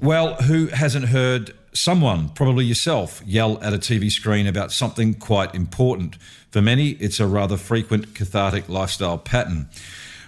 Well, 0.00 0.34
who 0.34 0.68
hasn't 0.68 1.06
heard 1.06 1.56
someone, 1.74 2.28
probably 2.28 2.64
yourself, 2.64 3.20
yell 3.26 3.60
at 3.64 3.74
a 3.74 3.78
TV 3.78 4.12
screen 4.12 4.46
about 4.46 4.70
something 4.70 5.14
quite 5.14 5.56
important? 5.56 6.16
For 6.52 6.62
many, 6.62 6.90
it's 6.90 7.18
a 7.18 7.26
rather 7.26 7.56
frequent 7.56 8.14
cathartic 8.14 8.68
lifestyle 8.68 9.18
pattern. 9.18 9.68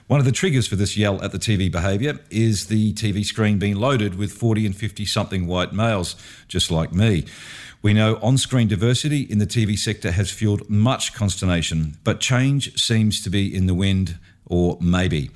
One 0.09 0.19
of 0.19 0.27
the 0.27 0.33
triggers 0.33 0.66
for 0.66 0.75
this 0.75 0.97
yell 0.97 1.23
at 1.23 1.30
the 1.30 1.38
TV 1.38 1.70
behaviour 1.70 2.19
is 2.30 2.66
the 2.66 2.92
TV 2.95 3.25
screen 3.25 3.61
being 3.61 3.77
loaded 3.77 4.16
with 4.16 4.33
40 4.33 4.66
and 4.66 4.75
50 4.75 5.05
something 5.05 5.47
white 5.47 5.73
males, 5.73 6.16
just 6.48 6.73
like 6.73 6.92
me. 6.92 7.25
We 7.80 7.95
know 7.95 8.19
on 8.20 8.39
screen 8.39 8.66
diversity 8.66 9.20
in 9.20 9.39
the 9.39 9.47
TV 9.47 9.78
sector 9.78 10.11
has 10.11 10.33
fueled 10.33 10.69
much 10.69 11.14
consternation, 11.14 11.97
but 12.02 12.19
change 12.19 12.77
seems 12.77 13.23
to 13.23 13.30
be 13.30 13.55
in 13.55 13.66
the 13.66 13.75
wind, 13.75 14.19
or 14.47 14.78
maybe. 14.80 15.30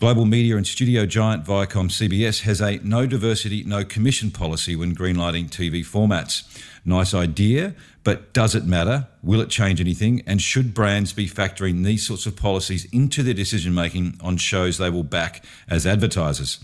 Global 0.00 0.24
media 0.24 0.56
and 0.56 0.66
studio 0.66 1.04
giant 1.04 1.44
Viacom 1.44 1.90
CBS 1.90 2.40
has 2.40 2.62
a 2.62 2.78
no 2.78 3.04
diversity, 3.04 3.62
no 3.64 3.84
commission 3.84 4.30
policy 4.30 4.74
when 4.74 4.94
greenlighting 4.94 5.50
TV 5.50 5.84
formats. 5.84 6.42
Nice 6.86 7.12
idea, 7.12 7.74
but 8.02 8.32
does 8.32 8.54
it 8.54 8.64
matter? 8.64 9.08
Will 9.22 9.42
it 9.42 9.50
change 9.50 9.78
anything? 9.78 10.22
And 10.26 10.40
should 10.40 10.72
brands 10.72 11.12
be 11.12 11.28
factoring 11.28 11.84
these 11.84 12.06
sorts 12.06 12.24
of 12.24 12.34
policies 12.34 12.86
into 12.86 13.22
their 13.22 13.34
decision 13.34 13.74
making 13.74 14.16
on 14.22 14.38
shows 14.38 14.78
they 14.78 14.88
will 14.88 15.04
back 15.04 15.44
as 15.68 15.86
advertisers? 15.86 16.60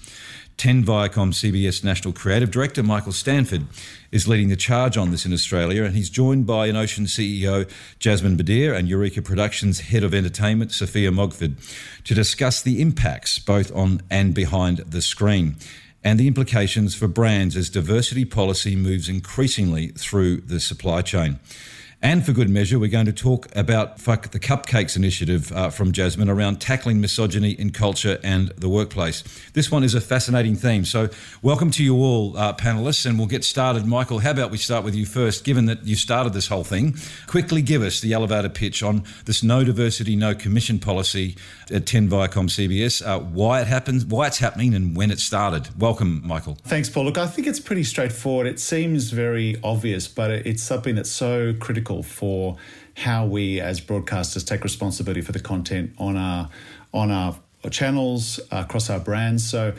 10 0.57 0.85
Viacom 0.85 1.35
CBS 1.35 1.85
National 1.85 2.15
Creative 2.15 2.51
Director 2.51 2.83
Michael 2.83 3.13
Stanford 3.13 3.67
is 4.11 4.27
leading 4.27 4.49
the 4.49 4.57
charge 4.57 4.97
on 4.97 5.11
this 5.11 5.27
in 5.27 5.33
Australia, 5.33 5.85
and 5.85 5.95
he's 5.95 6.09
joined 6.09 6.47
by 6.47 6.69
Innocean 6.69 7.07
CEO 7.07 7.71
Jasmine 7.99 8.37
Bedir 8.37 8.73
and 8.73 8.89
Eureka 8.89 9.21
Productions 9.21 9.81
Head 9.81 10.03
of 10.03 10.15
Entertainment 10.15 10.73
Sophia 10.73 11.11
Mogford 11.11 11.57
to 12.05 12.15
discuss 12.15 12.63
the 12.63 12.81
impacts 12.81 13.39
both 13.39 13.75
on 13.75 14.01
and 14.11 14.33
behind 14.33 14.79
the 14.79 15.03
screen 15.03 15.57
and 16.03 16.19
the 16.19 16.29
implications 16.29 16.95
for 16.95 17.09
brands 17.09 17.57
as 17.57 17.69
diversity 17.69 18.25
policy 18.25 18.77
moves 18.77 19.09
increasingly 19.09 19.89
through 19.89 20.37
the 20.39 20.61
supply 20.61 21.03
chain. 21.03 21.39
And 22.07 22.25
for 22.25 22.31
good 22.31 22.49
measure, 22.49 22.79
we're 22.79 22.89
going 22.89 23.07
to 23.07 23.13
talk 23.13 23.49
about 23.57 23.99
Fuck 23.99 24.31
the 24.31 24.39
Cupcakes 24.39 24.97
initiative 24.97 25.51
uh, 25.51 25.71
from 25.71 25.91
Jasmine 25.91 26.29
around 26.29 26.61
tackling 26.61 27.01
misogyny 27.01 27.51
in 27.51 27.73
culture 27.73 28.21
and 28.23 28.51
the 28.51 28.69
workplace. 28.69 29.25
This 29.55 29.73
one 29.73 29.83
is 29.83 29.93
a 29.93 30.01
fascinating 30.01 30.55
theme. 30.55 30.85
So, 30.85 31.09
welcome 31.43 31.73
to 31.73 31.83
you 31.83 31.97
all, 31.97 32.37
uh, 32.37 32.53
panelists, 32.53 33.07
and 33.07 33.19
we'll 33.19 33.27
get 33.27 33.43
started. 33.43 33.87
Michael, 33.87 34.21
how 34.21 34.31
about 34.31 34.53
we 34.53 34.57
start 34.57 34.85
with 34.85 34.95
you 34.95 35.05
first, 35.05 35.43
given 35.43 35.67
that 35.67 35.85
you 35.85 35.97
started 35.97 36.33
this 36.33 36.47
whole 36.47 36.63
thing? 36.63 36.95
Quickly 37.27 37.61
give 37.61 37.83
us 37.83 38.01
the 38.01 38.13
elevator 38.13 38.51
pitch 38.51 38.85
on 38.85 39.03
this 39.25 39.43
no 39.43 39.65
diversity, 39.65 40.15
no 40.15 40.33
commission 40.33 40.79
policy 40.79 41.35
at 41.73 41.87
10 41.87 42.09
Viacom 42.09 42.49
CBS, 42.49 43.05
uh, 43.05 43.19
why 43.19 43.63
it 43.63 43.67
happens, 43.67 44.07
why 44.07 44.29
it's 44.29 44.39
happening, 44.39 44.75
and 44.75 44.97
when 44.97 45.11
it 45.11 45.19
started. 45.19 45.71
Welcome, 45.77 46.23
Michael. 46.25 46.57
Thanks, 46.63 46.89
Paul. 46.89 47.07
Look, 47.07 47.19
I 47.19 47.27
think 47.27 47.49
it's 47.49 47.59
pretty 47.59 47.83
straightforward. 47.83 48.47
It 48.47 48.61
seems 48.61 49.11
very 49.11 49.57
obvious, 49.65 50.07
but 50.07 50.31
it's 50.31 50.63
something 50.63 50.95
that's 50.95 51.11
so 51.11 51.53
critical 51.55 51.96
critical 51.97 52.03
for 52.03 52.57
how 52.97 53.27
we 53.27 53.61
as 53.61 53.81
broadcasters 53.81 54.47
take 54.47 54.63
responsibility 54.65 55.21
for 55.21 55.33
the 55.33 55.41
content 55.41 55.93
on 55.99 56.17
our 56.17 56.49
on 56.93 57.11
our 57.11 57.37
channels 57.71 58.41
across 58.51 58.89
our 58.91 59.01
brands. 59.01 59.49
So 59.49 59.73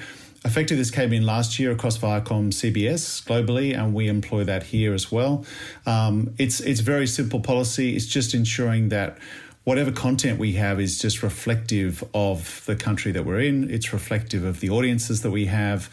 effectively 0.45 0.77
this 0.77 0.91
came 0.91 1.13
in 1.13 1.25
last 1.25 1.57
year 1.57 1.71
across 1.71 1.97
Viacom 1.97 2.51
CBS 2.51 3.23
globally, 3.25 3.73
and 3.73 3.93
we 3.93 4.07
employ 4.07 4.43
that 4.43 4.63
here 4.63 4.93
as 4.93 5.11
well. 5.11 5.45
Um, 5.85 6.33
it's 6.37 6.59
it's 6.59 6.81
very 6.81 7.07
simple 7.07 7.39
policy. 7.39 7.95
It's 7.95 8.05
just 8.05 8.33
ensuring 8.33 8.89
that 8.89 9.17
whatever 9.63 9.91
content 9.91 10.39
we 10.39 10.53
have 10.53 10.79
is 10.79 10.97
just 10.99 11.23
reflective 11.23 12.03
of 12.13 12.63
the 12.65 12.75
country 12.75 13.11
that 13.11 13.25
we're 13.25 13.41
in. 13.41 13.69
It's 13.69 13.91
reflective 13.91 14.45
of 14.45 14.59
the 14.59 14.69
audiences 14.69 15.21
that 15.23 15.31
we 15.31 15.47
have, 15.47 15.89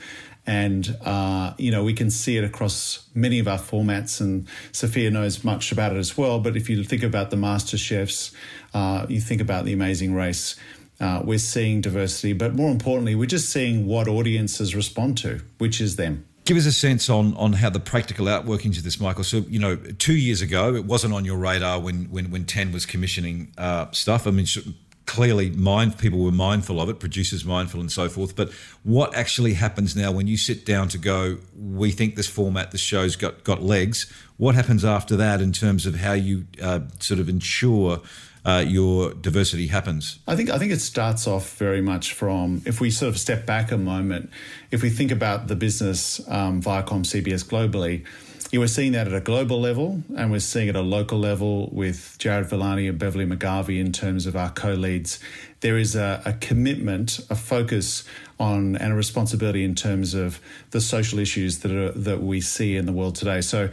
and 0.46 0.96
uh, 1.04 1.54
you 1.58 1.70
know 1.70 1.82
we 1.84 1.92
can 1.92 2.10
see 2.10 2.36
it 2.36 2.44
across 2.44 3.08
many 3.14 3.38
of 3.38 3.48
our 3.48 3.58
formats 3.58 4.20
and 4.20 4.46
sophia 4.72 5.10
knows 5.10 5.44
much 5.44 5.72
about 5.72 5.92
it 5.92 5.98
as 5.98 6.16
well 6.16 6.38
but 6.38 6.56
if 6.56 6.68
you 6.68 6.82
think 6.84 7.02
about 7.02 7.30
the 7.30 7.36
master 7.36 7.78
chefs 7.78 8.32
uh, 8.74 9.06
you 9.08 9.20
think 9.20 9.40
about 9.40 9.64
the 9.64 9.72
amazing 9.72 10.14
race 10.14 10.56
uh, 11.00 11.20
we're 11.24 11.38
seeing 11.38 11.80
diversity 11.80 12.32
but 12.32 12.54
more 12.54 12.70
importantly 12.70 13.14
we're 13.14 13.26
just 13.26 13.50
seeing 13.50 13.86
what 13.86 14.06
audiences 14.06 14.74
respond 14.74 15.16
to 15.16 15.40
which 15.58 15.80
is 15.80 15.96
them 15.96 16.24
Give 16.44 16.58
us 16.58 16.66
a 16.66 16.72
sense 16.72 17.08
on 17.08 17.34
on 17.36 17.54
how 17.54 17.70
the 17.70 17.80
practical 17.80 18.26
outworkings 18.26 18.76
of 18.76 18.84
this, 18.84 19.00
Michael. 19.00 19.24
So, 19.24 19.38
you 19.48 19.58
know, 19.58 19.76
two 19.76 20.14
years 20.14 20.42
ago, 20.42 20.74
it 20.74 20.84
wasn't 20.84 21.14
on 21.14 21.24
your 21.24 21.38
radar 21.38 21.80
when 21.80 22.04
when, 22.10 22.30
when 22.30 22.44
Ten 22.44 22.70
was 22.70 22.84
commissioning 22.84 23.50
uh, 23.56 23.90
stuff. 23.92 24.26
I 24.26 24.30
mean, 24.30 24.44
clearly 25.06 25.50
mind 25.50 25.98
people 25.98 26.18
were 26.18 26.32
mindful 26.32 26.80
of 26.80 26.88
it 26.88 26.98
producers 26.98 27.44
mindful 27.44 27.80
and 27.80 27.92
so 27.92 28.08
forth 28.08 28.34
but 28.34 28.50
what 28.82 29.14
actually 29.14 29.54
happens 29.54 29.94
now 29.94 30.10
when 30.10 30.26
you 30.26 30.36
sit 30.36 30.64
down 30.64 30.88
to 30.88 30.98
go 30.98 31.38
we 31.56 31.90
think 31.90 32.16
this 32.16 32.26
format 32.26 32.70
this 32.70 32.80
show's 32.80 33.14
got 33.16 33.44
got 33.44 33.62
legs 33.62 34.10
what 34.36 34.54
happens 34.54 34.84
after 34.84 35.16
that 35.16 35.40
in 35.40 35.52
terms 35.52 35.86
of 35.86 35.96
how 35.96 36.12
you 36.12 36.46
uh, 36.62 36.80
sort 37.00 37.20
of 37.20 37.28
ensure 37.28 38.00
uh, 38.44 38.62
your 38.66 39.14
diversity 39.14 39.68
happens? 39.68 40.18
I 40.28 40.36
think 40.36 40.50
I 40.50 40.58
think 40.58 40.72
it 40.72 40.80
starts 40.80 41.26
off 41.26 41.56
very 41.56 41.80
much 41.80 42.12
from 42.12 42.62
if 42.66 42.80
we 42.80 42.90
sort 42.90 43.08
of 43.08 43.18
step 43.18 43.46
back 43.46 43.72
a 43.72 43.78
moment, 43.78 44.30
if 44.70 44.82
we 44.82 44.90
think 44.90 45.10
about 45.10 45.48
the 45.48 45.56
business 45.56 46.20
um, 46.28 46.60
Viacom 46.60 47.04
CBS 47.04 47.44
globally, 47.44 48.04
you 48.54 48.60
were 48.60 48.68
seeing 48.68 48.92
that 48.92 49.08
at 49.08 49.12
a 49.12 49.20
global 49.20 49.60
level, 49.60 50.00
and 50.16 50.30
we're 50.30 50.38
seeing 50.38 50.68
it 50.68 50.76
at 50.76 50.80
a 50.80 50.80
local 50.80 51.18
level 51.18 51.68
with 51.72 52.14
Jarrod 52.20 52.46
Villani 52.46 52.86
and 52.86 52.96
Beverley 52.96 53.26
McGarvey 53.26 53.80
in 53.80 53.90
terms 53.90 54.26
of 54.26 54.36
our 54.36 54.48
co 54.48 54.74
leads. 54.74 55.18
There 55.58 55.76
is 55.76 55.96
a, 55.96 56.22
a, 56.24 56.34
commitment, 56.34 57.18
a 57.28 57.34
focus 57.34 58.04
on, 58.38 58.76
and 58.76 58.92
a 58.92 58.94
responsibility 58.94 59.64
in 59.64 59.74
terms 59.74 60.14
of 60.14 60.38
the 60.70 60.80
social 60.80 61.18
issues 61.18 61.58
that 61.58 61.72
are, 61.72 61.90
that 61.98 62.22
we 62.22 62.40
see 62.40 62.76
in 62.76 62.86
the 62.86 62.92
world 62.92 63.16
today. 63.16 63.40
So, 63.40 63.70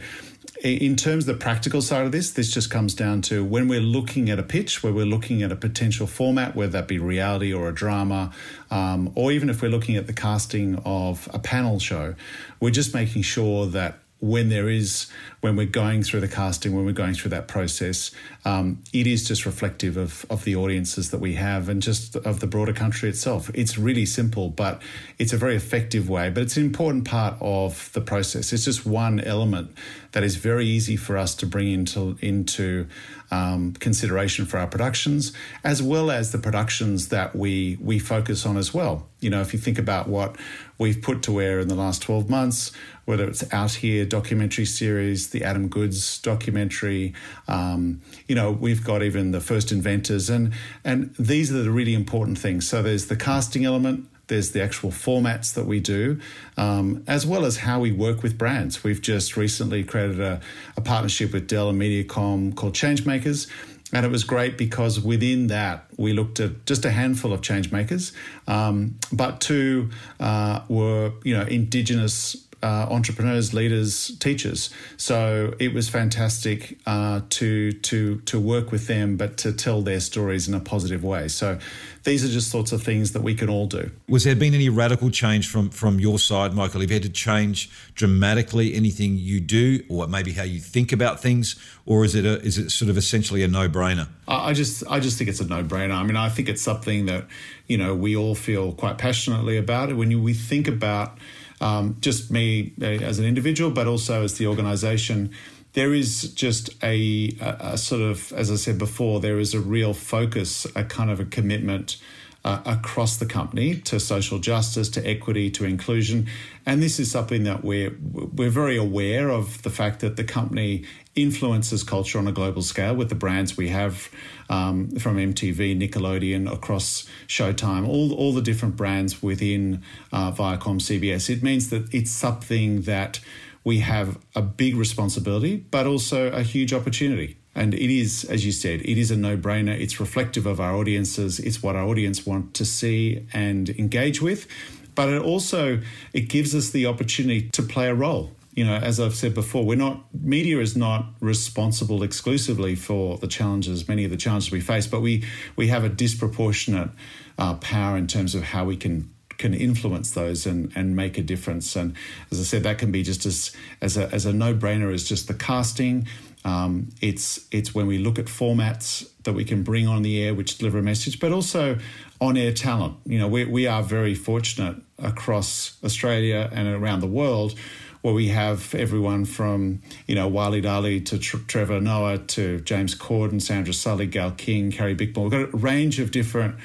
in 0.64 0.96
terms 0.96 1.28
of 1.28 1.38
the 1.38 1.40
practical 1.40 1.80
side 1.80 2.04
of 2.04 2.10
this, 2.10 2.32
this 2.32 2.50
just 2.50 2.68
comes 2.68 2.92
down 2.92 3.22
to 3.22 3.44
when 3.44 3.68
we're 3.68 3.80
looking 3.80 4.30
at 4.30 4.40
a 4.40 4.44
pitch, 4.44 4.82
where 4.82 4.92
we're 4.92 5.06
looking 5.06 5.44
at 5.44 5.52
a 5.52 5.56
potential 5.56 6.08
format, 6.08 6.56
whether 6.56 6.72
that 6.72 6.88
be 6.88 6.98
reality 6.98 7.52
or 7.52 7.68
a 7.68 7.74
drama, 7.74 8.32
um, 8.72 9.12
or 9.14 9.30
even 9.30 9.48
if 9.48 9.62
we're 9.62 9.70
looking 9.70 9.94
at 9.94 10.08
the 10.08 10.12
casting 10.12 10.74
of 10.84 11.28
a 11.32 11.38
panel 11.38 11.78
show, 11.78 12.16
we're 12.58 12.70
just 12.70 12.94
making 12.94 13.22
sure 13.22 13.66
that 13.66 13.98
when 14.22 14.50
there 14.50 14.68
is 14.68 15.08
when 15.40 15.56
we're 15.56 15.66
going 15.66 16.00
through 16.00 16.20
the 16.20 16.28
casting 16.28 16.76
when 16.76 16.84
we're 16.84 16.92
going 16.92 17.12
through 17.12 17.28
that 17.28 17.48
process 17.48 18.12
um, 18.44 18.80
it 18.92 19.04
is 19.04 19.26
just 19.26 19.44
reflective 19.44 19.96
of 19.96 20.24
of 20.30 20.44
the 20.44 20.54
audiences 20.54 21.10
that 21.10 21.18
we 21.18 21.34
have 21.34 21.68
and 21.68 21.82
just 21.82 22.14
of 22.14 22.38
the 22.38 22.46
broader 22.46 22.72
country 22.72 23.08
itself 23.08 23.50
it's 23.52 23.76
really 23.76 24.06
simple 24.06 24.48
but 24.48 24.80
it's 25.18 25.32
a 25.32 25.36
very 25.36 25.56
effective 25.56 26.08
way 26.08 26.30
but 26.30 26.40
it's 26.40 26.56
an 26.56 26.64
important 26.64 27.04
part 27.04 27.34
of 27.40 27.92
the 27.94 28.00
process 28.00 28.52
it's 28.52 28.64
just 28.64 28.86
one 28.86 29.18
element 29.18 29.76
that 30.12 30.22
is 30.22 30.36
very 30.36 30.66
easy 30.66 30.96
for 30.96 31.16
us 31.16 31.34
to 31.34 31.44
bring 31.44 31.72
into 31.72 32.16
into 32.20 32.86
um, 33.32 33.72
consideration 33.72 34.44
for 34.44 34.58
our 34.58 34.66
productions, 34.66 35.32
as 35.64 35.82
well 35.82 36.10
as 36.10 36.32
the 36.32 36.38
productions 36.38 37.08
that 37.08 37.34
we 37.34 37.78
we 37.80 37.98
focus 37.98 38.44
on 38.46 38.56
as 38.56 38.72
well. 38.74 39.08
You 39.20 39.30
know, 39.30 39.40
if 39.40 39.54
you 39.54 39.58
think 39.58 39.78
about 39.78 40.06
what 40.06 40.36
we've 40.78 41.00
put 41.00 41.22
to 41.24 41.40
air 41.40 41.58
in 41.58 41.68
the 41.68 41.74
last 41.74 42.02
twelve 42.02 42.28
months, 42.28 42.72
whether 43.04 43.24
it's 43.24 43.44
Out 43.52 43.72
Here 43.74 44.04
documentary 44.04 44.64
series, 44.64 45.30
the 45.30 45.44
Adam 45.44 45.68
Goodes 45.68 46.18
documentary, 46.18 47.14
um, 47.48 48.00
you 48.28 48.34
know, 48.34 48.50
we've 48.50 48.84
got 48.84 49.02
even 49.02 49.32
the 49.32 49.40
First 49.40 49.72
Inventors, 49.72 50.30
and 50.30 50.52
and 50.84 51.14
these 51.18 51.52
are 51.52 51.62
the 51.62 51.70
really 51.70 51.94
important 51.94 52.38
things. 52.38 52.68
So 52.68 52.82
there's 52.82 53.06
the 53.06 53.16
casting 53.16 53.64
element, 53.64 54.08
there's 54.28 54.52
the 54.52 54.62
actual 54.62 54.90
formats 54.90 55.52
that 55.54 55.66
we 55.66 55.80
do, 55.80 56.20
um, 56.56 57.04
as 57.06 57.26
well 57.26 57.44
as 57.44 57.58
how 57.58 57.80
we 57.80 57.92
work 57.92 58.22
with 58.22 58.38
brands. 58.38 58.82
We've 58.84 59.00
just 59.00 59.36
recently 59.36 59.84
created 59.84 60.20
a, 60.20 60.40
a 60.76 60.80
partnership 60.80 61.32
with 61.32 61.46
Dell 61.46 61.68
and 61.68 61.80
Mediacom 61.80 62.54
called 62.54 62.74
Changemakers. 62.74 63.50
And 63.94 64.06
it 64.06 64.10
was 64.10 64.24
great 64.24 64.56
because 64.56 64.98
within 64.98 65.48
that, 65.48 65.84
we 65.98 66.14
looked 66.14 66.40
at 66.40 66.64
just 66.64 66.86
a 66.86 66.90
handful 66.90 67.30
of 67.30 67.42
change 67.42 67.70
makers, 67.70 68.14
um, 68.46 68.98
but 69.12 69.42
two 69.42 69.90
uh, 70.18 70.60
were, 70.66 71.12
you 71.24 71.36
know, 71.36 71.42
indigenous 71.42 72.48
uh, 72.62 72.86
entrepreneurs, 72.90 73.52
leaders, 73.52 74.16
teachers. 74.18 74.70
So 74.96 75.54
it 75.58 75.74
was 75.74 75.88
fantastic 75.88 76.78
uh, 76.86 77.22
to 77.30 77.72
to 77.72 78.16
to 78.18 78.40
work 78.40 78.70
with 78.70 78.86
them, 78.86 79.16
but 79.16 79.36
to 79.38 79.52
tell 79.52 79.82
their 79.82 80.00
stories 80.00 80.48
in 80.48 80.54
a 80.54 80.60
positive 80.60 81.02
way. 81.02 81.28
So 81.28 81.58
these 82.04 82.24
are 82.24 82.28
just 82.28 82.50
sorts 82.50 82.72
of 82.72 82.82
things 82.82 83.12
that 83.12 83.22
we 83.22 83.34
can 83.34 83.48
all 83.48 83.66
do. 83.66 83.90
Was 84.08 84.24
there 84.24 84.34
been 84.34 84.54
any 84.54 84.68
radical 84.68 85.10
change 85.10 85.48
from 85.48 85.70
from 85.70 85.98
your 85.98 86.18
side, 86.18 86.54
Michael? 86.54 86.80
Have 86.80 86.90
you 86.90 86.94
had 86.94 87.02
to 87.02 87.08
change 87.08 87.70
dramatically 87.94 88.74
anything 88.74 89.16
you 89.16 89.40
do, 89.40 89.82
or 89.88 90.06
maybe 90.06 90.32
how 90.32 90.44
you 90.44 90.60
think 90.60 90.92
about 90.92 91.20
things, 91.20 91.56
or 91.84 92.04
is 92.04 92.14
it 92.14 92.24
a, 92.24 92.40
is 92.42 92.58
it 92.58 92.70
sort 92.70 92.90
of 92.90 92.96
essentially 92.96 93.42
a 93.42 93.48
no 93.48 93.68
brainer? 93.68 94.08
I 94.28 94.52
just 94.52 94.84
I 94.88 95.00
just 95.00 95.18
think 95.18 95.28
it's 95.28 95.40
a 95.40 95.46
no 95.46 95.64
brainer. 95.64 95.94
I 95.94 96.02
mean, 96.04 96.16
I 96.16 96.28
think 96.28 96.48
it's 96.48 96.62
something 96.62 97.06
that 97.06 97.26
you 97.66 97.76
know 97.76 97.94
we 97.94 98.16
all 98.16 98.34
feel 98.34 98.72
quite 98.72 98.98
passionately 98.98 99.56
about 99.56 99.90
it. 99.90 99.94
When 99.94 100.10
you, 100.10 100.22
we 100.22 100.34
think 100.34 100.68
about 100.68 101.18
um, 101.62 101.96
just 102.00 102.30
me 102.30 102.72
uh, 102.82 102.86
as 102.86 103.18
an 103.18 103.24
individual, 103.24 103.70
but 103.70 103.86
also 103.86 104.24
as 104.24 104.38
the 104.38 104.46
organisation 104.46 105.32
there 105.74 105.94
is 105.94 106.32
just 106.34 106.70
a, 106.82 107.34
a, 107.40 107.78
sort 107.78 108.02
of, 108.02 108.32
as 108.34 108.50
I 108.50 108.56
said 108.56 108.78
before, 108.78 109.20
there 109.20 109.38
is 109.38 109.54
a 109.54 109.60
real 109.60 109.94
focus, 109.94 110.66
a 110.76 110.84
kind 110.84 111.10
of 111.10 111.18
a 111.18 111.24
commitment 111.24 111.96
uh, 112.44 112.60
across 112.66 113.16
the 113.16 113.26
company 113.26 113.76
to 113.76 114.00
social 114.00 114.38
justice, 114.38 114.88
to 114.90 115.06
equity, 115.06 115.50
to 115.50 115.64
inclusion, 115.64 116.26
and 116.66 116.82
this 116.82 116.98
is 116.98 117.10
something 117.10 117.44
that 117.44 117.64
we're 117.64 117.96
we're 118.00 118.50
very 118.50 118.76
aware 118.76 119.28
of 119.30 119.62
the 119.62 119.70
fact 119.70 120.00
that 120.00 120.16
the 120.16 120.24
company 120.24 120.84
influences 121.14 121.82
culture 121.82 122.18
on 122.18 122.26
a 122.26 122.32
global 122.32 122.62
scale 122.62 122.94
with 122.94 123.08
the 123.08 123.14
brands 123.14 123.56
we 123.56 123.68
have 123.68 124.08
um, 124.48 124.90
from 124.96 125.16
MTV, 125.16 125.78
Nickelodeon, 125.78 126.50
across 126.50 127.06
Showtime, 127.28 127.86
all 127.86 128.12
all 128.12 128.32
the 128.32 128.42
different 128.42 128.76
brands 128.76 129.22
within 129.22 129.82
uh, 130.12 130.32
Viacom 130.32 130.80
CBS. 130.80 131.30
It 131.30 131.42
means 131.42 131.70
that 131.70 131.92
it's 131.94 132.10
something 132.10 132.82
that 132.82 133.20
we 133.64 133.78
have 133.78 134.18
a 134.34 134.42
big 134.42 134.76
responsibility, 134.76 135.56
but 135.56 135.86
also 135.86 136.30
a 136.32 136.42
huge 136.42 136.72
opportunity. 136.72 137.36
And 137.54 137.74
it 137.74 137.90
is, 137.90 138.24
as 138.24 138.46
you 138.46 138.52
said, 138.52 138.80
it 138.80 138.98
is 138.98 139.10
a 139.10 139.16
no 139.16 139.36
brainer. 139.36 139.78
It's 139.78 140.00
reflective 140.00 140.46
of 140.46 140.60
our 140.60 140.74
audiences. 140.74 141.38
It's 141.38 141.62
what 141.62 141.76
our 141.76 141.86
audience 141.86 142.24
want 142.24 142.54
to 142.54 142.64
see 142.64 143.26
and 143.32 143.68
engage 143.70 144.22
with. 144.22 144.46
But 144.94 145.08
it 145.10 145.22
also 145.22 145.80
it 146.12 146.22
gives 146.22 146.54
us 146.54 146.70
the 146.70 146.86
opportunity 146.86 147.50
to 147.50 147.62
play 147.62 147.88
a 147.88 147.94
role. 147.94 148.32
You 148.54 148.66
know, 148.66 148.76
as 148.76 149.00
I've 149.00 149.14
said 149.14 149.32
before, 149.32 149.64
we're 149.64 149.78
not 149.78 150.04
media 150.14 150.60
is 150.60 150.76
not 150.76 151.06
responsible 151.20 152.02
exclusively 152.02 152.74
for 152.74 153.16
the 153.16 153.26
challenges, 153.26 153.88
many 153.88 154.04
of 154.04 154.10
the 154.10 154.18
challenges 154.18 154.50
we 154.50 154.60
face, 154.60 154.86
but 154.86 155.00
we 155.00 155.24
we 155.56 155.68
have 155.68 155.84
a 155.84 155.88
disproportionate 155.88 156.90
uh, 157.38 157.54
power 157.54 157.96
in 157.96 158.06
terms 158.06 158.34
of 158.34 158.42
how 158.42 158.66
we 158.66 158.76
can 158.76 159.10
can 159.38 159.54
influence 159.54 160.12
those 160.12 160.46
and, 160.46 160.70
and 160.76 160.94
make 160.94 161.18
a 161.18 161.22
difference. 161.22 161.74
And 161.74 161.94
as 162.30 162.38
I 162.38 162.44
said, 162.44 162.62
that 162.62 162.78
can 162.78 162.92
be 162.92 163.02
just 163.02 163.24
as 163.24 163.56
as 163.80 163.96
a, 163.96 164.12
as 164.12 164.26
a 164.26 164.32
no 164.32 164.54
brainer 164.54 164.92
as 164.92 165.04
just 165.04 165.28
the 165.28 165.34
casting. 165.34 166.06
Um, 166.44 166.88
it's 167.00 167.46
it's 167.50 167.74
when 167.74 167.86
we 167.86 167.98
look 167.98 168.18
at 168.18 168.26
formats 168.26 169.08
that 169.22 169.32
we 169.32 169.44
can 169.44 169.62
bring 169.62 169.86
on 169.86 170.02
the 170.02 170.22
air 170.22 170.34
which 170.34 170.58
deliver 170.58 170.78
a 170.78 170.82
message, 170.82 171.20
but 171.20 171.32
also 171.32 171.78
on 172.20 172.36
air 172.36 172.52
talent. 172.52 172.96
You 173.06 173.18
know, 173.18 173.28
we 173.28 173.44
we 173.44 173.66
are 173.66 173.82
very 173.82 174.14
fortunate 174.14 174.76
across 174.98 175.78
Australia 175.84 176.48
and 176.52 176.68
around 176.68 177.00
the 177.00 177.06
world 177.06 177.54
where 178.02 178.14
we 178.14 178.28
have 178.28 178.74
everyone 178.74 179.24
from 179.24 179.80
you 180.06 180.14
know 180.14 180.28
Waleed 180.30 180.66
Aly 180.66 181.00
to 181.02 181.18
Tr- 181.18 181.38
Trevor 181.46 181.80
Noah 181.80 182.18
to 182.18 182.60
James 182.60 182.94
Corden, 182.94 183.40
Sandra 183.40 183.72
Sully, 183.72 184.06
Gayle 184.06 184.32
King, 184.32 184.70
Carrie 184.70 184.96
Bickmore. 184.96 185.22
We've 185.22 185.30
got 185.30 185.54
a 185.54 185.56
range 185.56 185.98
of 186.00 186.10
different 186.10 186.56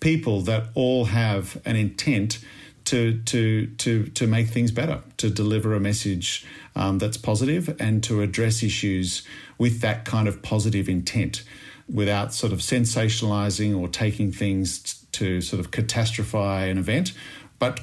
people 0.00 0.40
that 0.42 0.64
all 0.74 1.06
have 1.06 1.60
an 1.64 1.76
intent 1.76 2.38
to 2.86 3.20
to 3.24 3.66
to 3.66 4.06
to 4.08 4.26
make 4.26 4.48
things 4.48 4.70
better, 4.70 5.02
to 5.18 5.30
deliver 5.30 5.74
a 5.74 5.80
message 5.80 6.46
um, 6.74 6.98
that's 6.98 7.16
positive, 7.16 7.76
and 7.80 8.02
to 8.04 8.22
address 8.22 8.62
issues 8.62 9.22
with 9.58 9.80
that 9.80 10.04
kind 10.04 10.26
of 10.28 10.42
positive 10.42 10.88
intent, 10.88 11.44
without 11.92 12.32
sort 12.32 12.52
of 12.52 12.60
sensationalizing 12.60 13.78
or 13.78 13.88
taking 13.88 14.32
things 14.32 15.04
to 15.12 15.40
sort 15.40 15.60
of 15.60 15.70
catastrophize 15.70 16.70
an 16.70 16.78
event, 16.78 17.12
but 17.58 17.82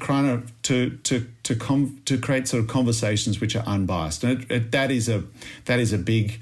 to 0.64 0.98
to 0.98 1.28
to 1.44 1.56
com- 1.56 2.02
to 2.06 2.18
create 2.18 2.48
sort 2.48 2.64
of 2.64 2.70
conversations 2.70 3.40
which 3.40 3.56
are 3.56 3.66
unbiased, 3.66 4.24
and 4.24 4.44
it, 4.44 4.52
it, 4.52 4.72
that 4.72 4.92
is 4.92 5.10
a 5.10 5.24
that 5.66 5.80
is 5.80 5.94
a 5.94 5.98
big 5.98 6.40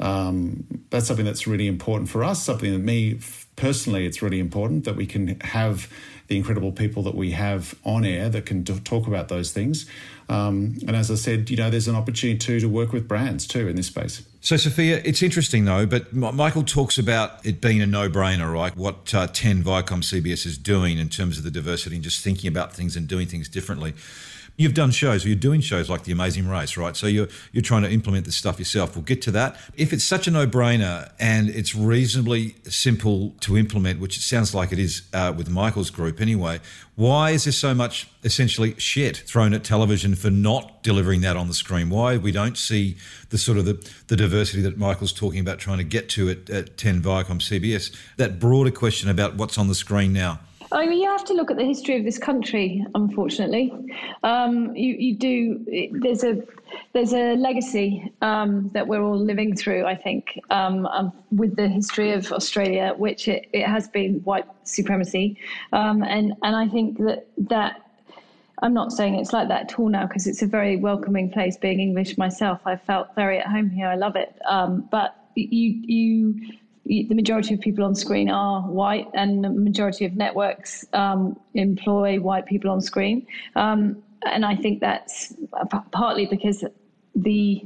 um, 0.00 0.64
that's 0.90 1.06
something 1.06 1.26
that's 1.26 1.46
really 1.46 1.66
important 1.66 2.08
for 2.08 2.24
us. 2.24 2.42
Something 2.42 2.72
that 2.72 2.78
me 2.78 3.18
personally, 3.56 4.06
it's 4.06 4.22
really 4.22 4.38
important 4.38 4.84
that 4.84 4.96
we 4.96 5.06
can 5.06 5.40
have 5.40 5.92
the 6.28 6.36
incredible 6.36 6.72
people 6.72 7.02
that 7.02 7.14
we 7.14 7.32
have 7.32 7.74
on 7.84 8.04
air 8.04 8.28
that 8.28 8.46
can 8.46 8.62
talk 8.64 9.06
about 9.06 9.28
those 9.28 9.50
things. 9.50 9.86
Um, 10.28 10.76
and 10.86 10.94
as 10.94 11.10
I 11.10 11.14
said, 11.14 11.48
you 11.48 11.56
know, 11.56 11.70
there's 11.70 11.88
an 11.88 11.96
opportunity 11.96 12.38
too 12.38 12.60
to 12.60 12.68
work 12.68 12.92
with 12.92 13.08
brands 13.08 13.46
too 13.46 13.66
in 13.66 13.76
this 13.76 13.86
space. 13.86 14.22
So, 14.40 14.58
Sophia, 14.58 15.00
it's 15.04 15.22
interesting 15.22 15.64
though, 15.64 15.86
but 15.86 16.12
Michael 16.12 16.62
talks 16.62 16.98
about 16.98 17.44
it 17.46 17.60
being 17.62 17.80
a 17.80 17.86
no 17.86 18.10
brainer, 18.10 18.52
right? 18.52 18.76
What 18.76 19.14
uh, 19.14 19.26
10 19.26 19.64
Viacom 19.64 20.02
CBS 20.02 20.44
is 20.44 20.58
doing 20.58 20.98
in 20.98 21.08
terms 21.08 21.38
of 21.38 21.44
the 21.44 21.50
diversity 21.50 21.96
and 21.96 22.04
just 22.04 22.22
thinking 22.22 22.48
about 22.48 22.74
things 22.74 22.94
and 22.94 23.08
doing 23.08 23.26
things 23.26 23.48
differently. 23.48 23.94
You've 24.58 24.74
done 24.74 24.90
shows, 24.90 25.24
or 25.24 25.28
you're 25.28 25.36
doing 25.36 25.60
shows 25.60 25.88
like 25.88 26.02
The 26.02 26.10
Amazing 26.10 26.48
Race, 26.48 26.76
right? 26.76 26.96
So 26.96 27.06
you're 27.06 27.28
you're 27.52 27.62
trying 27.62 27.82
to 27.82 27.90
implement 27.90 28.24
this 28.26 28.34
stuff 28.34 28.58
yourself. 28.58 28.96
We'll 28.96 29.04
get 29.04 29.22
to 29.22 29.30
that. 29.30 29.56
If 29.76 29.92
it's 29.92 30.02
such 30.02 30.26
a 30.26 30.32
no-brainer 30.32 31.12
and 31.20 31.48
it's 31.48 31.76
reasonably 31.76 32.56
simple 32.64 33.36
to 33.42 33.56
implement, 33.56 34.00
which 34.00 34.16
it 34.16 34.22
sounds 34.22 34.56
like 34.56 34.72
it 34.72 34.80
is 34.80 35.02
uh, 35.14 35.32
with 35.36 35.48
Michael's 35.48 35.90
group 35.90 36.20
anyway, 36.20 36.58
why 36.96 37.30
is 37.30 37.44
there 37.44 37.52
so 37.52 37.72
much 37.72 38.08
essentially 38.24 38.74
shit 38.78 39.18
thrown 39.18 39.54
at 39.54 39.62
television 39.62 40.16
for 40.16 40.28
not 40.28 40.82
delivering 40.82 41.20
that 41.20 41.36
on 41.36 41.46
the 41.46 41.54
screen? 41.54 41.88
Why 41.88 42.16
we 42.16 42.32
don't 42.32 42.58
see 42.58 42.96
the 43.30 43.38
sort 43.38 43.58
of 43.58 43.64
the, 43.64 43.74
the 44.08 44.16
diversity 44.16 44.60
that 44.62 44.76
Michael's 44.76 45.12
talking 45.12 45.38
about 45.38 45.60
trying 45.60 45.78
to 45.78 45.84
get 45.84 46.08
to 46.10 46.30
at, 46.30 46.50
at 46.50 46.76
10 46.76 47.00
Viacom 47.00 47.38
CBS? 47.38 47.94
That 48.16 48.40
broader 48.40 48.72
question 48.72 49.08
about 49.08 49.36
what's 49.36 49.56
on 49.56 49.68
the 49.68 49.76
screen 49.76 50.12
now. 50.12 50.40
I 50.70 50.86
mean, 50.86 51.00
you 51.00 51.08
have 51.08 51.24
to 51.24 51.32
look 51.32 51.50
at 51.50 51.56
the 51.56 51.64
history 51.64 51.96
of 51.96 52.04
this 52.04 52.18
country. 52.18 52.84
Unfortunately, 52.94 53.72
um, 54.22 54.76
you 54.76 54.94
you 54.94 55.14
do. 55.14 55.90
There's 55.92 56.24
a 56.24 56.42
there's 56.92 57.14
a 57.14 57.36
legacy 57.36 58.12
um, 58.20 58.70
that 58.74 58.86
we're 58.86 59.02
all 59.02 59.18
living 59.18 59.56
through. 59.56 59.86
I 59.86 59.94
think 59.94 60.38
um, 60.50 60.86
um, 60.86 61.12
with 61.32 61.56
the 61.56 61.68
history 61.68 62.12
of 62.12 62.30
Australia, 62.32 62.94
which 62.96 63.28
it, 63.28 63.48
it 63.52 63.66
has 63.66 63.88
been 63.88 64.20
white 64.24 64.44
supremacy, 64.64 65.38
um, 65.72 66.02
and 66.02 66.34
and 66.42 66.56
I 66.56 66.68
think 66.68 66.98
that 66.98 67.26
that. 67.38 67.84
I'm 68.60 68.74
not 68.74 68.90
saying 68.90 69.14
it's 69.14 69.32
like 69.32 69.46
that 69.46 69.70
at 69.70 69.78
all 69.78 69.88
now 69.88 70.08
because 70.08 70.26
it's 70.26 70.42
a 70.42 70.46
very 70.46 70.76
welcoming 70.76 71.30
place. 71.30 71.56
Being 71.56 71.78
English 71.78 72.18
myself, 72.18 72.60
I 72.66 72.74
felt 72.74 73.14
very 73.14 73.38
at 73.38 73.46
home 73.46 73.70
here. 73.70 73.86
I 73.86 73.94
love 73.94 74.16
it. 74.16 74.36
Um, 74.46 74.88
but 74.90 75.14
you 75.36 75.80
you 75.86 76.58
the 76.88 77.14
majority 77.14 77.54
of 77.54 77.60
people 77.60 77.84
on 77.84 77.94
screen 77.94 78.30
are 78.30 78.62
white, 78.62 79.08
and 79.14 79.44
the 79.44 79.50
majority 79.50 80.04
of 80.04 80.16
networks 80.16 80.84
um, 80.94 81.38
employ 81.54 82.18
white 82.18 82.46
people 82.46 82.70
on 82.70 82.80
screen. 82.80 83.26
Um, 83.56 84.02
and 84.26 84.44
I 84.44 84.56
think 84.56 84.80
that's 84.80 85.34
partly 85.92 86.26
because 86.26 86.64
the 87.14 87.64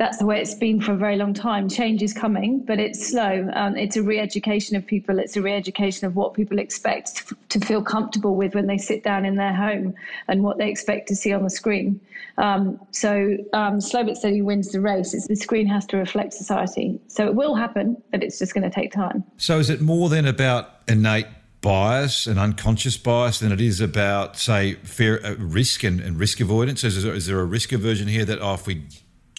that's 0.00 0.16
the 0.16 0.24
way 0.24 0.40
it's 0.40 0.54
been 0.54 0.80
for 0.80 0.92
a 0.92 0.96
very 0.96 1.16
long 1.16 1.34
time. 1.34 1.68
Change 1.68 2.02
is 2.02 2.14
coming, 2.14 2.64
but 2.64 2.80
it's 2.80 3.10
slow. 3.10 3.50
Um, 3.52 3.76
it's 3.76 3.96
a 3.96 4.02
re-education 4.02 4.74
of 4.74 4.86
people. 4.86 5.18
It's 5.18 5.36
a 5.36 5.42
re-education 5.42 6.06
of 6.06 6.16
what 6.16 6.32
people 6.32 6.58
expect 6.58 7.28
to, 7.28 7.36
to, 7.50 7.60
feel 7.66 7.82
comfortable 7.82 8.34
with 8.34 8.54
when 8.54 8.66
they 8.66 8.78
sit 8.78 9.04
down 9.04 9.26
in 9.26 9.36
their 9.36 9.52
home 9.52 9.92
and 10.26 10.42
what 10.42 10.56
they 10.56 10.70
expect 10.70 11.06
to 11.08 11.14
see 11.14 11.34
on 11.34 11.42
the 11.42 11.50
screen. 11.50 12.00
Um, 12.38 12.80
so 12.92 13.36
um, 13.52 13.78
slow 13.78 14.02
but 14.02 14.16
steady 14.16 14.40
wins 14.40 14.72
the 14.72 14.80
race. 14.80 15.12
It's, 15.12 15.28
the 15.28 15.36
screen 15.36 15.66
has 15.66 15.84
to 15.88 15.98
reflect 15.98 16.32
society. 16.32 16.98
So 17.08 17.26
it 17.26 17.34
will 17.34 17.54
happen, 17.54 18.02
but 18.10 18.24
it's 18.24 18.38
just 18.38 18.54
going 18.54 18.64
to 18.64 18.74
take 18.74 18.92
time. 18.92 19.22
So 19.36 19.58
is 19.58 19.68
it 19.68 19.82
more 19.82 20.08
than 20.08 20.26
about 20.26 20.76
innate 20.88 21.26
bias 21.60 22.26
and 22.26 22.38
unconscious 22.38 22.96
bias 22.96 23.40
than 23.40 23.52
it 23.52 23.60
is 23.60 23.82
about, 23.82 24.38
say, 24.38 24.76
fear, 24.76 25.20
uh, 25.22 25.34
risk 25.36 25.84
and, 25.84 26.00
and, 26.00 26.18
risk 26.18 26.40
avoidance? 26.40 26.84
Is 26.84 27.02
there, 27.02 27.12
is 27.12 27.26
there 27.26 27.38
a 27.38 27.44
risk 27.44 27.70
aversion 27.72 28.08
here 28.08 28.24
that 28.24 28.40
oh, 28.40 28.54
if 28.54 28.66
we 28.66 28.86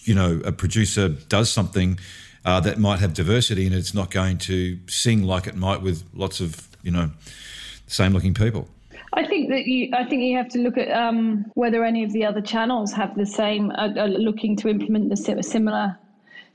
you 0.02 0.14
know 0.14 0.40
a 0.44 0.52
producer 0.52 1.08
does 1.08 1.50
something 1.50 1.98
uh, 2.44 2.60
that 2.60 2.78
might 2.78 3.00
have 3.00 3.14
diversity 3.14 3.66
and 3.66 3.74
it's 3.74 3.94
not 3.94 4.10
going 4.10 4.38
to 4.38 4.78
sing 4.88 5.22
like 5.22 5.46
it 5.46 5.54
might 5.54 5.80
with 5.80 6.04
lots 6.14 6.40
of 6.40 6.68
you 6.82 6.90
know 6.90 7.10
same 7.86 8.12
looking 8.12 8.34
people. 8.34 8.68
I 9.14 9.26
think 9.26 9.50
that 9.50 9.66
you. 9.66 9.90
I 9.92 10.04
think 10.04 10.22
you 10.22 10.36
have 10.38 10.48
to 10.50 10.58
look 10.58 10.78
at 10.78 10.90
um, 10.90 11.44
whether 11.54 11.84
any 11.84 12.02
of 12.02 12.12
the 12.12 12.24
other 12.24 12.40
channels 12.40 12.92
have 12.92 13.14
the 13.14 13.26
same, 13.26 13.70
uh, 13.72 13.92
are 13.98 14.08
looking 14.08 14.56
to 14.56 14.68
implement 14.68 15.10
the 15.10 15.16
similar, 15.42 15.98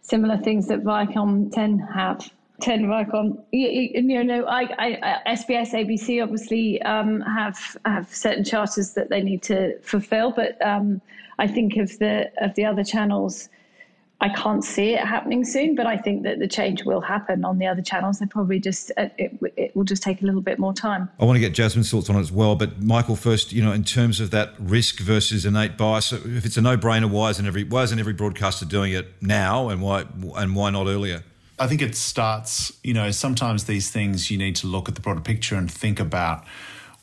similar 0.01 0.37
things 0.37 0.67
that 0.67 0.83
Viacom 0.83 1.51
10 1.51 1.79
have. 1.93 2.31
10 2.61 2.85
Viacom. 2.85 3.43
You, 3.51 3.69
you 3.69 4.23
know, 4.23 4.45
I, 4.45 4.61
I, 4.79 5.35
SBS, 5.35 5.71
ABC 5.73 6.21
obviously 6.21 6.81
um, 6.81 7.21
have 7.21 7.77
have 7.85 8.13
certain 8.13 8.43
charters 8.43 8.93
that 8.93 9.09
they 9.09 9.21
need 9.21 9.43
to 9.43 9.77
fulfil, 9.79 10.31
but 10.31 10.63
um, 10.65 11.01
I 11.39 11.47
think 11.47 11.77
of 11.77 11.97
the 11.99 12.31
of 12.41 12.55
the 12.55 12.65
other 12.65 12.83
channels, 12.83 13.49
I 14.21 14.29
can't 14.29 14.63
see 14.63 14.95
it 14.95 15.05
happening 15.05 15.45
soon, 15.45 15.75
but 15.75 15.85
I 15.85 15.97
think 15.97 16.23
that 16.23 16.39
the 16.39 16.47
change 16.47 16.83
will 16.83 17.01
happen 17.01 17.45
on 17.45 17.59
the 17.59 17.67
other 17.67 17.83
channels. 17.83 18.17
They 18.17 18.25
probably 18.25 18.59
just 18.59 18.91
uh, 18.97 19.09
it, 19.19 19.37
it 19.55 19.75
will 19.75 19.83
just 19.83 20.01
take 20.01 20.23
a 20.23 20.25
little 20.25 20.41
bit 20.41 20.57
more 20.57 20.73
time. 20.73 21.09
I 21.19 21.25
want 21.25 21.35
to 21.35 21.39
get 21.39 21.53
Jasmine's 21.53 21.91
thoughts 21.91 22.09
on 22.09 22.15
it 22.15 22.21
as 22.21 22.31
well, 22.31 22.55
but 22.55 22.81
Michael 22.81 23.15
first. 23.15 23.53
You 23.53 23.63
know, 23.63 23.71
in 23.71 23.83
terms 23.83 24.19
of 24.19 24.31
that 24.31 24.53
risk 24.57 24.99
versus 24.99 25.45
innate 25.45 25.77
bias, 25.77 26.11
if 26.11 26.43
it's 26.43 26.57
a 26.57 26.61
no-brainer, 26.61 27.09
why 27.09 27.29
isn't 27.29 27.45
every 27.45 27.65
why 27.65 27.83
isn't 27.83 27.99
every 27.99 28.13
broadcaster 28.13 28.65
doing 28.65 28.93
it 28.93 29.21
now, 29.21 29.69
and 29.69 29.79
why 29.79 30.05
and 30.35 30.55
why 30.55 30.71
not 30.71 30.87
earlier? 30.87 31.23
I 31.59 31.67
think 31.67 31.81
it 31.81 31.95
starts. 31.95 32.71
You 32.83 32.93
know, 32.93 33.11
sometimes 33.11 33.65
these 33.65 33.89
things 33.89 34.29
you 34.29 34.37
need 34.37 34.55
to 34.57 34.67
look 34.67 34.87
at 34.87 34.95
the 34.95 35.01
broader 35.01 35.21
picture 35.21 35.55
and 35.55 35.71
think 35.71 35.99
about 35.99 36.45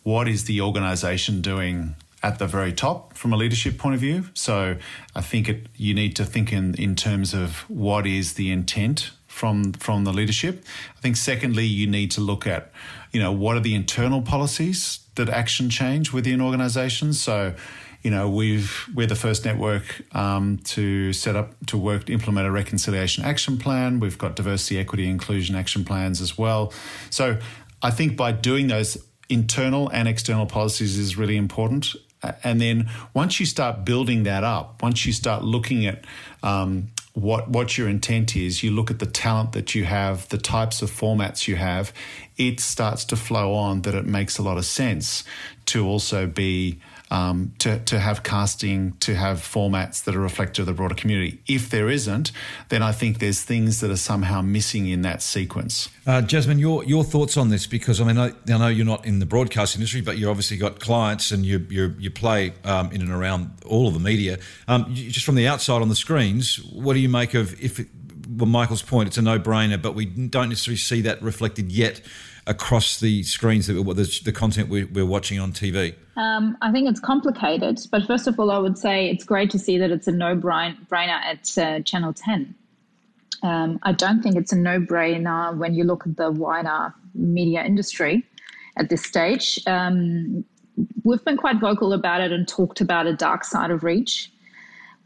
what 0.02 0.28
is 0.28 0.44
the 0.44 0.60
organisation 0.60 1.40
doing 1.40 1.96
at 2.22 2.38
the 2.38 2.46
very 2.46 2.72
top 2.72 3.14
from 3.14 3.32
a 3.32 3.36
leadership 3.36 3.76
point 3.76 3.94
of 3.94 4.00
view. 4.00 4.24
So 4.32 4.76
I 5.14 5.20
think 5.20 5.48
it, 5.48 5.66
you 5.76 5.92
need 5.94 6.16
to 6.16 6.24
think 6.24 6.52
in, 6.52 6.74
in 6.76 6.94
terms 6.96 7.34
of 7.34 7.68
what 7.68 8.06
is 8.06 8.34
the 8.34 8.50
intent 8.50 9.10
from 9.26 9.72
from 9.72 10.04
the 10.04 10.12
leadership. 10.12 10.64
I 10.96 11.00
think 11.00 11.16
secondly, 11.16 11.66
you 11.66 11.86
need 11.86 12.12
to 12.12 12.20
look 12.20 12.46
at, 12.46 12.70
you 13.12 13.20
know, 13.20 13.32
what 13.32 13.56
are 13.56 13.60
the 13.60 13.74
internal 13.74 14.22
policies 14.22 15.00
that 15.16 15.28
action 15.28 15.68
change 15.70 16.12
within 16.12 16.40
organisations. 16.40 17.20
So, 17.20 17.54
you 18.04 18.10
know, 18.10 18.28
we've 18.28 18.88
we're 18.94 19.06
the 19.06 19.16
first 19.16 19.44
network 19.44 20.02
um, 20.14 20.58
to 20.58 21.12
set 21.12 21.34
up 21.34 21.54
to 21.66 21.78
work 21.78 22.04
to 22.04 22.12
implement 22.12 22.46
a 22.46 22.50
reconciliation 22.50 23.24
action 23.24 23.58
plan. 23.58 23.98
We've 23.98 24.18
got 24.18 24.36
diversity, 24.36 24.78
equity, 24.78 25.08
inclusion 25.08 25.56
action 25.56 25.84
plans 25.84 26.20
as 26.20 26.38
well. 26.38 26.72
So 27.10 27.38
I 27.82 27.90
think 27.90 28.16
by 28.16 28.32
doing 28.32 28.68
those 28.68 28.98
internal 29.30 29.88
and 29.88 30.06
external 30.06 30.44
policies 30.44 30.98
is 30.98 31.16
really 31.16 31.36
important 31.36 31.96
and 32.42 32.60
then 32.60 32.90
once 33.12 33.40
you 33.40 33.46
start 33.46 33.84
building 33.84 34.22
that 34.24 34.44
up, 34.44 34.82
once 34.82 35.04
you 35.04 35.12
start 35.12 35.44
looking 35.44 35.86
at 35.86 36.04
um, 36.42 36.88
what 37.12 37.48
what 37.48 37.76
your 37.76 37.88
intent 37.88 38.36
is, 38.36 38.62
you 38.62 38.70
look 38.70 38.90
at 38.90 38.98
the 38.98 39.06
talent 39.06 39.52
that 39.52 39.74
you 39.74 39.84
have, 39.84 40.28
the 40.30 40.38
types 40.38 40.82
of 40.82 40.90
formats 40.90 41.46
you 41.46 41.56
have, 41.56 41.92
it 42.36 42.60
starts 42.60 43.04
to 43.06 43.16
flow 43.16 43.54
on 43.54 43.82
that 43.82 43.94
it 43.94 44.06
makes 44.06 44.38
a 44.38 44.42
lot 44.42 44.58
of 44.58 44.64
sense 44.64 45.24
to 45.66 45.86
also 45.86 46.26
be 46.26 46.80
um, 47.10 47.52
to, 47.58 47.78
to 47.80 47.98
have 47.98 48.22
casting, 48.22 48.96
to 49.00 49.14
have 49.14 49.38
formats 49.38 50.02
that 50.04 50.16
are 50.16 50.20
reflective 50.20 50.62
of 50.62 50.66
the 50.66 50.72
broader 50.72 50.94
community. 50.94 51.40
If 51.46 51.70
there 51.70 51.88
isn't, 51.88 52.32
then 52.68 52.82
I 52.82 52.92
think 52.92 53.18
there's 53.18 53.42
things 53.42 53.80
that 53.80 53.90
are 53.90 53.96
somehow 53.96 54.42
missing 54.42 54.88
in 54.88 55.02
that 55.02 55.22
sequence. 55.22 55.88
Uh, 56.06 56.22
Jasmine, 56.22 56.58
your 56.58 56.84
your 56.84 57.04
thoughts 57.04 57.36
on 57.36 57.48
this? 57.48 57.66
Because 57.66 58.00
I 58.00 58.04
mean, 58.04 58.18
I, 58.18 58.32
I, 58.52 58.58
know 58.58 58.68
you're 58.68 58.86
not 58.86 59.06
in 59.06 59.18
the 59.18 59.26
broadcast 59.26 59.74
industry, 59.74 60.00
but 60.00 60.18
you 60.18 60.28
obviously 60.28 60.56
got 60.56 60.80
clients 60.80 61.30
and 61.30 61.44
you 61.44 61.66
you, 61.70 61.94
you 61.98 62.10
play 62.10 62.52
um, 62.64 62.90
in 62.92 63.00
and 63.00 63.10
around 63.10 63.50
all 63.66 63.88
of 63.88 63.94
the 63.94 64.00
media. 64.00 64.38
Um, 64.68 64.94
just 64.94 65.24
from 65.24 65.34
the 65.34 65.46
outside 65.46 65.82
on 65.82 65.88
the 65.88 65.96
screens, 65.96 66.56
what 66.72 66.94
do 66.94 67.00
you 67.00 67.08
make 67.08 67.34
of 67.34 67.60
if? 67.62 67.80
Well, 68.36 68.46
Michael's 68.46 68.82
point, 68.82 69.08
it's 69.08 69.18
a 69.18 69.22
no-brainer, 69.22 69.80
but 69.80 69.94
we 69.94 70.06
don't 70.06 70.48
necessarily 70.48 70.76
see 70.76 71.00
that 71.02 71.22
reflected 71.22 71.70
yet 71.72 72.00
across 72.46 73.00
the 73.00 73.22
screens 73.22 73.66
that 73.66 73.74
the, 73.74 74.20
the 74.24 74.32
content 74.32 74.68
we're, 74.68 74.86
we're 74.86 75.06
watching 75.06 75.38
on 75.40 75.52
TV? 75.52 75.94
Um, 76.16 76.56
I 76.60 76.70
think 76.72 76.88
it's 76.88 77.00
complicated, 77.00 77.80
but 77.90 78.06
first 78.06 78.26
of 78.26 78.38
all, 78.38 78.50
I 78.50 78.58
would 78.58 78.78
say 78.78 79.08
it's 79.08 79.24
great 79.24 79.50
to 79.50 79.58
see 79.58 79.78
that 79.78 79.90
it's 79.90 80.06
a 80.06 80.12
no-brainer 80.12 80.76
at 80.92 81.58
uh, 81.58 81.80
Channel 81.80 82.12
10. 82.12 82.54
Um, 83.42 83.78
I 83.82 83.92
don't 83.92 84.22
think 84.22 84.36
it's 84.36 84.52
a 84.52 84.56
no-brainer 84.56 85.56
when 85.56 85.74
you 85.74 85.84
look 85.84 86.06
at 86.06 86.16
the 86.16 86.30
wider 86.30 86.94
media 87.14 87.64
industry 87.64 88.24
at 88.76 88.88
this 88.88 89.02
stage. 89.02 89.58
Um, 89.66 90.44
we've 91.04 91.24
been 91.24 91.36
quite 91.36 91.60
vocal 91.60 91.92
about 91.92 92.20
it 92.20 92.32
and 92.32 92.46
talked 92.46 92.80
about 92.80 93.06
a 93.06 93.14
dark 93.14 93.44
side 93.44 93.70
of 93.70 93.84
reach 93.84 94.30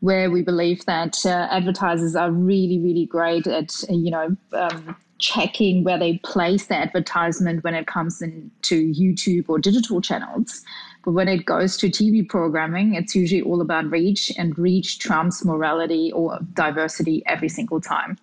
where 0.00 0.30
we 0.30 0.42
believe 0.42 0.84
that 0.86 1.24
uh, 1.26 1.48
advertisers 1.50 2.14
are 2.14 2.30
really, 2.30 2.78
really 2.78 3.06
great 3.06 3.46
at, 3.46 3.74
you 3.88 4.10
know, 4.10 4.36
um, 4.52 4.96
checking 5.18 5.82
where 5.82 5.98
they 5.98 6.18
place 6.18 6.66
the 6.66 6.76
advertisement 6.76 7.64
when 7.64 7.74
it 7.74 7.86
comes 7.86 8.22
into 8.22 8.92
YouTube 8.92 9.46
or 9.48 9.58
digital 9.58 10.00
channels. 10.00 10.62
But 11.04 11.12
when 11.12 11.26
it 11.26 11.44
goes 11.44 11.76
to 11.78 11.88
TV 11.88 12.28
programming, 12.28 12.94
it's 12.94 13.16
usually 13.16 13.42
all 13.42 13.60
about 13.60 13.90
reach, 13.90 14.30
and 14.38 14.56
reach 14.56 15.00
trumps 15.00 15.44
morality 15.44 16.12
or 16.12 16.38
diversity 16.54 17.22
every 17.26 17.48
single 17.48 17.80
time. 17.80 18.16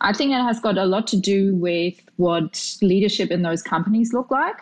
I 0.00 0.12
think 0.12 0.32
it 0.32 0.42
has 0.42 0.60
got 0.60 0.76
a 0.76 0.84
lot 0.84 1.06
to 1.08 1.16
do 1.16 1.54
with 1.54 1.94
what 2.16 2.74
leadership 2.82 3.30
in 3.30 3.42
those 3.42 3.62
companies 3.62 4.12
look 4.12 4.30
like 4.30 4.56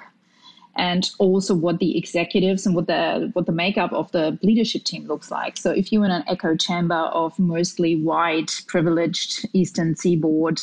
and 0.76 1.10
also 1.18 1.54
what 1.54 1.78
the 1.78 1.98
executives 1.98 2.64
and 2.64 2.74
what 2.74 2.86
the 2.86 3.30
what 3.34 3.46
the 3.46 3.52
makeup 3.52 3.92
of 3.92 4.10
the 4.12 4.38
leadership 4.42 4.84
team 4.84 5.06
looks 5.06 5.30
like. 5.30 5.56
So 5.56 5.70
if 5.70 5.92
you're 5.92 6.04
in 6.04 6.10
an 6.10 6.24
echo 6.26 6.56
chamber 6.56 6.94
of 6.94 7.38
mostly 7.38 7.96
white, 7.96 8.62
privileged 8.66 9.46
Eastern 9.52 9.94
Seaboard 9.96 10.60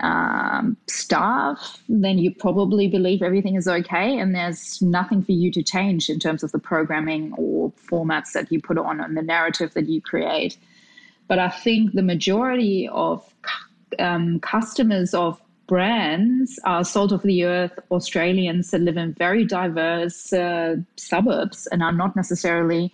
um, 0.00 0.76
staff, 0.86 1.82
then 1.88 2.18
you 2.18 2.34
probably 2.34 2.88
believe 2.88 3.22
everything 3.22 3.56
is 3.56 3.66
okay 3.66 4.18
and 4.18 4.34
there's 4.34 4.80
nothing 4.80 5.22
for 5.22 5.32
you 5.32 5.50
to 5.52 5.62
change 5.62 6.08
in 6.08 6.18
terms 6.18 6.42
of 6.42 6.52
the 6.52 6.58
programming 6.58 7.32
or 7.36 7.72
formats 7.72 8.32
that 8.32 8.50
you 8.52 8.60
put 8.60 8.78
on 8.78 9.00
and 9.00 9.16
the 9.16 9.22
narrative 9.22 9.74
that 9.74 9.88
you 9.88 10.00
create. 10.00 10.56
But 11.26 11.38
I 11.38 11.48
think 11.48 11.92
the 11.92 12.02
majority 12.02 12.88
of 12.88 13.24
um, 13.98 14.40
customers 14.40 15.14
of 15.14 15.40
brands 15.68 16.58
are 16.64 16.82
salt 16.82 17.12
of 17.12 17.22
the 17.22 17.44
earth 17.44 17.78
Australians 17.92 18.70
that 18.70 18.80
live 18.80 18.96
in 18.96 19.12
very 19.12 19.44
diverse 19.44 20.32
uh, 20.32 20.76
suburbs 20.96 21.68
and 21.70 21.82
are 21.82 21.92
not 21.92 22.16
necessarily 22.16 22.92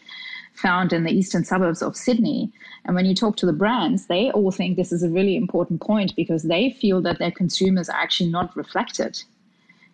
found 0.55 0.93
in 0.93 1.05
the 1.05 1.11
eastern 1.11 1.45
suburbs 1.45 1.83
of 1.83 1.97
Sydney. 1.97 2.53
And 2.85 2.95
when 2.95 3.07
you 3.07 3.15
talk 3.15 3.37
to 3.37 3.47
the 3.47 3.53
brands, 3.53 4.07
they 4.07 4.31
all 4.33 4.51
think 4.51 4.77
this 4.77 4.93
is 4.93 5.03
a 5.03 5.09
really 5.09 5.37
important 5.37 5.81
point 5.81 6.15
because 6.17 6.43
they 6.43 6.71
feel 6.81 7.01
that 7.03 7.19
their 7.19 7.31
consumers 7.31 7.89
are 7.89 8.01
actually 8.01 8.31
not 8.31 8.55
reflected. 8.57 9.23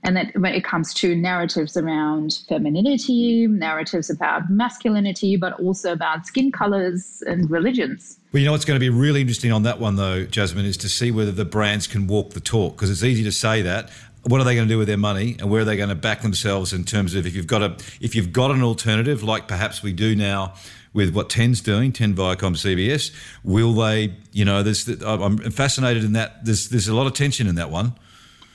And 0.03 0.17
that 0.17 0.37
when 0.37 0.55
it 0.55 0.65
comes 0.65 0.95
to 0.95 1.15
narratives 1.15 1.77
around 1.77 2.43
femininity, 2.49 3.47
narratives 3.47 4.09
about 4.09 4.49
masculinity, 4.51 5.37
but 5.37 5.53
also 5.61 5.93
about 5.93 6.27
skin 6.27 6.51
colors 6.51 7.23
and 7.27 7.51
religions. 7.51 8.19
Well, 8.33 8.41
you 8.41 8.47
know 8.47 8.53
what's 8.53 8.65
going 8.65 8.77
to 8.77 8.81
be 8.81 8.89
really 8.89 9.21
interesting 9.21 9.53
on 9.53 9.63
that 9.65 9.79
one, 9.79 9.97
though, 9.97 10.25
Jasmine, 10.25 10.65
is 10.65 10.79
to 10.79 10.89
see 10.89 11.11
whether 11.11 11.33
the 11.33 11.45
brands 11.45 11.87
can 11.87 12.07
walk 12.07 12.31
the 12.31 12.41
talk 12.41 12.77
because 12.77 12.91
it's 12.91 13.05
easy 13.05 13.25
to 13.25 13.33
say 13.33 13.61
that 13.63 13.91
what 14.25 14.41
are 14.41 14.45
they 14.45 14.55
going 14.55 14.69
to 14.69 14.73
do 14.73 14.79
with 14.79 14.89
their 14.89 14.99
money 14.99 15.37
and 15.39 15.51
where 15.51 15.63
are 15.63 15.65
they 15.65 15.77
going 15.77 15.89
to 15.89 15.95
back 15.95 16.21
themselves 16.21 16.73
in 16.73 16.85
terms 16.85 17.15
of 17.15 17.27
if 17.27 17.35
you've 17.35 17.47
got 17.47 17.63
a 17.63 17.77
if 18.03 18.15
you've 18.15 18.33
got 18.33 18.51
an 18.51 18.63
alternative 18.63 19.23
like 19.23 19.49
perhaps 19.49 19.83
we 19.83 19.93
do 19.93 20.15
now 20.15 20.53
with 20.93 21.15
what 21.15 21.31
Ten's 21.31 21.61
doing, 21.61 21.93
Ten 21.93 22.15
Viacom 22.15 22.57
CBS, 22.57 23.13
will 23.45 23.73
they? 23.73 24.15
You 24.33 24.45
know, 24.45 24.63
there's 24.63 24.89
I'm 25.03 25.39
fascinated 25.51 26.05
in 26.05 26.13
that. 26.15 26.45
There's 26.45 26.69
there's 26.69 26.89
a 26.89 26.95
lot 26.95 27.07
of 27.07 27.15
tension 27.15 27.47
in 27.47 27.55
that 27.57 27.71
one. 27.71 27.95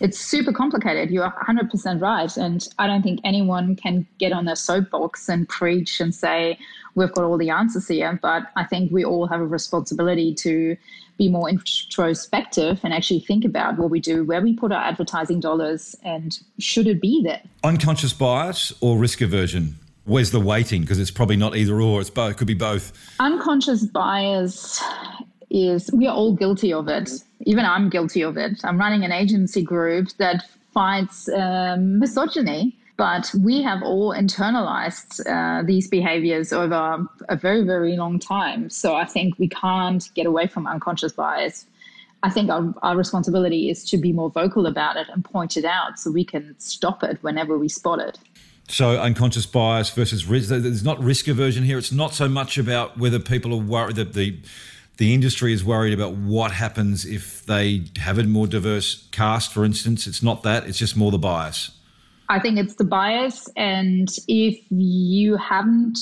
It's 0.02 0.20
super 0.20 0.52
complicated. 0.52 1.10
You're 1.10 1.32
100% 1.32 2.02
right, 2.02 2.36
and 2.38 2.68
I 2.80 2.88
don't 2.88 3.02
think 3.02 3.22
anyone 3.24 3.76
can 3.76 4.06
get 4.20 4.34
on 4.34 4.46
their 4.46 4.56
soapbox 4.56 5.30
and 5.30 5.48
preach 5.48 6.02
and 6.02 6.14
say 6.14 6.60
we've 6.96 7.12
got 7.14 7.24
all 7.24 7.38
the 7.38 7.50
answers 7.50 7.88
here. 7.88 8.20
But 8.22 8.44
I 8.56 8.66
think 8.66 8.92
we 8.92 9.06
all 9.06 9.28
have 9.28 9.40
a 9.40 9.46
responsibility 9.46 10.34
to 10.36 10.76
be 11.18 11.30
more 11.30 11.50
introspective 11.50 12.82
and 12.84 12.94
actually 12.94 13.22
think 13.22 13.46
about 13.46 13.78
what 13.78 13.90
we 13.90 14.02
do, 14.02 14.26
where 14.26 14.42
we 14.42 14.54
put 14.54 14.74
our 14.74 14.84
advertising 14.84 15.40
dollars, 15.40 15.96
and 16.04 16.40
should 16.60 16.88
it 16.88 17.02
be 17.02 17.24
there? 17.24 17.42
Unconscious 17.64 18.12
bias 18.12 18.74
or 18.82 18.98
risk 18.98 19.22
aversion? 19.22 19.78
Where's 20.04 20.32
the 20.32 20.42
weighting? 20.42 20.82
Because 20.82 21.00
it's 21.00 21.10
probably 21.10 21.38
not 21.38 21.56
either 21.56 21.82
or. 21.82 22.02
It's 22.02 22.10
both. 22.10 22.34
It 22.34 22.38
could 22.38 22.48
be 22.48 22.54
both. 22.54 22.92
Unconscious 23.20 23.86
bias 23.86 24.84
is 25.56 25.90
we 25.94 26.06
are 26.08 26.16
all 26.16 26.34
guilty 26.36 26.72
of 26.74 26.88
it. 26.88 27.10
Even 27.46 27.66
I'm 27.66 27.90
guilty 27.90 28.22
of 28.22 28.38
it. 28.38 28.60
I'm 28.64 28.78
running 28.78 29.04
an 29.04 29.12
agency 29.12 29.64
group 29.64 30.10
that 30.18 30.44
fights 30.74 31.30
um, 31.30 32.00
misogyny 32.00 32.76
but 32.98 33.34
we 33.42 33.62
have 33.62 33.84
all 33.84 34.14
internalized 34.14 35.20
uh, 35.28 35.64
these 35.64 35.88
behaviors 35.88 36.54
over 36.54 37.06
a 37.28 37.36
very, 37.36 37.64
very 37.64 37.98
long 37.98 38.20
time. 38.20 38.70
So 38.70 38.96
I 38.96 39.06
think 39.06 39.38
we 39.38 39.50
can't 39.50 40.08
get 40.16 40.26
away 40.26 40.48
from 40.48 40.66
unconscious 40.66 41.12
bias. 41.12 41.66
I 42.24 42.30
think 42.30 42.50
our, 42.50 42.74
our 42.82 42.96
responsibility 42.96 43.70
is 43.70 43.84
to 43.90 43.98
be 43.98 44.14
more 44.14 44.30
vocal 44.30 44.66
about 44.66 44.96
it 44.96 45.08
and 45.10 45.24
point 45.26 45.58
it 45.58 45.66
out 45.66 46.00
so 46.00 46.10
we 46.10 46.24
can 46.24 46.56
stop 46.58 47.04
it 47.04 47.18
whenever 47.22 47.58
we 47.58 47.68
spot 47.68 48.00
it. 48.00 48.18
So 48.68 49.00
unconscious 49.00 49.46
bias 49.46 49.90
versus 49.90 50.26
risk. 50.26 50.50
There's 50.50 50.84
not 50.84 51.00
risk 51.04 51.28
aversion 51.28 51.66
here. 51.66 51.78
It's 51.78 51.92
not 51.92 52.14
so 52.14 52.28
much 52.28 52.58
about 52.58 52.98
whether 52.98 53.20
people 53.20 53.54
are 53.54 53.62
worried 53.62 53.98
that 53.98 54.14
the 54.14 54.40
the 54.98 55.14
industry 55.14 55.54
is 55.54 55.64
worried 55.64 55.94
about 55.94 56.14
what 56.14 56.52
happens 56.52 57.06
if 57.06 57.46
they 57.46 57.84
have 57.98 58.18
a 58.18 58.24
more 58.24 58.48
diverse 58.48 59.08
cast, 59.12 59.54
for 59.54 59.66
instance. 59.66 60.08
It's 60.08 60.24
not 60.24 60.44
that. 60.44 60.68
It's 60.68 60.78
just 60.78 60.96
more 60.96 61.12
the 61.12 61.18
bias. 61.18 61.72
I 62.30 62.40
think 62.40 62.58
it's 62.58 62.76
the 62.76 62.84
bias. 62.84 63.50
And 63.56 64.10
if 64.28 64.60
you 64.70 65.38
haven't 65.38 65.98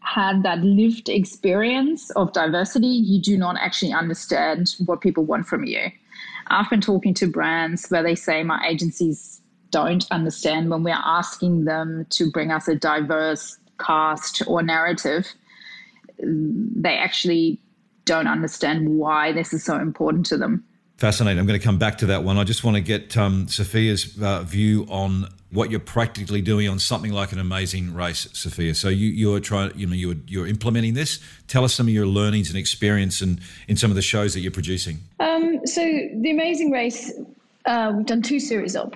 had 0.00 0.42
that 0.42 0.60
lived 0.62 1.08
experience 1.08 2.10
of 2.10 2.32
diversity, 2.32 2.86
you 2.86 3.20
do 3.20 3.36
not 3.36 3.56
actually 3.58 3.92
understand 3.92 4.76
what 4.84 5.00
people 5.00 5.24
want 5.24 5.46
from 5.46 5.64
you. 5.64 5.90
I've 6.48 6.70
been 6.70 6.80
talking 6.80 7.14
to 7.14 7.26
brands 7.26 7.88
where 7.88 8.02
they 8.02 8.14
say 8.14 8.42
my 8.42 8.64
agencies 8.68 9.40
don't 9.70 10.06
understand 10.10 10.70
when 10.70 10.84
we're 10.84 10.94
asking 10.94 11.64
them 11.64 12.06
to 12.10 12.30
bring 12.30 12.52
us 12.52 12.68
a 12.68 12.76
diverse 12.76 13.58
cast 13.80 14.42
or 14.46 14.62
narrative. 14.62 15.26
They 16.18 16.96
actually 16.96 17.60
don't 18.06 18.26
understand 18.26 18.88
why 18.88 19.32
this 19.32 19.52
is 19.52 19.62
so 19.62 19.76
important 19.76 20.24
to 20.26 20.38
them. 20.38 20.64
Fascinating. 20.96 21.38
I'm 21.38 21.46
going 21.46 21.60
to 21.60 21.64
come 21.64 21.78
back 21.78 21.98
to 21.98 22.06
that 22.06 22.24
one. 22.24 22.38
I 22.38 22.44
just 22.44 22.64
want 22.64 22.76
to 22.76 22.80
get 22.80 23.14
um, 23.18 23.48
Sophia's 23.48 24.16
uh, 24.22 24.42
view 24.42 24.86
on 24.88 25.28
what 25.50 25.70
you're 25.70 25.78
practically 25.78 26.40
doing 26.40 26.68
on 26.68 26.78
something 26.78 27.12
like 27.12 27.32
an 27.32 27.38
amazing 27.38 27.94
race, 27.94 28.26
Sophia. 28.32 28.74
So 28.74 28.88
you 28.88 29.08
you're 29.08 29.40
trying, 29.40 29.72
you 29.76 29.86
know, 29.86 29.94
you're 29.94 30.16
you're 30.26 30.46
implementing 30.46 30.94
this. 30.94 31.20
Tell 31.48 31.64
us 31.64 31.74
some 31.74 31.86
of 31.86 31.92
your 31.92 32.06
learnings 32.06 32.48
and 32.48 32.58
experience 32.58 33.20
and 33.20 33.38
in, 33.38 33.44
in 33.68 33.76
some 33.76 33.90
of 33.90 33.96
the 33.96 34.02
shows 34.02 34.32
that 34.34 34.40
you're 34.40 34.52
producing. 34.52 34.98
Um, 35.20 35.66
so 35.66 35.82
the 35.82 36.30
Amazing 36.30 36.70
Race, 36.70 37.12
uh, 37.66 37.92
we've 37.94 38.06
done 38.06 38.22
two 38.22 38.40
series 38.40 38.74
of 38.74 38.94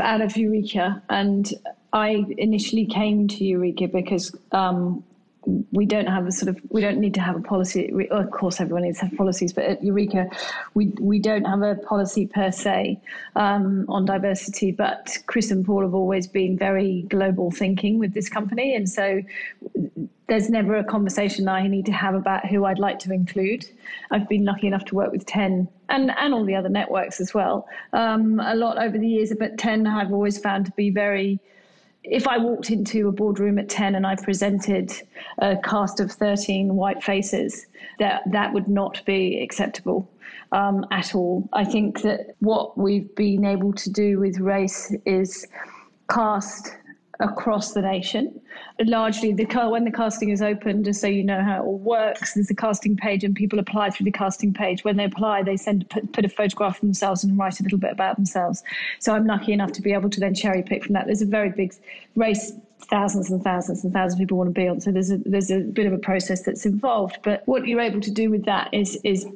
out 0.00 0.22
of 0.22 0.36
Eureka, 0.36 1.02
and 1.10 1.52
I 1.92 2.24
initially 2.38 2.86
came 2.86 3.28
to 3.28 3.44
Eureka 3.44 3.88
because 3.88 4.34
um, 4.52 5.04
we 5.72 5.86
don't 5.86 6.06
have 6.06 6.26
a 6.26 6.32
sort 6.32 6.48
of 6.48 6.60
we 6.70 6.80
don't 6.80 6.98
need 6.98 7.14
to 7.14 7.20
have 7.20 7.36
a 7.36 7.40
policy. 7.40 7.92
Of 8.10 8.30
course, 8.30 8.60
everyone 8.60 8.82
needs 8.82 8.98
to 9.00 9.06
have 9.06 9.16
policies, 9.16 9.52
but 9.52 9.64
at 9.64 9.82
Eureka, 9.82 10.28
we 10.74 10.86
we 11.00 11.18
don't 11.18 11.44
have 11.44 11.62
a 11.62 11.74
policy 11.74 12.26
per 12.26 12.50
se 12.50 13.00
um, 13.36 13.84
on 13.88 14.04
diversity. 14.04 14.72
But 14.72 15.18
Chris 15.26 15.50
and 15.50 15.64
Paul 15.64 15.82
have 15.82 15.94
always 15.94 16.26
been 16.26 16.56
very 16.56 17.02
global 17.08 17.50
thinking 17.50 17.98
with 17.98 18.14
this 18.14 18.28
company, 18.28 18.74
and 18.74 18.88
so 18.88 19.22
there's 20.26 20.48
never 20.48 20.76
a 20.76 20.84
conversation 20.84 21.48
I 21.48 21.66
need 21.66 21.86
to 21.86 21.92
have 21.92 22.14
about 22.14 22.46
who 22.46 22.64
I'd 22.64 22.78
like 22.78 22.98
to 23.00 23.12
include. 23.12 23.68
I've 24.10 24.28
been 24.28 24.44
lucky 24.44 24.66
enough 24.66 24.84
to 24.86 24.94
work 24.94 25.12
with 25.12 25.26
Ten 25.26 25.68
and 25.88 26.10
and 26.16 26.32
all 26.32 26.44
the 26.44 26.54
other 26.54 26.70
networks 26.70 27.20
as 27.20 27.34
well 27.34 27.68
um, 27.92 28.40
a 28.40 28.54
lot 28.54 28.78
over 28.78 28.96
the 28.96 29.08
years, 29.08 29.32
but 29.38 29.58
Ten 29.58 29.86
I've 29.86 30.12
always 30.12 30.38
found 30.38 30.66
to 30.66 30.72
be 30.72 30.90
very 30.90 31.40
if 32.04 32.28
I 32.28 32.36
walked 32.36 32.70
into 32.70 33.08
a 33.08 33.12
boardroom 33.12 33.58
at 33.58 33.68
10 33.68 33.94
and 33.94 34.06
I 34.06 34.14
presented 34.16 34.92
a 35.38 35.56
cast 35.56 36.00
of 36.00 36.12
13 36.12 36.74
white 36.74 37.02
faces, 37.02 37.66
that, 37.98 38.22
that 38.30 38.52
would 38.52 38.68
not 38.68 39.04
be 39.06 39.42
acceptable 39.42 40.08
um, 40.52 40.86
at 40.90 41.14
all. 41.14 41.48
I 41.52 41.64
think 41.64 42.02
that 42.02 42.34
what 42.40 42.76
we've 42.76 43.14
been 43.16 43.44
able 43.44 43.72
to 43.72 43.90
do 43.90 44.20
with 44.20 44.38
race 44.38 44.94
is 45.06 45.46
cast 46.10 46.76
across 47.20 47.72
the 47.72 47.82
nation. 47.82 48.40
Largely, 48.80 49.32
the 49.32 49.44
when 49.68 49.84
the 49.84 49.90
casting 49.90 50.30
is 50.30 50.42
open, 50.42 50.82
just 50.82 51.00
so 51.00 51.06
you 51.06 51.22
know 51.22 51.42
how 51.42 51.62
it 51.62 51.64
all 51.64 51.78
works, 51.78 52.34
there's 52.34 52.50
a 52.50 52.54
casting 52.54 52.96
page 52.96 53.24
and 53.24 53.34
people 53.34 53.58
apply 53.58 53.90
through 53.90 54.04
the 54.04 54.10
casting 54.10 54.52
page. 54.52 54.84
When 54.84 54.96
they 54.96 55.04
apply, 55.04 55.42
they 55.42 55.56
send 55.56 55.88
put, 55.90 56.12
put 56.12 56.24
a 56.24 56.28
photograph 56.28 56.76
of 56.76 56.80
themselves 56.80 57.22
and 57.22 57.38
write 57.38 57.60
a 57.60 57.62
little 57.62 57.78
bit 57.78 57.92
about 57.92 58.16
themselves. 58.16 58.62
So 58.98 59.14
I'm 59.14 59.26
lucky 59.26 59.52
enough 59.52 59.72
to 59.72 59.82
be 59.82 59.92
able 59.92 60.10
to 60.10 60.20
then 60.20 60.34
cherry 60.34 60.62
pick 60.62 60.84
from 60.84 60.94
that. 60.94 61.06
There's 61.06 61.22
a 61.22 61.26
very 61.26 61.50
big 61.50 61.74
race 62.16 62.52
thousands 62.90 63.30
and 63.30 63.42
thousands 63.42 63.82
and 63.84 63.92
thousands 63.92 64.14
of 64.14 64.18
people 64.20 64.36
want 64.36 64.48
to 64.48 64.60
be 64.60 64.68
on. 64.68 64.80
So 64.80 64.90
there's 64.90 65.10
a 65.10 65.18
there's 65.18 65.50
a 65.50 65.60
bit 65.60 65.86
of 65.86 65.92
a 65.92 65.98
process 65.98 66.42
that's 66.42 66.66
involved. 66.66 67.18
But 67.22 67.42
what 67.46 67.66
you're 67.66 67.80
able 67.80 68.00
to 68.00 68.10
do 68.10 68.30
with 68.30 68.44
that 68.44 68.72
is 68.72 68.98
is 69.04 69.26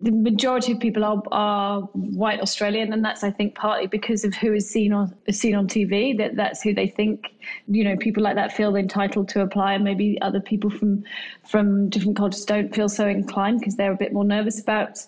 the 0.00 0.10
majority 0.10 0.72
of 0.72 0.80
people 0.80 1.04
are, 1.04 1.22
are 1.32 1.80
white 1.92 2.40
Australian, 2.40 2.92
and 2.92 3.04
that's 3.04 3.24
I 3.24 3.30
think 3.30 3.54
partly 3.54 3.86
because 3.86 4.24
of 4.24 4.34
who 4.34 4.52
is 4.52 4.68
seen 4.68 4.92
on 4.92 5.14
seen 5.30 5.54
on 5.54 5.66
TV. 5.66 6.16
That 6.16 6.36
that's 6.36 6.62
who 6.62 6.74
they 6.74 6.88
think, 6.88 7.34
you 7.66 7.82
know, 7.82 7.96
people 7.96 8.22
like 8.22 8.34
that 8.34 8.52
feel 8.52 8.76
entitled 8.76 9.28
to 9.30 9.40
apply, 9.40 9.74
and 9.74 9.84
maybe 9.84 10.20
other 10.20 10.40
people 10.40 10.68
from 10.68 11.02
from 11.48 11.88
different 11.88 12.16
cultures 12.16 12.44
don't 12.44 12.74
feel 12.74 12.88
so 12.88 13.06
inclined 13.06 13.60
because 13.60 13.76
they're 13.76 13.92
a 13.92 13.96
bit 13.96 14.12
more 14.12 14.24
nervous 14.24 14.60
about 14.60 14.98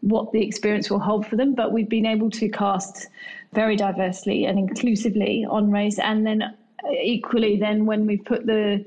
what 0.00 0.32
the 0.32 0.42
experience 0.42 0.90
will 0.90 1.00
hold 1.00 1.26
for 1.26 1.36
them. 1.36 1.54
But 1.54 1.72
we've 1.72 1.88
been 1.88 2.06
able 2.06 2.30
to 2.30 2.48
cast 2.48 3.08
very 3.52 3.76
diversely 3.76 4.46
and 4.46 4.58
inclusively 4.58 5.44
on 5.48 5.70
race, 5.70 5.98
and 5.98 6.26
then 6.26 6.56
equally, 7.02 7.58
then 7.58 7.84
when 7.84 8.06
we 8.06 8.16
put 8.16 8.46
the 8.46 8.84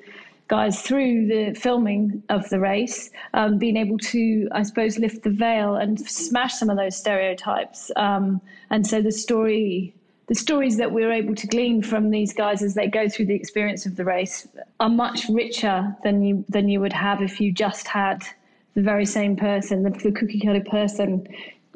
guys 0.52 0.82
through 0.82 1.28
the 1.28 1.58
filming 1.58 2.22
of 2.28 2.48
the 2.50 2.60
race, 2.60 3.10
um, 3.34 3.58
being 3.58 3.78
able 3.78 3.98
to, 3.98 4.50
I 4.52 4.64
suppose, 4.64 5.00
lift 5.00 5.24
the 5.24 5.30
veil 5.30 5.76
and 5.76 5.98
smash 5.98 6.56
some 6.56 6.70
of 6.70 6.76
those 6.76 6.98
stereotypes. 6.98 7.90
Um, 7.96 8.42
and 8.70 8.86
so 8.86 9.02
the 9.02 9.14
story, 9.14 9.96
the 10.28 10.36
stories 10.36 10.76
that 10.76 10.92
we're 10.92 11.14
able 11.14 11.36
to 11.36 11.48
glean 11.48 11.82
from 11.82 12.10
these 12.10 12.34
guys 12.34 12.62
as 12.62 12.74
they 12.74 12.88
go 12.88 13.08
through 13.08 13.28
the 13.28 13.34
experience 13.34 13.86
of 13.86 13.96
the 13.96 14.04
race 14.04 14.46
are 14.82 14.90
much 14.90 15.30
richer 15.30 15.96
than 16.04 16.22
you 16.22 16.44
than 16.50 16.68
you 16.68 16.82
would 16.82 16.94
have 16.94 17.22
if 17.22 17.40
you 17.40 17.54
just 17.54 17.88
had 17.88 18.22
the 18.76 18.82
very 18.82 19.06
same 19.06 19.38
person, 19.38 19.84
the, 19.84 19.90
the 19.90 20.12
cookie 20.12 20.42
cutter 20.42 20.66
person 20.70 21.26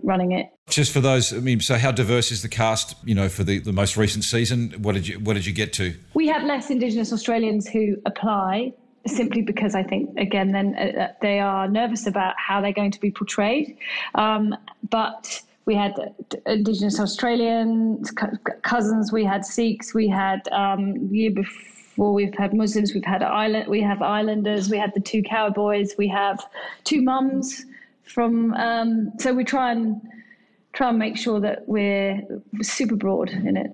running 0.04 0.34
it. 0.34 0.55
Just 0.70 0.92
for 0.92 1.00
those, 1.00 1.32
I 1.32 1.38
mean, 1.38 1.60
so 1.60 1.78
how 1.78 1.92
diverse 1.92 2.32
is 2.32 2.42
the 2.42 2.50
cast? 2.50 2.96
You 3.06 3.14
know, 3.14 3.30
for 3.30 3.44
the, 3.44 3.60
the 3.60 3.72
most 3.72 3.98
recent 3.98 4.24
season, 4.24 4.74
what 4.80 4.96
did 4.96 5.08
you 5.08 5.20
what 5.20 5.36
did 5.36 5.46
you 5.46 5.54
get 5.54 5.74
to? 5.74 5.94
We 6.16 6.28
have 6.28 6.44
less 6.44 6.72
Indigenous 6.72 7.14
Australians 7.14 7.68
who 7.68 7.98
apply 8.06 8.74
simply 9.06 9.44
because 9.44 9.76
I 9.76 9.84
think 9.84 10.18
again 10.18 10.52
then 10.52 10.76
uh, 10.76 11.02
uh 11.02 11.08
they 11.22 11.40
are 11.40 11.68
nervous 11.68 12.08
about 12.08 12.34
how 12.38 12.62
they're 12.62 12.74
going 12.74 12.92
to 12.92 13.00
be 13.00 13.12
portrayed, 13.12 13.78
um, 14.16 14.56
but. 14.90 15.42
We 15.68 15.74
had 15.74 15.96
Indigenous 16.46 17.00
Australians, 17.00 18.14
cousins. 18.62 19.12
We 19.12 19.26
had 19.26 19.44
Sikhs. 19.44 19.96
We 19.96 20.08
had 20.08 20.48
um, 20.50 21.10
year 21.12 21.32
before 21.32 22.14
we've 22.14 22.36
had 22.38 22.54
Muslims. 22.54 22.94
We've 22.94 23.04
had 23.04 23.24
island. 23.24 23.68
We 23.68 23.82
have 23.82 24.04
Islanders. 24.04 24.70
We 24.70 24.78
had 24.78 24.94
the 24.94 25.00
two 25.00 25.24
cowboys. 25.24 25.96
We 25.98 26.08
have 26.10 26.40
two 26.84 27.02
mums 27.02 27.66
from 28.04 28.54
um, 28.54 29.12
so 29.18 29.34
we 29.34 29.44
try 29.44 29.72
and 29.72 30.00
try 30.76 30.90
and 30.90 31.00
make 31.00 31.18
sure 31.18 31.40
that 31.40 31.68
we're 31.68 32.22
super 32.62 32.96
broad 32.96 33.30
in 33.30 33.58
it. 33.58 33.72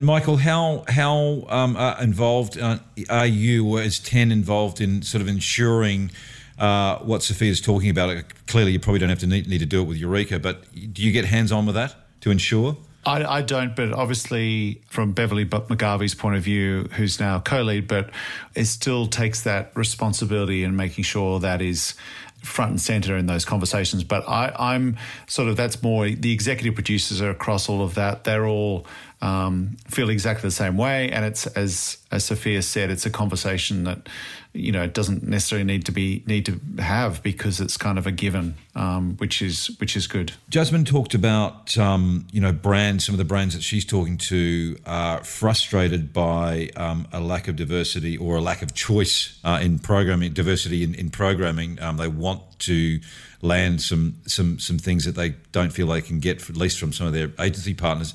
Michael, 0.00 0.38
how 0.38 0.84
how 0.88 1.44
um, 1.48 1.76
uh, 1.76 1.96
involved 2.00 2.58
uh, 2.58 2.78
are 3.10 3.26
you, 3.26 3.68
or 3.68 3.82
is 3.82 3.98
Ten 3.98 4.32
involved 4.32 4.80
in 4.80 5.02
sort 5.02 5.20
of 5.20 5.28
ensuring 5.28 6.10
uh, 6.58 6.98
what 7.00 7.22
Sophia's 7.22 7.60
talking 7.60 7.90
about? 7.90 8.24
Clearly, 8.46 8.72
you 8.72 8.80
probably 8.80 8.98
don't 8.98 9.10
have 9.10 9.18
to 9.18 9.26
need, 9.26 9.46
need 9.46 9.58
to 9.58 9.66
do 9.66 9.82
it 9.82 9.84
with 9.84 9.98
Eureka, 9.98 10.38
but 10.38 10.64
do 10.94 11.02
you 11.02 11.12
get 11.12 11.26
hands 11.26 11.52
on 11.52 11.66
with 11.66 11.74
that 11.74 11.94
to 12.22 12.30
ensure? 12.30 12.78
I, 13.04 13.24
I, 13.24 13.42
don't, 13.42 13.74
but 13.74 13.92
obviously, 13.92 14.82
from 14.86 15.12
Beverley 15.12 15.46
McGarvey's 15.46 16.14
point 16.14 16.36
of 16.36 16.42
view, 16.42 16.88
who's 16.92 17.18
now 17.18 17.40
co 17.40 17.62
lead, 17.62 17.88
but 17.88 18.10
it 18.54 18.66
still 18.66 19.06
takes 19.06 19.42
that 19.42 19.72
responsibility 19.74 20.64
in 20.64 20.76
making 20.76 21.04
sure 21.04 21.40
that 21.40 21.62
is 21.62 21.94
front 22.42 22.70
and 22.70 22.80
center 22.80 23.16
in 23.16 23.26
those 23.26 23.44
conversations. 23.44 24.04
But 24.04 24.28
I, 24.28 24.52
I'm 24.58 24.96
sort 25.26 25.48
of 25.48 25.56
that's 25.56 25.82
more 25.82 26.08
the 26.08 26.32
executive 26.32 26.74
producers 26.74 27.20
are 27.20 27.30
across 27.30 27.68
all 27.68 27.82
of 27.82 27.94
that. 27.94 28.24
They're 28.24 28.46
all 28.46 28.86
um, 29.22 29.76
feel 29.86 30.08
exactly 30.08 30.48
the 30.48 30.54
same 30.54 30.76
way, 30.76 31.10
and 31.10 31.24
it's 31.24 31.46
as 31.48 31.98
as 32.10 32.24
Sophia 32.24 32.62
said, 32.62 32.90
it's 32.90 33.04
a 33.04 33.10
conversation 33.10 33.84
that 33.84 34.08
you 34.54 34.72
know 34.72 34.82
it 34.82 34.94
doesn't 34.94 35.22
necessarily 35.22 35.64
need 35.64 35.84
to 35.86 35.92
be 35.92 36.24
need 36.26 36.46
to 36.46 36.58
have 36.80 37.22
because 37.22 37.60
it's 37.60 37.76
kind 37.76 37.98
of 37.98 38.06
a 38.06 38.12
given, 38.12 38.54
um, 38.74 39.16
which 39.18 39.42
is 39.42 39.66
which 39.78 39.94
is 39.94 40.06
good. 40.06 40.32
Jasmine 40.48 40.86
talked 40.86 41.12
about 41.12 41.76
um, 41.76 42.26
you 42.32 42.40
know 42.40 42.52
brands. 42.52 43.04
Some 43.04 43.14
of 43.14 43.18
the 43.18 43.26
brands 43.26 43.54
that 43.54 43.62
she's 43.62 43.84
talking 43.84 44.16
to 44.18 44.78
are 44.86 45.22
frustrated 45.22 46.14
by 46.14 46.70
um, 46.76 47.06
a 47.12 47.20
lack 47.20 47.46
of 47.46 47.56
diversity 47.56 48.16
or 48.16 48.36
a 48.36 48.40
lack 48.40 48.62
of 48.62 48.72
choice 48.72 49.38
uh, 49.44 49.60
in 49.62 49.78
programming, 49.78 50.32
diversity 50.32 50.82
in, 50.82 50.94
in 50.94 51.10
programming. 51.10 51.78
Um, 51.80 51.98
they 51.98 52.08
want 52.08 52.40
to 52.60 53.00
land 53.42 53.82
some 53.82 54.16
some 54.26 54.58
some 54.58 54.78
things 54.78 55.04
that 55.04 55.14
they 55.14 55.34
don't 55.52 55.74
feel 55.74 55.88
they 55.88 56.00
can 56.00 56.20
get, 56.20 56.48
at 56.48 56.56
least 56.56 56.80
from 56.80 56.94
some 56.94 57.06
of 57.06 57.12
their 57.12 57.30
agency 57.38 57.74
partners. 57.74 58.14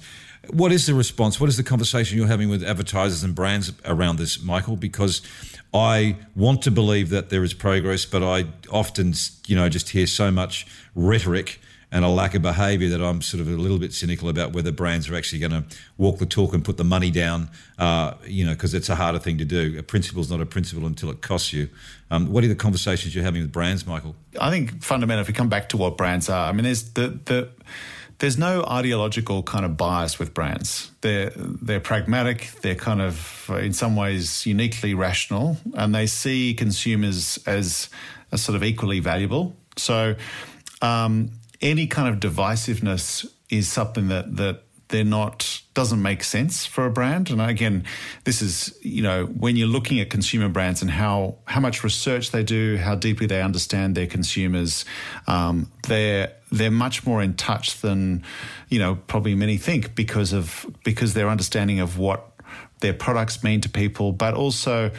What 0.52 0.72
is 0.72 0.86
the 0.86 0.94
response? 0.94 1.40
What 1.40 1.50
is 1.50 1.58
the 1.58 1.64
conversation 1.64 2.18
you're 2.18 2.28
having 2.28 2.50
with 2.50 2.64
advertisers 2.64 3.24
and 3.24 3.36
brands 3.36 3.72
around 3.86 4.18
this, 4.18 4.42
Michael? 4.42 4.76
Because 4.76 5.22
I 5.74 6.18
want 6.36 6.62
to 6.64 6.72
believe 6.72 7.10
that 7.10 7.30
there 7.30 7.44
is 7.44 7.54
progress, 7.54 8.06
but 8.06 8.24
I 8.24 8.46
often, 8.72 9.14
you 9.48 9.56
know, 9.56 9.68
just 9.70 9.90
hear 9.90 10.08
so 10.08 10.32
much 10.32 10.66
rhetoric 10.96 11.60
and 11.92 12.04
a 12.04 12.10
lack 12.10 12.34
of 12.34 12.42
behaviour 12.42 12.90
that 12.90 13.02
I'm 13.02 13.22
sort 13.22 13.42
of 13.42 13.48
a 13.48 13.52
little 13.52 13.78
bit 13.78 13.94
cynical 13.94 14.28
about 14.28 14.54
whether 14.54 14.72
brands 14.72 15.10
are 15.10 15.16
actually 15.16 15.40
going 15.40 15.52
to 15.52 15.64
walk 15.98 16.18
the 16.18 16.26
talk 16.26 16.54
and 16.54 16.64
put 16.64 16.78
the 16.78 16.84
money 16.84 17.12
down, 17.12 17.50
uh, 17.78 18.16
you 18.26 18.44
know, 18.46 18.52
because 18.52 18.74
it's 18.74 18.90
a 18.90 18.96
harder 18.96 19.20
thing 19.20 19.38
to 19.38 19.46
do. 19.46 19.78
A 19.80 19.84
principle 19.84 20.22
is 20.22 20.30
not 20.30 20.42
a 20.42 20.46
principle 20.46 20.86
until 20.88 21.10
it 21.10 21.22
costs 21.22 21.54
you. 21.54 21.70
Um, 22.12 22.32
what 22.32 22.44
are 22.44 22.48
the 22.48 22.56
conversations 22.56 23.16
you're 23.16 23.24
having 23.24 23.42
with 23.42 23.52
brands, 23.52 23.86
Michael? 23.86 24.16
I 24.40 24.50
think 24.50 24.84
fundamentally, 24.84 25.22
if 25.22 25.28
we 25.28 25.34
come 25.34 25.50
back 25.50 25.70
to 25.70 25.78
what 25.78 25.98
brands 25.98 26.30
are, 26.30 26.50
I 26.50 26.52
mean, 26.52 26.64
there's 26.64 26.92
the 26.92 27.20
the 27.26 27.50
there's 28.20 28.38
no 28.38 28.64
ideological 28.64 29.44
kind 29.44 29.66
of 29.66 29.76
bias 29.78 30.18
with 30.20 30.34
brands. 30.34 30.92
They're 31.02 31.32
they're 31.36 31.80
pragmatic. 31.80 32.52
They're 32.62 32.76
kind 32.76 33.02
of 33.02 33.50
in 33.50 33.74
some 33.74 33.96
ways 33.96 34.46
uniquely 34.46 34.94
rational, 34.94 35.58
and 35.76 35.94
they 35.94 36.08
see 36.08 36.54
consumers 36.54 37.38
as, 37.46 37.90
as 38.32 38.42
sort 38.42 38.56
of 38.56 38.64
equally 38.64 39.00
valuable. 39.00 39.56
So, 39.78 40.16
um, 40.82 41.32
any 41.62 41.88
kind 41.88 42.14
of 42.14 42.20
divisiveness 42.20 43.26
is 43.50 43.68
something 43.68 44.08
that 44.08 44.38
that 44.38 44.62
they're 44.88 45.04
not 45.04 45.62
doesn't 45.74 46.02
make 46.02 46.24
sense 46.24 46.66
for 46.66 46.86
a 46.86 46.92
brand. 46.92 47.30
And 47.30 47.42
again, 47.42 47.84
this 48.24 48.42
is 48.42 48.78
you 48.82 49.04
know 49.04 49.26
when 49.26 49.58
you're 49.58 49.68
looking 49.68 50.00
at 50.00 50.10
consumer 50.10 50.48
brands 50.48 50.82
and 50.82 50.92
how 50.92 51.36
how 51.46 51.60
much 51.60 51.84
research 51.84 52.32
they 52.32 52.44
do, 52.44 52.78
how 52.78 52.96
deeply 52.96 53.28
they 53.28 53.42
understand 53.42 53.96
their 53.96 54.08
consumers, 54.08 54.86
um, 55.28 55.70
they're 55.88 56.32
they're 56.58 56.72
much 56.72 57.06
more 57.06 57.22
in 57.22 57.34
touch 57.36 57.82
than 57.82 58.24
you 58.70 58.80
know 58.80 58.96
probably 59.08 59.36
many 59.36 59.58
think 59.58 59.96
because 59.96 60.34
of 60.34 60.66
because 60.84 61.14
their 61.14 61.30
understanding 61.30 61.80
of 61.80 61.98
what 61.98 62.32
their 62.82 62.94
products 62.94 63.44
mean 63.44 63.62
to 63.62 63.70
people, 63.70 64.12
but 64.12 64.34
also 64.34 64.92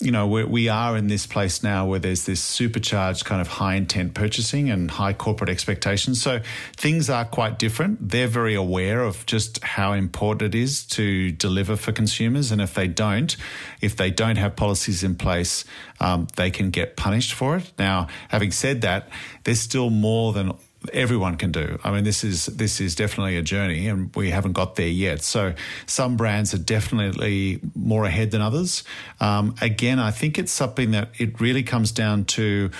you 0.00 0.10
know, 0.10 0.26
we 0.26 0.44
we 0.44 0.68
are 0.68 0.96
in 0.96 1.08
this 1.08 1.26
place 1.26 1.62
now 1.62 1.86
where 1.86 1.98
there's 1.98 2.24
this 2.24 2.40
supercharged 2.40 3.26
kind 3.26 3.40
of 3.40 3.48
high 3.48 3.74
intent 3.74 4.14
purchasing 4.14 4.70
and 4.70 4.90
high 4.90 5.12
corporate 5.12 5.50
expectations. 5.50 6.22
So 6.22 6.40
things 6.74 7.10
are 7.10 7.26
quite 7.26 7.58
different. 7.58 8.08
They're 8.08 8.26
very 8.26 8.54
aware 8.54 9.02
of 9.02 9.26
just 9.26 9.62
how 9.62 9.92
important 9.92 10.54
it 10.54 10.58
is 10.58 10.84
to 10.86 11.32
deliver 11.32 11.76
for 11.76 11.92
consumers. 11.92 12.50
And 12.50 12.62
if 12.62 12.72
they 12.72 12.88
don't, 12.88 13.36
if 13.82 13.94
they 13.94 14.10
don't 14.10 14.36
have 14.36 14.56
policies 14.56 15.04
in 15.04 15.16
place, 15.16 15.66
um, 16.00 16.28
they 16.36 16.50
can 16.50 16.70
get 16.70 16.96
punished 16.96 17.34
for 17.34 17.58
it. 17.58 17.70
Now, 17.78 18.08
having 18.30 18.52
said 18.52 18.80
that, 18.80 19.10
there's 19.44 19.60
still 19.60 19.90
more 19.90 20.32
than 20.32 20.52
everyone 20.92 21.36
can 21.36 21.52
do. 21.52 21.78
I 21.84 21.90
mean, 21.90 22.04
this 22.04 22.24
is 22.24 22.46
this 22.46 22.80
is 22.80 22.94
definitely 22.94 23.36
a 23.36 23.42
journey, 23.42 23.88
and 23.88 24.14
we 24.16 24.30
haven't 24.30 24.52
got 24.52 24.76
there 24.76 24.88
yet. 24.88 25.22
So 25.22 25.54
some 25.86 26.16
brands 26.16 26.54
are 26.54 26.58
definitely 26.58 27.60
more 27.74 28.04
ahead 28.04 28.30
than 28.30 28.40
others. 28.40 28.84
Um, 29.20 29.54
again, 29.60 29.98
I 29.98 30.10
think 30.10 30.38
it's 30.38 30.52
something 30.52 30.92
that 30.92 31.10
it 31.18 31.40
really 31.40 31.62
comes 31.62 31.92
down 31.92 32.24
to 32.26 32.70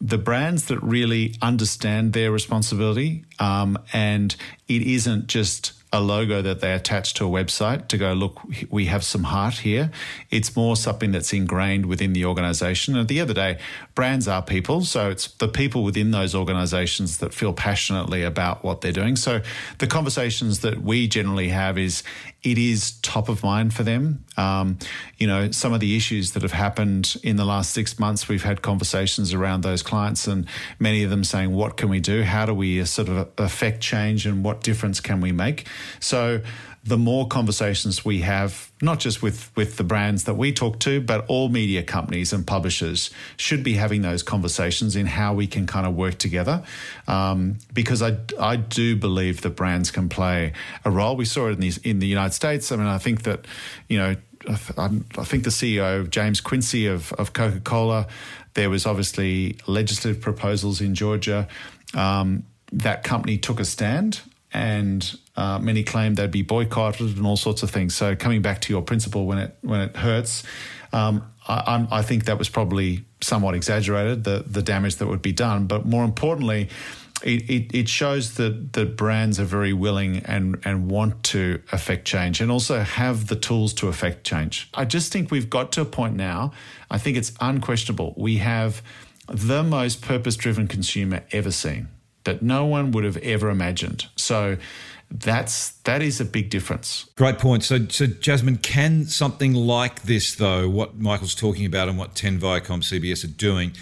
the 0.00 0.18
brands 0.18 0.66
that 0.66 0.80
really 0.82 1.34
understand 1.42 2.12
their 2.12 2.30
responsibility, 2.30 3.24
um, 3.38 3.78
and 3.92 4.34
it 4.68 4.82
isn't 4.82 5.26
just 5.26 5.72
a 5.92 6.00
logo 6.00 6.42
that 6.42 6.60
they 6.60 6.74
attach 6.74 7.14
to 7.14 7.24
a 7.24 7.28
website 7.28 7.88
to 7.88 7.96
go, 7.96 8.12
look, 8.12 8.40
we 8.68 8.86
have 8.86 9.02
some 9.02 9.24
heart 9.24 9.54
here. 9.54 9.90
It's 10.30 10.54
more 10.54 10.76
something 10.76 11.12
that's 11.12 11.32
ingrained 11.32 11.86
within 11.86 12.12
the 12.12 12.26
organization. 12.26 12.94
And 12.94 13.02
at 13.02 13.08
the 13.08 13.20
end 13.20 13.30
of 13.30 13.34
the 13.34 13.40
day, 13.40 13.58
brands 13.94 14.28
are 14.28 14.42
people. 14.42 14.82
So 14.82 15.08
it's 15.08 15.28
the 15.28 15.48
people 15.48 15.84
within 15.84 16.10
those 16.10 16.34
organizations 16.34 17.18
that 17.18 17.32
feel 17.32 17.54
passionately 17.54 18.22
about 18.22 18.62
what 18.62 18.82
they're 18.82 18.92
doing. 18.92 19.16
So 19.16 19.40
the 19.78 19.86
conversations 19.86 20.60
that 20.60 20.82
we 20.82 21.08
generally 21.08 21.48
have 21.48 21.78
is 21.78 22.02
it 22.42 22.56
is 22.56 22.92
top 23.00 23.28
of 23.28 23.42
mind 23.42 23.74
for 23.74 23.82
them. 23.82 24.24
Um, 24.36 24.78
you 25.16 25.26
know, 25.26 25.50
some 25.50 25.72
of 25.72 25.80
the 25.80 25.96
issues 25.96 26.32
that 26.32 26.42
have 26.42 26.52
happened 26.52 27.16
in 27.24 27.36
the 27.36 27.44
last 27.44 27.72
six 27.72 27.98
months, 27.98 28.28
we've 28.28 28.44
had 28.44 28.62
conversations 28.62 29.34
around 29.34 29.62
those 29.62 29.82
clients, 29.82 30.28
and 30.28 30.46
many 30.78 31.02
of 31.02 31.10
them 31.10 31.24
saying, 31.24 31.52
What 31.52 31.76
can 31.76 31.88
we 31.88 31.98
do? 31.98 32.22
How 32.22 32.46
do 32.46 32.54
we 32.54 32.80
uh, 32.80 32.84
sort 32.84 33.08
of 33.08 33.28
affect 33.38 33.80
change 33.80 34.24
and 34.24 34.44
what 34.44 34.62
difference 34.62 35.00
can 35.00 35.20
we 35.20 35.32
make? 35.32 35.66
So, 35.98 36.40
the 36.88 36.96
more 36.96 37.26
conversations 37.26 38.04
we 38.04 38.20
have, 38.20 38.72
not 38.80 38.98
just 38.98 39.22
with, 39.22 39.54
with 39.54 39.76
the 39.76 39.84
brands 39.84 40.24
that 40.24 40.34
we 40.34 40.52
talk 40.52 40.78
to, 40.80 41.00
but 41.00 41.24
all 41.28 41.48
media 41.48 41.82
companies 41.82 42.32
and 42.32 42.46
publishers 42.46 43.10
should 43.36 43.62
be 43.62 43.74
having 43.74 44.02
those 44.02 44.22
conversations 44.22 44.96
in 44.96 45.06
how 45.06 45.34
we 45.34 45.46
can 45.46 45.66
kind 45.66 45.86
of 45.86 45.94
work 45.94 46.16
together. 46.16 46.64
Um, 47.06 47.58
because 47.74 48.02
I, 48.02 48.16
I 48.40 48.56
do 48.56 48.96
believe 48.96 49.42
that 49.42 49.50
brands 49.50 49.90
can 49.90 50.08
play 50.08 50.54
a 50.84 50.90
role. 50.90 51.14
We 51.14 51.26
saw 51.26 51.48
it 51.48 51.52
in 51.52 51.60
the, 51.60 51.72
in 51.84 51.98
the 51.98 52.06
United 52.06 52.32
States. 52.32 52.72
I 52.72 52.76
mean, 52.76 52.86
I 52.86 52.98
think 52.98 53.22
that, 53.24 53.44
you 53.88 53.98
know, 53.98 54.16
I 54.48 54.88
think 55.24 55.44
the 55.44 55.50
CEO, 55.50 56.08
James 56.08 56.40
Quincey 56.40 56.86
of, 56.86 57.12
of 57.14 57.34
Coca 57.34 57.60
Cola, 57.60 58.06
there 58.54 58.70
was 58.70 58.86
obviously 58.86 59.58
legislative 59.66 60.22
proposals 60.22 60.80
in 60.80 60.94
Georgia. 60.94 61.48
Um, 61.94 62.44
that 62.72 63.04
company 63.04 63.36
took 63.36 63.60
a 63.60 63.64
stand 63.64 64.20
and 64.52 65.18
uh, 65.38 65.56
many 65.60 65.84
claimed 65.84 66.16
they'd 66.16 66.32
be 66.32 66.42
boycotted 66.42 67.16
and 67.16 67.24
all 67.24 67.36
sorts 67.36 67.62
of 67.62 67.70
things. 67.70 67.94
So 67.94 68.16
coming 68.16 68.42
back 68.42 68.60
to 68.62 68.72
your 68.72 68.82
principle, 68.82 69.24
when 69.24 69.38
it 69.38 69.56
when 69.62 69.80
it 69.80 69.94
hurts, 69.94 70.42
um, 70.92 71.30
I, 71.46 71.86
I, 71.92 72.02
think 72.02 72.24
that 72.24 72.38
was 72.38 72.48
probably 72.48 73.04
somewhat 73.20 73.54
exaggerated 73.54 74.24
the 74.24 74.42
the 74.44 74.62
damage 74.62 74.96
that 74.96 75.06
would 75.06 75.22
be 75.22 75.32
done. 75.32 75.66
But 75.66 75.86
more 75.86 76.04
importantly. 76.04 76.68
It, 77.20 77.50
it, 77.50 77.74
it 77.74 77.88
shows 77.88 78.34
that, 78.34 78.74
that 78.74 78.96
brands 78.96 79.40
are 79.40 79.44
very 79.44 79.72
willing 79.72 80.18
and, 80.18 80.56
and 80.64 80.88
want 80.88 81.24
to 81.24 81.60
affect 81.72 82.04
change 82.04 82.40
and 82.40 82.48
also 82.48 82.78
have 82.78 83.26
the 83.26 83.34
tools 83.34 83.74
to 83.74 83.88
affect 83.88 84.22
change. 84.22 84.70
I 84.72 84.84
just 84.84 85.12
think 85.12 85.32
we've 85.32 85.50
got 85.50 85.72
to 85.72 85.80
a 85.80 85.84
point 85.84 86.14
now, 86.14 86.52
I 86.92 86.98
think 86.98 87.16
it's 87.16 87.32
unquestionable. 87.40 88.14
We 88.16 88.36
have 88.36 88.82
the 89.26 89.64
most 89.64 90.00
purpose 90.00 90.36
driven 90.36 90.68
consumer 90.68 91.24
ever 91.32 91.50
seen 91.50 91.88
that 92.22 92.40
no 92.40 92.66
one 92.66 92.92
would 92.92 93.02
have 93.02 93.16
ever 93.16 93.50
imagined. 93.50 94.06
So 94.14 94.58
that's 95.10 95.70
that 95.84 96.02
is 96.02 96.20
a 96.20 96.24
big 96.24 96.50
difference. 96.50 97.08
Great 97.16 97.38
point. 97.38 97.64
So, 97.64 97.86
so 97.88 98.06
Jasmine, 98.06 98.58
can 98.58 99.06
something 99.06 99.54
like 99.54 100.02
this, 100.02 100.34
though, 100.34 100.68
what 100.68 100.98
Michael's 100.98 101.34
talking 101.34 101.64
about 101.64 101.88
and 101.88 101.98
what 101.98 102.14
Ten 102.14 102.38
Viacom 102.38 102.82
CBS 102.82 103.24
are 103.24 103.28
doing, 103.28 103.72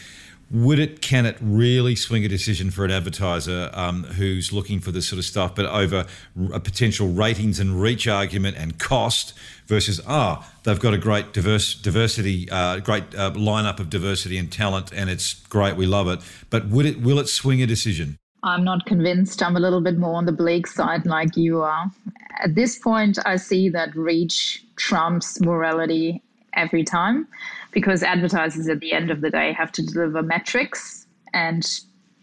would 0.50 0.78
it 0.78 1.02
can 1.02 1.26
it 1.26 1.36
really 1.40 1.96
swing 1.96 2.24
a 2.24 2.28
decision 2.28 2.70
for 2.70 2.84
an 2.84 2.92
advertiser 2.92 3.70
um, 3.74 4.04
who's 4.04 4.52
looking 4.52 4.78
for 4.78 4.92
this 4.92 5.08
sort 5.08 5.18
of 5.18 5.24
stuff, 5.24 5.56
but 5.56 5.66
over 5.66 6.06
a 6.52 6.60
potential 6.60 7.08
ratings 7.08 7.58
and 7.58 7.80
reach 7.82 8.06
argument 8.06 8.56
and 8.56 8.78
cost 8.78 9.34
versus 9.66 10.00
ah, 10.06 10.48
they've 10.62 10.78
got 10.78 10.94
a 10.94 10.98
great 10.98 11.32
diverse 11.32 11.74
diversity, 11.74 12.48
uh, 12.50 12.78
great 12.78 13.02
uh, 13.16 13.32
lineup 13.32 13.80
of 13.80 13.90
diversity 13.90 14.38
and 14.38 14.52
talent, 14.52 14.92
and 14.92 15.10
it's 15.10 15.34
great, 15.34 15.74
we 15.76 15.86
love 15.86 16.06
it. 16.06 16.20
But 16.50 16.68
would 16.68 16.86
it 16.86 17.00
will 17.00 17.18
it 17.18 17.28
swing 17.28 17.60
a 17.60 17.66
decision? 17.66 18.16
I'm 18.42 18.64
not 18.64 18.86
convinced. 18.86 19.42
I'm 19.42 19.56
a 19.56 19.60
little 19.60 19.80
bit 19.80 19.98
more 19.98 20.14
on 20.14 20.26
the 20.26 20.32
Blake 20.32 20.66
side, 20.66 21.06
like 21.06 21.36
you 21.36 21.62
are. 21.62 21.90
At 22.42 22.54
this 22.54 22.78
point, 22.78 23.18
I 23.24 23.36
see 23.36 23.68
that 23.70 23.96
reach 23.96 24.64
trumps 24.76 25.40
morality 25.40 26.22
every 26.52 26.84
time 26.84 27.26
because 27.72 28.02
advertisers 28.02 28.68
at 28.68 28.80
the 28.80 28.92
end 28.92 29.10
of 29.10 29.20
the 29.20 29.30
day 29.30 29.52
have 29.52 29.72
to 29.72 29.84
deliver 29.84 30.22
metrics 30.22 31.06
and 31.32 31.80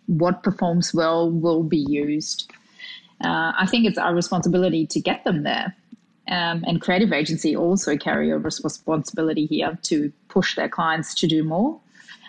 what 0.08 0.43
performs 0.43 0.93
well 0.93 1.30
will 1.30 1.63
be 1.63 1.86
used. 1.89 2.52
Uh, 3.23 3.54
I 3.58 3.67
think 3.67 3.86
it's 3.86 3.97
our 3.97 4.13
responsibility 4.13 4.86
to 4.88 4.99
get 4.99 5.23
them 5.23 5.43
there. 5.43 5.76
Um, 6.28 6.63
and 6.65 6.82
creative 6.82 7.12
agency 7.12 7.56
also 7.56 7.97
carry 7.97 8.32
a 8.32 8.38
responsibility 8.38 9.45
here 9.45 9.78
to 9.84 10.12
push 10.30 10.56
their 10.56 10.69
clients 10.69 11.13
to 11.15 11.28
do 11.28 11.43
more. 11.43 11.80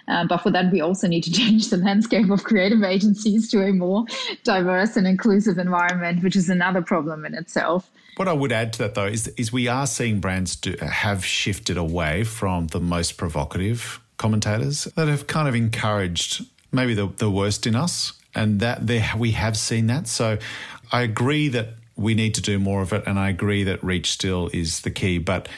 Uh, 0.07 0.27
but 0.27 0.39
for 0.39 0.51
that, 0.51 0.71
we 0.71 0.81
also 0.81 1.07
need 1.07 1.23
to 1.23 1.33
change 1.41 1.71
the 1.71 1.77
landscape 1.77 2.31
of 2.31 2.45
creative 2.45 2.83
agencies 2.83 3.51
to 3.51 3.63
a 3.63 3.73
more 3.73 4.05
diverse 4.43 4.97
and 4.97 5.07
inclusive 5.07 5.59
environment, 5.59 6.23
which 6.23 6.37
is 6.37 6.49
another 6.49 6.83
problem 6.83 7.25
in 7.25 7.35
itself. 7.35 7.91
What 8.17 8.29
I 8.29 8.33
would 8.33 8.53
add 8.53 8.73
to 8.75 8.79
that, 8.81 8.95
though, 8.95 9.07
is, 9.07 9.27
is 9.29 9.53
we 9.53 9.67
are 9.67 9.87
seeing 9.87 10.21
brands 10.21 10.57
do, 10.57 10.77
have 10.81 11.25
shifted 11.25 11.77
away 11.77 12.23
from 12.25 12.69
the 12.69 12.81
most 12.81 13.17
provocative 13.17 14.01
commentators 14.19 14.85
that 14.97 15.09
have 15.09 15.27
kind 15.27 15.49
of 15.49 15.55
encouraged 15.55 16.47
maybe 16.71 16.95
the, 16.95 17.09
the 17.17 17.31
worst 17.31 17.67
in 17.67 17.75
us. 17.75 18.13
And 18.35 18.61
that 18.61 18.87
there, 18.87 19.13
we 19.17 19.33
have 19.33 19.57
seen 19.57 19.87
that. 19.89 20.09
So 20.09 20.39
I 20.93 21.03
agree 21.03 21.49
that 21.49 21.71
we 21.97 22.15
need 22.15 22.35
to 22.35 22.41
do 22.41 22.59
more 22.59 22.83
of 22.83 22.93
it. 22.93 23.05
And 23.07 23.19
I 23.19 23.31
agree 23.31 23.65
that 23.65 23.83
reach 23.83 24.11
still 24.13 24.51
is 24.53 24.81
the 24.81 24.91
key. 24.91 25.19
But 25.19 25.49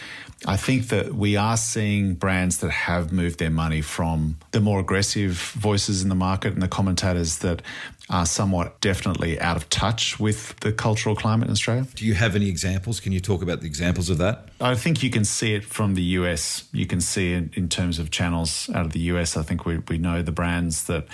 I 0.45 0.57
think 0.57 0.89
that 0.89 1.15
we 1.15 1.37
are 1.37 1.57
seeing 1.57 2.15
brands 2.15 2.59
that 2.59 2.71
have 2.71 3.11
moved 3.11 3.39
their 3.39 3.51
money 3.51 3.81
from 3.81 4.37
the 4.51 4.61
more 4.61 4.81
aggressive 4.81 5.33
voices 5.33 6.03
in 6.03 6.11
the 6.11 6.15
market 6.15 6.53
and 6.53 6.63
the 6.63 6.69
commentators 6.69 7.39
that 7.39 7.63
are 8.11 8.27
somewhat 8.27 8.81
definitely 8.81 9.41
out 9.41 9.57
of 9.57 9.69
touch 9.71 10.21
with 10.21 10.59
the 10.61 10.73
cultural 10.73 11.17
climate 11.17 11.49
in 11.49 11.53
Australia. 11.53 11.87
Do 11.95 12.05
you 12.05 12.15
have 12.15 12.37
any 12.37 12.49
examples? 12.49 13.01
Can 13.01 13.13
you 13.13 13.19
talk 13.19 13.43
about 13.43 13.61
the 13.61 13.67
examples 13.67 14.11
of 14.11 14.19
that? 14.19 14.49
I 14.61 14.75
think 14.75 15.03
you 15.03 15.11
can 15.11 15.25
see 15.25 15.55
it 15.55 15.65
from 15.65 15.95
the 15.95 16.03
US. 16.03 16.69
You 16.73 16.87
can 16.87 17.01
see 17.01 17.33
it 17.33 17.57
in 17.57 17.69
terms 17.69 17.99
of 17.99 18.11
channels 18.11 18.71
out 18.75 18.87
of 18.87 18.93
the 18.93 19.01
US. 19.01 19.37
I 19.37 19.43
think 19.43 19.65
we, 19.65 19.79
we 19.79 19.99
know 19.99 20.23
the 20.23 20.33
brands 20.33 20.85
that 20.85 21.07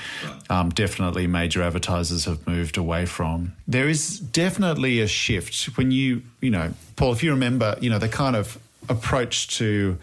um, 0.50 0.68
definitely 0.70 1.26
major 1.26 1.62
advertisers 1.62 2.26
have 2.26 2.46
moved 2.46 2.76
away 2.76 3.06
from. 3.06 3.54
There 3.66 3.88
is 3.88 4.18
definitely 4.18 5.00
a 5.00 5.06
shift 5.06 5.76
when 5.78 5.92
you, 5.92 6.22
you 6.40 6.50
know, 6.50 6.74
Paul, 6.96 7.12
if 7.12 7.22
you 7.22 7.30
remember, 7.30 7.78
you 7.80 7.88
know, 7.88 7.98
the 7.98 8.08
kind 8.08 8.37
of 8.37 8.58
approach 8.88 9.49
to 9.59 9.99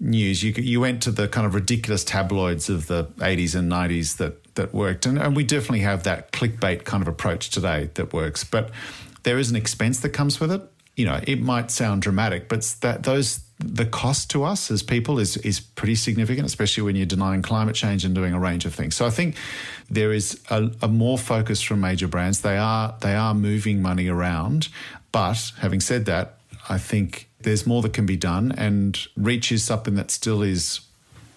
news. 0.00 0.42
You 0.42 0.52
you 0.52 0.80
went 0.80 1.02
to 1.02 1.10
the 1.10 1.28
kind 1.28 1.46
of 1.46 1.54
ridiculous 1.54 2.04
tabloids 2.04 2.68
of 2.68 2.86
the 2.86 3.04
80s 3.04 3.54
and 3.54 3.70
90s 3.70 4.16
that 4.18 4.54
that 4.54 4.72
worked, 4.72 5.06
and, 5.06 5.18
and 5.18 5.34
we 5.34 5.44
definitely 5.44 5.80
have 5.80 6.04
that 6.04 6.32
clickbait 6.32 6.84
kind 6.84 7.02
of 7.02 7.08
approach 7.08 7.50
today 7.50 7.90
that 7.94 8.12
works. 8.12 8.44
But 8.44 8.70
there 9.24 9.38
is 9.38 9.50
an 9.50 9.56
expense 9.56 10.00
that 10.00 10.10
comes 10.10 10.38
with 10.38 10.52
it. 10.52 10.62
You 10.96 11.06
know, 11.06 11.20
it 11.26 11.40
might 11.40 11.70
sound 11.72 12.02
dramatic, 12.02 12.48
but 12.48 12.62
that 12.80 13.02
those 13.02 13.40
the 13.58 13.86
cost 13.86 14.30
to 14.30 14.44
us 14.44 14.70
as 14.70 14.82
people 14.82 15.18
is 15.18 15.36
is 15.38 15.60
pretty 15.60 15.94
significant, 15.94 16.46
especially 16.46 16.82
when 16.82 16.96
you're 16.96 17.06
denying 17.06 17.42
climate 17.42 17.74
change 17.74 18.04
and 18.04 18.14
doing 18.14 18.32
a 18.32 18.38
range 18.38 18.64
of 18.64 18.74
things. 18.74 18.94
So 18.94 19.06
I 19.06 19.10
think 19.10 19.36
there 19.90 20.12
is 20.12 20.40
a, 20.50 20.70
a 20.82 20.88
more 20.88 21.18
focus 21.18 21.62
from 21.62 21.80
major 21.80 22.08
brands. 22.08 22.40
They 22.40 22.56
are 22.56 22.94
they 23.00 23.14
are 23.14 23.34
moving 23.34 23.82
money 23.82 24.08
around, 24.08 24.68
but 25.12 25.52
having 25.58 25.80
said 25.80 26.04
that, 26.06 26.38
I 26.68 26.78
think 26.78 27.30
there's 27.40 27.66
more 27.66 27.82
that 27.82 27.92
can 27.92 28.06
be 28.06 28.16
done, 28.16 28.52
and 28.52 28.98
reach 29.16 29.52
is 29.52 29.64
something 29.64 29.94
that 29.94 30.10
still 30.10 30.42
is 30.42 30.80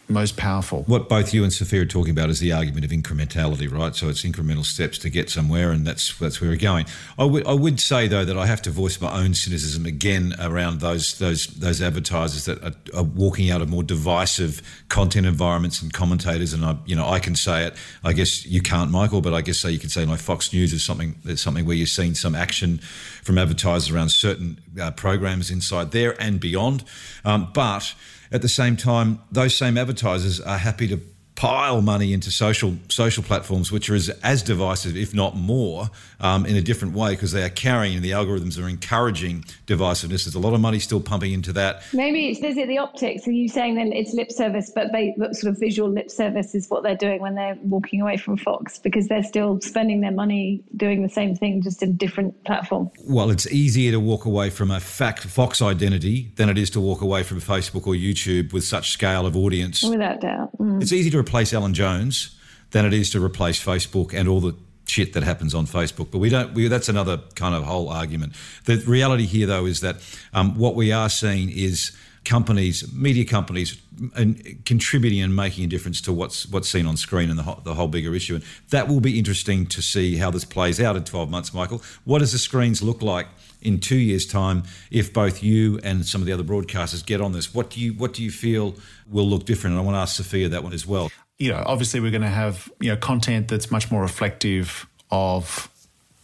most 0.09 0.37
powerful. 0.37 0.83
What 0.83 1.09
both 1.09 1.33
you 1.33 1.43
and 1.43 1.51
Sophia 1.51 1.81
are 1.81 1.85
talking 1.85 2.11
about 2.11 2.29
is 2.29 2.39
the 2.39 2.53
argument 2.53 2.85
of 2.85 2.91
incrementality, 2.91 3.71
right? 3.71 3.93
So 3.95 4.07
it's 4.07 4.23
incremental 4.23 4.63
steps 4.63 4.97
to 4.99 5.09
get 5.09 5.29
somewhere, 5.29 5.71
and 5.71 5.85
that's 5.85 6.17
that's 6.17 6.39
where 6.39 6.49
we're 6.49 6.57
going. 6.57 6.85
I 7.17 7.25
would 7.25 7.45
I 7.45 7.53
would 7.53 7.79
say 7.79 8.07
though 8.07 8.23
that 8.23 8.37
I 8.37 8.45
have 8.45 8.61
to 8.63 8.69
voice 8.69 9.01
my 9.01 9.11
own 9.11 9.33
cynicism 9.33 9.85
again 9.85 10.33
around 10.39 10.79
those 10.79 11.17
those 11.19 11.47
those 11.47 11.81
advertisers 11.81 12.45
that 12.45 12.63
are, 12.63 12.73
are 12.95 13.03
walking 13.03 13.51
out 13.51 13.61
of 13.61 13.69
more 13.69 13.83
divisive 13.83 14.61
content 14.87 15.25
environments 15.25 15.81
and 15.81 15.91
commentators, 15.91 16.53
and 16.53 16.63
I 16.63 16.77
you 16.85 16.95
know 16.95 17.07
I 17.07 17.19
can 17.19 17.35
say 17.35 17.65
it. 17.65 17.75
I 18.03 18.13
guess 18.13 18.45
you 18.45 18.61
can't, 18.61 18.91
Michael, 18.91 19.21
but 19.21 19.33
I 19.33 19.41
guess 19.41 19.57
say 19.57 19.71
you 19.71 19.79
could 19.79 19.91
say 19.91 20.05
like 20.05 20.19
Fox 20.19 20.53
News 20.53 20.71
is 20.71 20.83
something 20.83 21.15
that's 21.25 21.41
something 21.41 21.65
where 21.65 21.75
you're 21.75 21.85
seeing 21.85 22.13
some 22.13 22.33
action 22.33 22.77
from 23.23 23.37
advertisers 23.37 23.93
around 23.93 24.09
certain 24.09 24.61
uh, 24.81 24.91
programs 24.91 25.51
inside 25.51 25.91
there 25.91 26.19
and 26.21 26.39
beyond, 26.39 26.85
um, 27.25 27.51
but 27.53 27.93
At 28.31 28.41
the 28.41 28.49
same 28.49 28.75
time, 28.75 29.19
those 29.31 29.55
same 29.55 29.77
advertisers 29.77 30.41
are 30.41 30.57
happy 30.57 30.87
to 30.87 30.99
pile 31.37 31.81
money 31.81 32.13
into 32.13 32.31
social 32.31 32.75
social 32.89 33.23
platforms, 33.23 33.71
which 33.71 33.89
are 33.89 33.95
as, 33.95 34.09
as 34.23 34.41
divisive, 34.41 34.97
if 34.97 35.13
not 35.13 35.35
more, 35.35 35.89
um, 36.19 36.45
in 36.47 36.55
a 36.55 36.61
different 36.61 36.95
way, 36.95 37.11
because 37.11 37.31
they 37.31 37.43
are 37.43 37.49
carrying 37.49 37.95
and 37.95 38.03
the 38.03 38.11
algorithms 38.11 38.61
are 38.61 38.67
encouraging 38.67 39.45
divisiveness. 39.67 40.25
There's 40.25 40.35
a 40.35 40.39
lot 40.39 40.55
of 40.55 40.59
money 40.59 40.79
still 40.79 40.99
pumping 40.99 41.31
into 41.31 41.53
that. 41.53 41.83
Maybe 41.93 42.29
it's, 42.29 42.41
is 42.41 42.57
it 42.57 42.67
the 42.67 42.79
optics? 42.79 43.27
Are 43.27 43.31
you 43.31 43.47
saying 43.47 43.75
then 43.75 43.93
it's 43.93 44.13
lip 44.13 44.31
service, 44.31 44.71
but 44.73 44.91
they 44.91 45.15
sort 45.31 45.53
of 45.53 45.59
visual 45.59 45.89
lip 45.89 46.09
service 46.09 46.55
is 46.55 46.67
what 46.69 46.81
they're 46.81 46.95
doing 46.95 47.21
when 47.21 47.35
they're 47.35 47.57
walking 47.61 48.01
away 48.01 48.17
from 48.17 48.35
Fox 48.35 48.79
because 48.79 49.07
they're 49.07 49.23
still 49.23 49.61
spending 49.61 50.01
their 50.01 50.11
money 50.11 50.63
doing 50.75 51.03
the 51.03 51.09
same 51.09 51.35
thing, 51.35 51.61
just 51.61 51.83
in 51.83 51.95
different 51.97 52.43
platform. 52.45 52.89
Well, 53.03 53.29
it's 53.29 53.45
easier 53.51 53.91
to 53.91 53.99
walk 53.99 54.25
away 54.25 54.49
from 54.49 54.71
a 54.71 54.79
fact 54.79 55.23
Fox 55.23 55.61
identity 55.61 56.31
than 56.35 56.49
it 56.49 56.57
is 56.57 56.71
to 56.71 56.81
walk 56.81 57.01
away 57.01 57.21
from 57.21 57.41
Facebook 57.41 57.85
or 57.85 57.93
YouTube 57.93 58.53
with 58.53 58.63
such 58.63 58.91
scale 58.91 59.27
of 59.27 59.37
audience. 59.37 59.83
Without 59.83 60.21
doubt, 60.21 60.57
mm. 60.57 60.81
it's 60.81 60.91
easy 60.91 61.11
to 61.11 61.19
replace 61.27 61.53
Alan 61.53 61.73
Jones 61.73 62.35
than 62.71 62.85
it 62.85 62.93
is 62.93 63.09
to 63.11 63.23
replace 63.23 63.63
Facebook 63.63 64.13
and 64.13 64.27
all 64.27 64.39
the 64.39 64.55
shit 64.85 65.13
that 65.13 65.23
happens 65.23 65.53
on 65.53 65.65
Facebook. 65.65 66.09
But 66.11 66.19
we 66.19 66.29
don't. 66.29 66.53
We, 66.53 66.67
that's 66.67 66.89
another 66.89 67.17
kind 67.35 67.53
of 67.53 67.63
whole 67.63 67.89
argument. 67.89 68.33
The 68.65 68.77
reality 68.87 69.25
here, 69.25 69.47
though, 69.47 69.65
is 69.65 69.81
that 69.81 69.97
um, 70.33 70.57
what 70.57 70.75
we 70.75 70.91
are 70.91 71.09
seeing 71.09 71.49
is 71.49 71.91
companies, 72.23 72.91
media 72.93 73.25
companies, 73.25 73.81
and 74.15 74.63
contributing 74.65 75.21
and 75.21 75.35
making 75.35 75.65
a 75.65 75.67
difference 75.67 76.01
to 76.01 76.13
what's 76.13 76.47
what's 76.47 76.69
seen 76.69 76.85
on 76.85 76.97
screen 76.97 77.29
and 77.29 77.37
the 77.37 77.43
whole, 77.43 77.61
the 77.63 77.73
whole 77.73 77.87
bigger 77.87 78.15
issue. 78.15 78.35
And 78.35 78.43
that 78.69 78.87
will 78.87 79.01
be 79.01 79.19
interesting 79.19 79.65
to 79.67 79.81
see 79.81 80.17
how 80.17 80.31
this 80.31 80.45
plays 80.45 80.79
out 80.79 80.95
in 80.95 81.03
12 81.03 81.29
months, 81.29 81.53
Michael. 81.53 81.81
What 82.05 82.19
does 82.19 82.31
the 82.31 82.39
screens 82.39 82.81
look 82.81 83.01
like 83.01 83.27
in 83.61 83.79
two 83.79 83.97
years' 83.97 84.25
time 84.25 84.63
if 84.91 85.13
both 85.13 85.43
you 85.43 85.79
and 85.83 86.05
some 86.05 86.21
of 86.21 86.27
the 86.27 86.33
other 86.33 86.43
broadcasters 86.43 87.05
get 87.05 87.21
on 87.21 87.31
this? 87.31 87.53
What 87.53 87.69
do 87.69 87.79
you 87.79 87.93
what 87.93 88.13
do 88.13 88.23
you 88.23 88.31
feel 88.31 88.75
will 89.09 89.27
look 89.27 89.45
different? 89.45 89.75
And 89.75 89.81
I 89.81 89.85
want 89.85 89.95
to 89.95 89.99
ask 89.99 90.15
Sophia 90.15 90.49
that 90.49 90.63
one 90.63 90.73
as 90.73 90.85
well 90.85 91.09
you 91.37 91.51
know, 91.51 91.63
obviously 91.65 91.99
we're 91.99 92.11
going 92.11 92.21
to 92.23 92.27
have, 92.27 92.71
you 92.79 92.89
know, 92.89 92.97
content 92.97 93.47
that's 93.47 93.69
much 93.69 93.91
more 93.91 94.01
reflective 94.01 94.87
of 95.11 95.69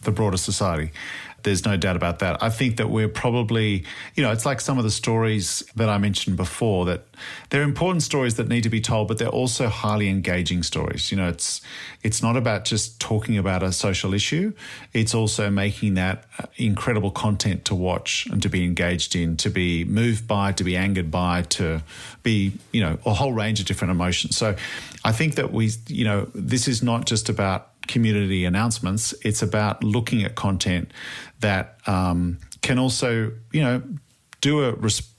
the 0.02 0.10
broader 0.10 0.36
society. 0.36 0.90
There's 1.44 1.64
no 1.64 1.76
doubt 1.76 1.96
about 1.96 2.18
that. 2.18 2.42
I 2.42 2.50
think 2.50 2.78
that 2.78 2.90
we're 2.90 3.08
probably, 3.08 3.84
you 4.14 4.22
know, 4.22 4.32
it's 4.32 4.44
like 4.44 4.60
some 4.60 4.78
of 4.78 4.84
the 4.84 4.90
stories 4.90 5.62
that 5.76 5.88
I 5.88 5.98
mentioned 5.98 6.36
before 6.36 6.86
that 6.86 7.04
they're 7.50 7.62
important 7.62 8.02
stories 8.02 8.34
that 8.34 8.48
need 8.48 8.62
to 8.64 8.70
be 8.70 8.80
told, 8.80 9.08
but 9.08 9.18
they're 9.18 9.28
also 9.28 9.68
highly 9.68 10.08
engaging 10.08 10.62
stories. 10.62 11.10
You 11.10 11.18
know, 11.18 11.28
it's 11.28 11.60
it's 12.02 12.22
not 12.22 12.36
about 12.36 12.64
just 12.64 12.98
talking 13.00 13.38
about 13.38 13.62
a 13.62 13.72
social 13.72 14.14
issue. 14.14 14.52
It's 14.92 15.14
also 15.14 15.50
making 15.50 15.94
that 15.94 16.24
uh, 16.38 16.46
incredible 16.56 17.10
content 17.10 17.64
to 17.66 17.74
watch 17.74 18.26
and 18.30 18.42
to 18.42 18.48
be 18.48 18.64
engaged 18.64 19.14
in, 19.14 19.36
to 19.38 19.50
be 19.50 19.84
moved 19.84 20.26
by, 20.26 20.52
to 20.52 20.64
be 20.64 20.76
angered 20.76 21.10
by, 21.10 21.42
to 21.42 21.82
be, 22.22 22.52
you 22.72 22.80
know, 22.80 22.98
a 23.06 23.14
whole 23.14 23.32
range 23.32 23.60
of 23.60 23.66
different 23.66 23.92
emotions. 23.92 24.36
So 24.36 24.56
I 25.04 25.12
think 25.12 25.34
that 25.36 25.52
we, 25.52 25.70
you 25.88 26.04
know, 26.04 26.28
this 26.34 26.66
is 26.68 26.82
not 26.82 27.06
just 27.06 27.28
about 27.28 27.68
community 27.86 28.44
announcements. 28.44 29.14
It's 29.22 29.42
about 29.42 29.82
looking 29.84 30.22
at 30.22 30.34
content 30.34 30.92
that 31.40 31.78
um, 31.86 32.38
can 32.62 32.78
also, 32.78 33.32
you 33.52 33.62
know, 33.62 33.82
do 34.40 34.64
a, 34.64 34.74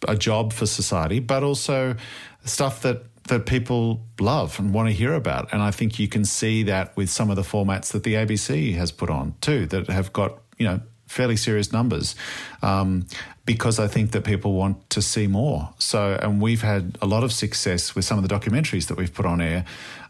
a 0.08 0.15
job 0.15 0.54
for 0.54 0.65
society, 0.65 1.19
but 1.19 1.43
also 1.43 1.95
stuff 2.43 2.82
that 2.82 3.04
that 3.28 3.47
people 3.47 4.06
love 4.19 4.60
and 4.60 4.71
want 4.71 4.88
to 4.88 4.93
hear 4.93 5.13
about. 5.15 5.51
And 5.51 5.60
I 5.62 5.71
think 5.71 5.97
you 5.97 6.08
can 6.08 6.25
see 6.25 6.62
that 6.63 6.95
with 6.95 7.10
some 7.10 7.32
of 7.32 7.36
the 7.36 7.41
formats 7.41 7.91
that 7.91 8.04
the 8.04 8.13
ABC 8.13 8.75
has 8.75 8.91
put 8.91 9.10
on 9.10 9.34
too, 9.41 9.65
that 9.67 9.88
have 9.88 10.13
got 10.13 10.39
you 10.58 10.65
know 10.67 10.80
fairly 11.08 11.36
serious 11.36 11.71
numbers. 11.71 12.15
Um, 12.62 13.08
because 13.45 13.78
I 13.80 13.88
think 13.88 14.12
that 14.12 14.23
people 14.23 14.54
want 14.54 14.89
to 14.89 15.01
see 15.01 15.28
more. 15.28 15.69
So, 15.78 16.17
and 16.19 16.41
we've 16.41 16.63
had 16.63 16.97
a 17.01 17.06
lot 17.06 17.23
of 17.23 17.32
success 17.32 17.93
with 17.93 18.04
some 18.04 18.17
of 18.17 18.28
the 18.28 18.34
documentaries 18.34 18.88
that 18.88 18.97
we've 18.97 19.13
put 19.13 19.25
on 19.25 19.39
air 19.39 19.65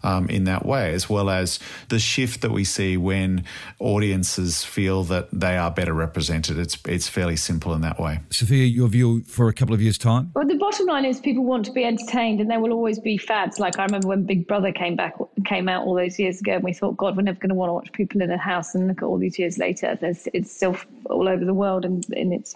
um, 0.05 0.29
in 0.29 0.43
that 0.45 0.65
way, 0.65 0.93
as 0.93 1.09
well 1.09 1.29
as 1.29 1.59
the 1.89 1.99
shift 1.99 2.41
that 2.41 2.51
we 2.51 2.63
see 2.63 2.95
when 2.95 3.43
audiences 3.79 4.63
feel 4.63 5.03
that 5.05 5.27
they 5.31 5.57
are 5.57 5.71
better 5.71 5.93
represented. 5.93 6.59
It's 6.59 6.77
it's 6.85 7.09
fairly 7.09 7.35
simple 7.35 7.73
in 7.73 7.81
that 7.81 7.99
way. 7.99 8.19
Sophia, 8.29 8.65
your 8.65 8.87
view 8.87 9.21
for 9.23 9.49
a 9.49 9.53
couple 9.53 9.73
of 9.73 9.81
years' 9.81 9.97
time? 9.97 10.31
Well, 10.35 10.47
the 10.47 10.55
bottom 10.55 10.85
line 10.85 11.05
is 11.05 11.19
people 11.19 11.43
want 11.43 11.65
to 11.65 11.71
be 11.71 11.83
entertained, 11.83 12.39
and 12.39 12.49
there 12.49 12.59
will 12.59 12.73
always 12.73 12.99
be 12.99 13.17
fads. 13.17 13.59
Like 13.59 13.79
I 13.79 13.85
remember 13.85 14.07
when 14.07 14.23
Big 14.23 14.47
Brother 14.47 14.71
came 14.71 14.95
back, 14.95 15.15
came 15.45 15.67
out 15.67 15.85
all 15.85 15.95
those 15.95 16.19
years 16.19 16.39
ago, 16.39 16.53
and 16.53 16.63
we 16.63 16.73
thought, 16.73 16.95
God, 16.97 17.17
we're 17.17 17.23
never 17.23 17.39
going 17.39 17.49
to 17.49 17.55
want 17.55 17.69
to 17.69 17.73
watch 17.73 17.91
people 17.93 18.21
in 18.21 18.31
a 18.31 18.37
house. 18.37 18.75
And 18.75 18.87
look 18.87 19.01
at 19.01 19.05
all 19.05 19.17
these 19.17 19.39
years 19.39 19.57
later, 19.57 19.97
there's 19.99 20.27
it's 20.33 20.55
still 20.55 20.77
all 21.09 21.27
over 21.27 21.43
the 21.43 21.53
world, 21.53 21.83
and 21.83 22.05
in 22.11 22.31
its 22.31 22.55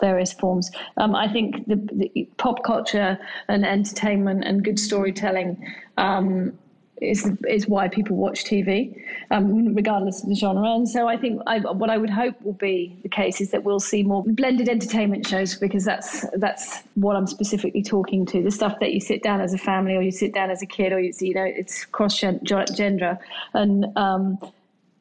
various 0.00 0.32
forms. 0.32 0.70
Um, 0.96 1.14
I 1.14 1.28
think 1.32 1.66
the, 1.66 1.76
the, 1.76 2.28
pop 2.36 2.62
culture 2.62 3.18
and 3.48 3.64
entertainment 3.64 4.44
and 4.44 4.62
good 4.62 4.78
storytelling 4.78 5.56
um, 5.96 6.58
is 7.00 7.30
is 7.48 7.68
why 7.68 7.88
people 7.88 8.16
watch 8.16 8.44
TV, 8.44 9.00
um, 9.30 9.74
regardless 9.74 10.22
of 10.22 10.28
the 10.28 10.34
genre. 10.34 10.74
And 10.74 10.88
so 10.88 11.08
I 11.08 11.16
think 11.16 11.42
I, 11.46 11.58
what 11.60 11.90
I 11.90 11.98
would 11.98 12.10
hope 12.10 12.40
will 12.42 12.52
be 12.52 12.96
the 13.02 13.08
case 13.08 13.40
is 13.40 13.50
that 13.50 13.64
we'll 13.64 13.80
see 13.80 14.02
more 14.02 14.24
blended 14.24 14.68
entertainment 14.68 15.26
shows 15.26 15.54
because 15.54 15.84
that's 15.84 16.26
that's 16.36 16.80
what 16.94 17.16
I'm 17.16 17.26
specifically 17.26 17.82
talking 17.82 18.26
to. 18.26 18.42
The 18.42 18.50
stuff 18.50 18.78
that 18.80 18.92
you 18.92 19.00
sit 19.00 19.22
down 19.22 19.40
as 19.40 19.54
a 19.54 19.58
family 19.58 19.96
or 19.96 20.02
you 20.02 20.10
sit 20.10 20.34
down 20.34 20.50
as 20.50 20.62
a 20.62 20.66
kid 20.66 20.92
or 20.92 21.00
you, 21.00 21.12
you 21.20 21.34
know 21.34 21.44
it's 21.44 21.84
cross 21.84 22.18
gender 22.18 23.18
and 23.54 23.86
um, 23.96 24.38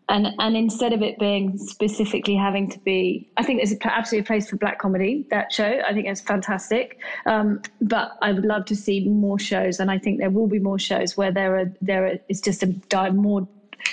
and 0.10 0.28
and 0.40 0.56
instead 0.56 0.94
of 0.94 1.02
it 1.02 1.20
being 1.20 1.58
specifically 1.58 2.36
having 2.36 2.70
to 2.70 2.80
be, 2.80 3.30
I 3.38 3.44
think 3.44 3.60
there's 3.60 3.78
absolutely 3.84 4.26
a 4.26 4.28
place 4.28 4.50
for 4.50 4.58
black 4.58 4.80
comedy. 4.80 5.26
That 5.32 5.52
show, 5.52 5.82
I 5.86 5.94
think 5.94 6.08
it's 6.08 6.22
fantastic. 6.22 6.98
Um, 7.26 7.62
but 7.82 8.12
I 8.22 8.32
would 8.32 8.46
love 8.46 8.66
to 8.66 8.76
see 8.76 9.08
more 9.08 9.40
shows, 9.40 9.80
and 9.80 9.92
I 9.92 9.98
think 9.98 10.20
there 10.20 10.30
will 10.30 10.48
be 10.48 10.60
more 10.60 10.80
shows 10.80 11.18
where 11.18 11.32
there 11.32 11.58
are 11.58 11.74
there 11.82 12.06
are, 12.06 12.14
it's 12.30 12.42
just 12.42 12.64
a 12.64 12.68
di- 12.68 13.10
more 13.10 13.48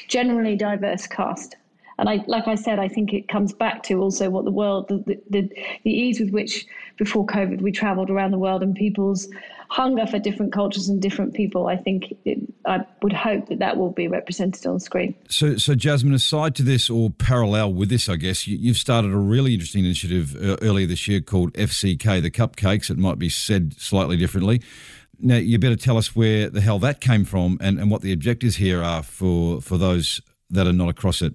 generally 0.09 0.57
diverse 0.57 1.07
cast. 1.07 1.57
And 1.99 2.09
I, 2.09 2.25
like 2.27 2.49
I 2.49 2.55
said, 2.55 2.79
I 2.79 2.89
think 2.89 3.13
it 3.13 3.29
comes 3.29 3.53
back 3.53 3.83
to 3.85 4.01
also 4.01 4.31
what 4.31 4.45
the 4.45 4.51
world, 4.51 4.89
the, 4.89 5.21
the, 5.31 5.49
the 5.85 5.91
ease 5.91 6.21
with 6.21 6.31
which 6.31 6.67
before 6.97 7.27
COVID 7.27 7.61
we 7.61 7.73
travelled 7.73 8.11
around 8.11 8.31
the 8.31 8.39
world 8.39 8.63
and 8.63 8.75
people's 8.75 9.29
hunger 9.69 10.07
for 10.07 10.19
different 10.19 10.53
cultures 10.53 10.89
and 10.89 11.01
different 11.01 11.35
people. 11.35 11.67
I 11.67 11.77
think 11.77 12.15
it, 12.25 12.39
I 12.67 12.85
would 13.03 13.13
hope 13.13 13.49
that 13.49 13.59
that 13.59 13.77
will 13.77 13.91
be 13.91 14.09
represented 14.09 14.67
on 14.67 14.81
screen. 14.81 15.15
So, 15.29 15.57
so 15.57 15.75
Jasmine, 15.75 16.15
aside 16.15 16.55
to 16.57 16.63
this 16.63 16.91
or 16.91 17.11
parallel 17.11 17.73
with 17.73 17.89
this, 17.89 18.09
I 18.09 18.17
guess 18.17 18.47
you, 18.47 18.69
have 18.69 18.77
started 18.77 19.13
a 19.13 19.17
really 19.17 19.55
interesting 19.55 19.85
initiative 19.85 20.37
uh, 20.37 20.57
earlier 20.63 20.87
this 20.87 21.09
year 21.09 21.21
called 21.21 21.53
FCK, 21.55 22.23
the 22.23 22.31
Cupcakes. 22.31 22.91
It 22.91 22.99
might 22.99 23.19
be 23.19 23.29
said 23.29 23.75
slightly 23.79 24.17
differently. 24.17 24.63
Now, 25.21 25.37
you 25.37 25.59
better 25.59 25.77
tell 25.77 25.97
us 25.97 26.15
where 26.15 26.51
the 26.51 26.61
hell 26.61 26.79
that 26.81 27.01
came 27.01 27.25
from 27.25 27.59
and, 27.61 27.79
and 27.79 27.91
what 27.91 28.03
the 28.03 28.13
objectives 28.13 28.57
here 28.57 28.83
are 28.83 29.03
for, 29.03 29.61
for 29.61 29.79
those 29.79 30.21
that 30.51 30.67
are 30.67 30.73
not 30.73 30.89
across 30.89 31.23
it, 31.23 31.35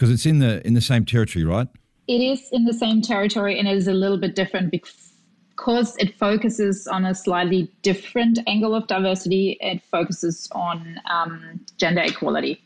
because 0.00 0.10
it's 0.10 0.24
in 0.24 0.38
the 0.38 0.66
in 0.66 0.72
the 0.72 0.80
same 0.80 1.04
territory, 1.04 1.44
right? 1.44 1.68
It 2.08 2.22
is 2.22 2.48
in 2.52 2.64
the 2.64 2.72
same 2.72 3.02
territory, 3.02 3.58
and 3.58 3.68
it 3.68 3.76
is 3.76 3.86
a 3.86 3.92
little 3.92 4.16
bit 4.16 4.34
different 4.34 4.70
because 4.70 5.94
it 5.98 6.16
focuses 6.16 6.86
on 6.86 7.04
a 7.04 7.14
slightly 7.14 7.70
different 7.82 8.38
angle 8.46 8.74
of 8.74 8.86
diversity, 8.86 9.58
it 9.60 9.82
focuses 9.82 10.48
on 10.52 10.98
um, 11.10 11.60
gender 11.76 12.00
equality. 12.00 12.64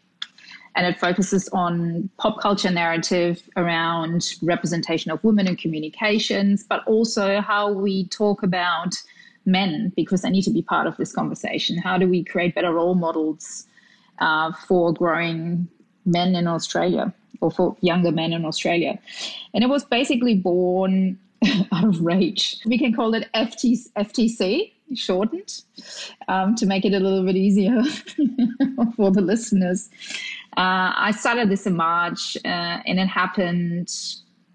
And 0.77 0.87
it 0.87 0.99
focuses 0.99 1.49
on 1.51 2.09
pop 2.19 2.41
culture 2.41 2.71
narrative 2.71 3.43
around 3.57 4.35
representation 4.43 5.11
of 5.13 5.23
women 5.23 5.47
in 5.47 5.57
communications, 5.57 6.65
but 6.65 6.85
also 6.87 7.41
how 7.41 7.71
we 7.71 8.09
talk 8.09 8.43
about 8.43 8.95
men, 9.45 9.93
because 9.95 10.23
they 10.23 10.31
need 10.31 10.43
to 10.43 10.51
be 10.51 10.63
part 10.63 10.87
of 10.87 10.97
this 10.97 11.13
conversation. 11.13 11.79
How 11.79 11.99
do 11.99 12.09
we 12.09 12.25
create 12.25 12.55
better 12.55 12.73
role 12.73 12.95
models 12.95 13.67
uh, 14.21 14.53
for 14.67 14.93
growing 14.93 15.69
men 16.07 16.35
in 16.35 16.47
Australia 16.47 17.13
or 17.41 17.51
for 17.51 17.77
younger 17.81 18.13
men 18.13 18.33
in 18.33 18.45
Australia? 18.45 18.99
And 19.53 19.65
it 19.65 19.69
was 19.69 19.85
basically 19.85 20.35
born 20.35 21.19
out 21.73 21.85
of 21.89 22.01
rage. 22.01 22.57
We 22.65 22.79
can 22.79 22.95
call 22.95 23.15
it 23.15 23.29
FT, 23.35 23.89
FTC 23.97 24.73
shortened 24.95 25.63
um, 26.29 26.55
to 26.57 26.67
make 26.67 26.85
it 26.85 26.93
a 26.93 27.01
little 27.01 27.25
bit 27.25 27.37
easier 27.37 27.83
for 28.97 29.11
the 29.11 29.21
listeners. 29.21 29.89
Uh, 30.57 30.93
I 30.97 31.13
started 31.17 31.51
this 31.51 31.67
in 31.67 31.77
March 31.77 32.37
uh, 32.45 32.49
and 32.87 33.01
it 33.01 33.09
happened 33.09 33.93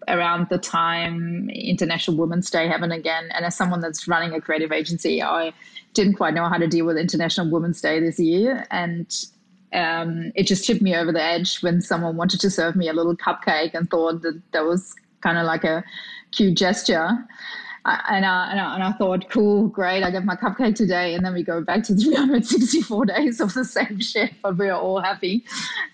around 0.07 0.47
the 0.49 0.57
time 0.57 1.49
International 1.49 2.17
Women's 2.17 2.49
Day 2.49 2.67
happened 2.67 2.93
again. 2.93 3.29
And 3.33 3.45
as 3.45 3.55
someone 3.55 3.81
that's 3.81 4.07
running 4.07 4.33
a 4.33 4.41
creative 4.41 4.71
agency, 4.71 5.21
I 5.21 5.53
didn't 5.93 6.15
quite 6.15 6.33
know 6.33 6.47
how 6.47 6.57
to 6.57 6.67
deal 6.67 6.85
with 6.85 6.97
International 6.97 7.49
Women's 7.49 7.81
Day 7.81 7.99
this 7.99 8.19
year. 8.19 8.65
And 8.71 9.13
um, 9.73 10.31
it 10.35 10.47
just 10.47 10.65
tipped 10.65 10.81
me 10.81 10.95
over 10.95 11.11
the 11.11 11.21
edge 11.21 11.61
when 11.61 11.81
someone 11.81 12.17
wanted 12.17 12.39
to 12.41 12.49
serve 12.49 12.75
me 12.75 12.87
a 12.89 12.93
little 12.93 13.15
cupcake 13.15 13.73
and 13.73 13.89
thought 13.89 14.21
that 14.21 14.41
that 14.51 14.65
was 14.65 14.95
kind 15.21 15.37
of 15.37 15.45
like 15.45 15.63
a 15.63 15.83
cute 16.31 16.57
gesture. 16.57 17.17
and, 17.85 18.25
I, 18.25 18.51
and, 18.51 18.59
I, 18.59 18.75
and 18.75 18.83
I 18.83 18.91
thought, 18.93 19.29
cool, 19.29 19.67
great, 19.67 20.03
I 20.03 20.11
get 20.11 20.25
my 20.25 20.35
cupcake 20.35 20.75
today. 20.75 21.13
And 21.13 21.25
then 21.25 21.33
we 21.33 21.43
go 21.43 21.61
back 21.61 21.83
to 21.83 21.95
364 21.97 23.05
days 23.05 23.39
of 23.39 23.53
the 23.53 23.65
same 23.65 23.99
shit, 23.99 24.31
but 24.41 24.57
we 24.57 24.69
are 24.69 24.79
all 24.79 24.99
happy. 25.01 25.45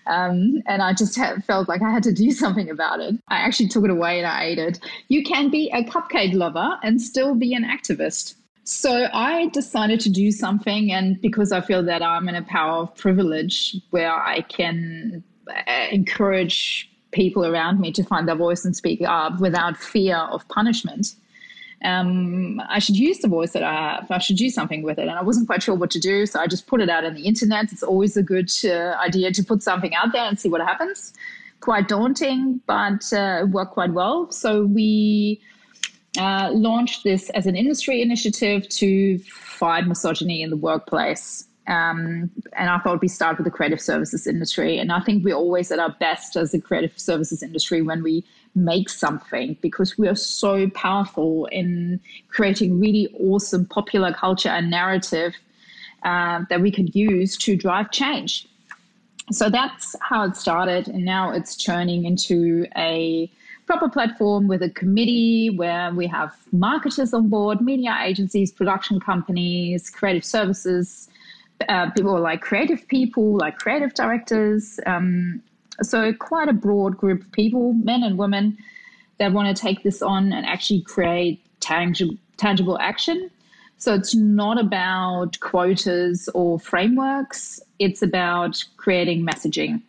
Um, 0.06 0.62
and 0.66 0.82
I 0.82 0.92
just 0.94 1.18
felt 1.46 1.68
like 1.68 1.82
I 1.82 1.90
had 1.90 2.02
to 2.04 2.12
do 2.12 2.30
something 2.32 2.70
about 2.70 3.00
it. 3.00 3.14
I 3.28 3.36
actually 3.36 3.68
took 3.68 3.84
it 3.84 3.90
away 3.90 4.18
and 4.18 4.26
I 4.26 4.44
ate 4.44 4.58
it. 4.58 4.80
You 5.08 5.22
can 5.22 5.50
be 5.50 5.70
a 5.72 5.84
cupcake 5.84 6.34
lover 6.34 6.78
and 6.82 7.00
still 7.00 7.34
be 7.34 7.54
an 7.54 7.64
activist. 7.64 8.34
So 8.68 9.06
I 9.12 9.46
decided 9.52 10.00
to 10.00 10.10
do 10.10 10.32
something, 10.32 10.90
and 10.90 11.20
because 11.20 11.52
I 11.52 11.60
feel 11.60 11.84
that 11.84 12.02
I'm 12.02 12.28
in 12.28 12.34
a 12.34 12.42
power 12.42 12.82
of 12.82 12.96
privilege 12.96 13.76
where 13.90 14.12
I 14.12 14.40
can 14.40 15.22
uh, 15.48 15.86
encourage 15.92 16.90
people 17.12 17.46
around 17.46 17.78
me 17.78 17.92
to 17.92 18.02
find 18.02 18.26
their 18.26 18.34
voice 18.34 18.64
and 18.64 18.74
speak 18.74 19.00
up 19.02 19.38
without 19.38 19.76
fear 19.76 20.16
of 20.16 20.46
punishment. 20.48 21.14
Um, 21.84 22.60
I 22.68 22.80
should 22.80 22.96
use 22.96 23.18
the 23.20 23.28
voice 23.28 23.52
that 23.52 23.62
I 23.62 23.72
have. 23.72 24.10
I 24.10 24.18
should 24.18 24.36
do 24.36 24.50
something 24.50 24.82
with 24.82 24.98
it. 24.98 25.06
And 25.06 25.16
I 25.16 25.22
wasn't 25.22 25.46
quite 25.46 25.62
sure 25.62 25.76
what 25.76 25.92
to 25.92 26.00
do. 26.00 26.26
So 26.26 26.40
I 26.40 26.48
just 26.48 26.66
put 26.66 26.80
it 26.80 26.88
out 26.88 27.04
on 27.04 27.14
the 27.14 27.22
internet. 27.22 27.70
It's 27.70 27.84
always 27.84 28.16
a 28.16 28.22
good 28.22 28.50
uh, 28.64 28.96
idea 29.00 29.30
to 29.30 29.44
put 29.44 29.62
something 29.62 29.94
out 29.94 30.10
there 30.12 30.24
and 30.24 30.40
see 30.40 30.48
what 30.48 30.60
happens. 30.60 31.14
Quite 31.60 31.86
daunting, 31.86 32.60
but 32.66 33.12
uh, 33.12 33.46
worked 33.48 33.74
quite 33.74 33.92
well. 33.92 34.32
So 34.32 34.64
we 34.64 35.40
uh, 36.18 36.50
launched 36.52 37.04
this 37.04 37.30
as 37.30 37.46
an 37.46 37.56
industry 37.56 38.02
initiative 38.02 38.68
to 38.68 39.18
fight 39.18 39.86
misogyny 39.86 40.42
in 40.42 40.50
the 40.50 40.56
workplace. 40.56 41.44
Um, 41.68 42.30
and 42.52 42.70
I 42.70 42.78
thought 42.78 43.00
we'd 43.00 43.08
start 43.08 43.38
with 43.38 43.44
the 43.44 43.50
creative 43.50 43.80
services 43.80 44.26
industry. 44.26 44.78
And 44.78 44.92
I 44.92 45.00
think 45.00 45.24
we're 45.24 45.34
always 45.34 45.72
at 45.72 45.78
our 45.78 45.90
best 45.98 46.36
as 46.36 46.54
a 46.54 46.60
creative 46.60 46.96
services 46.96 47.42
industry 47.42 47.82
when 47.82 48.02
we 48.02 48.24
make 48.54 48.88
something 48.88 49.56
because 49.60 49.98
we 49.98 50.08
are 50.08 50.14
so 50.14 50.70
powerful 50.70 51.46
in 51.46 52.00
creating 52.28 52.78
really 52.78 53.08
awesome 53.18 53.66
popular 53.66 54.12
culture 54.12 54.48
and 54.48 54.70
narrative 54.70 55.34
uh, 56.04 56.44
that 56.48 56.60
we 56.60 56.70
could 56.70 56.94
use 56.94 57.36
to 57.36 57.56
drive 57.56 57.90
change. 57.90 58.46
So 59.32 59.50
that's 59.50 59.96
how 60.00 60.22
it 60.22 60.36
started. 60.36 60.86
And 60.86 61.04
now 61.04 61.32
it's 61.32 61.56
turning 61.56 62.04
into 62.04 62.66
a 62.76 63.30
proper 63.66 63.88
platform 63.88 64.46
with 64.46 64.62
a 64.62 64.70
committee 64.70 65.50
where 65.50 65.92
we 65.92 66.06
have 66.06 66.34
marketers 66.52 67.12
on 67.12 67.28
board, 67.28 67.60
media 67.60 67.96
agencies, 68.02 68.52
production 68.52 69.00
companies, 69.00 69.90
creative 69.90 70.24
services, 70.24 71.08
uh, 71.68 71.90
people 71.90 72.18
like 72.20 72.40
creative 72.40 72.86
people, 72.88 73.36
like 73.36 73.58
creative 73.58 73.92
directors. 73.94 74.78
Um, 74.86 75.42
so, 75.82 76.12
quite 76.14 76.48
a 76.48 76.52
broad 76.52 76.96
group 76.96 77.22
of 77.22 77.32
people, 77.32 77.72
men 77.74 78.02
and 78.02 78.16
women, 78.16 78.56
that 79.18 79.32
want 79.32 79.54
to 79.54 79.60
take 79.60 79.82
this 79.82 80.00
on 80.00 80.32
and 80.32 80.46
actually 80.46 80.82
create 80.82 81.44
tangible, 81.60 82.16
tangible 82.36 82.78
action. 82.78 83.30
So, 83.78 83.94
it's 83.94 84.14
not 84.14 84.60
about 84.60 85.40
quotas 85.40 86.28
or 86.34 86.60
frameworks, 86.60 87.60
it's 87.78 88.00
about 88.00 88.62
creating 88.76 89.26
messaging, 89.26 89.82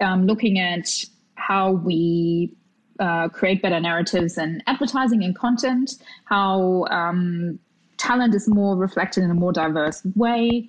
um, 0.00 0.26
looking 0.26 0.58
at 0.58 1.04
how 1.34 1.72
we 1.72 2.54
uh, 3.02 3.28
create 3.28 3.60
better 3.60 3.80
narratives 3.80 4.38
and 4.38 4.62
advertising 4.68 5.24
and 5.24 5.34
content, 5.34 5.96
how 6.24 6.84
um, 6.90 7.58
talent 7.96 8.32
is 8.34 8.48
more 8.48 8.76
reflected 8.76 9.24
in 9.24 9.30
a 9.30 9.34
more 9.34 9.52
diverse 9.52 10.04
way, 10.14 10.68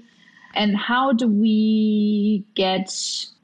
and 0.56 0.76
how 0.76 1.14
do 1.14 1.28
we 1.28 2.44
get 2.56 2.92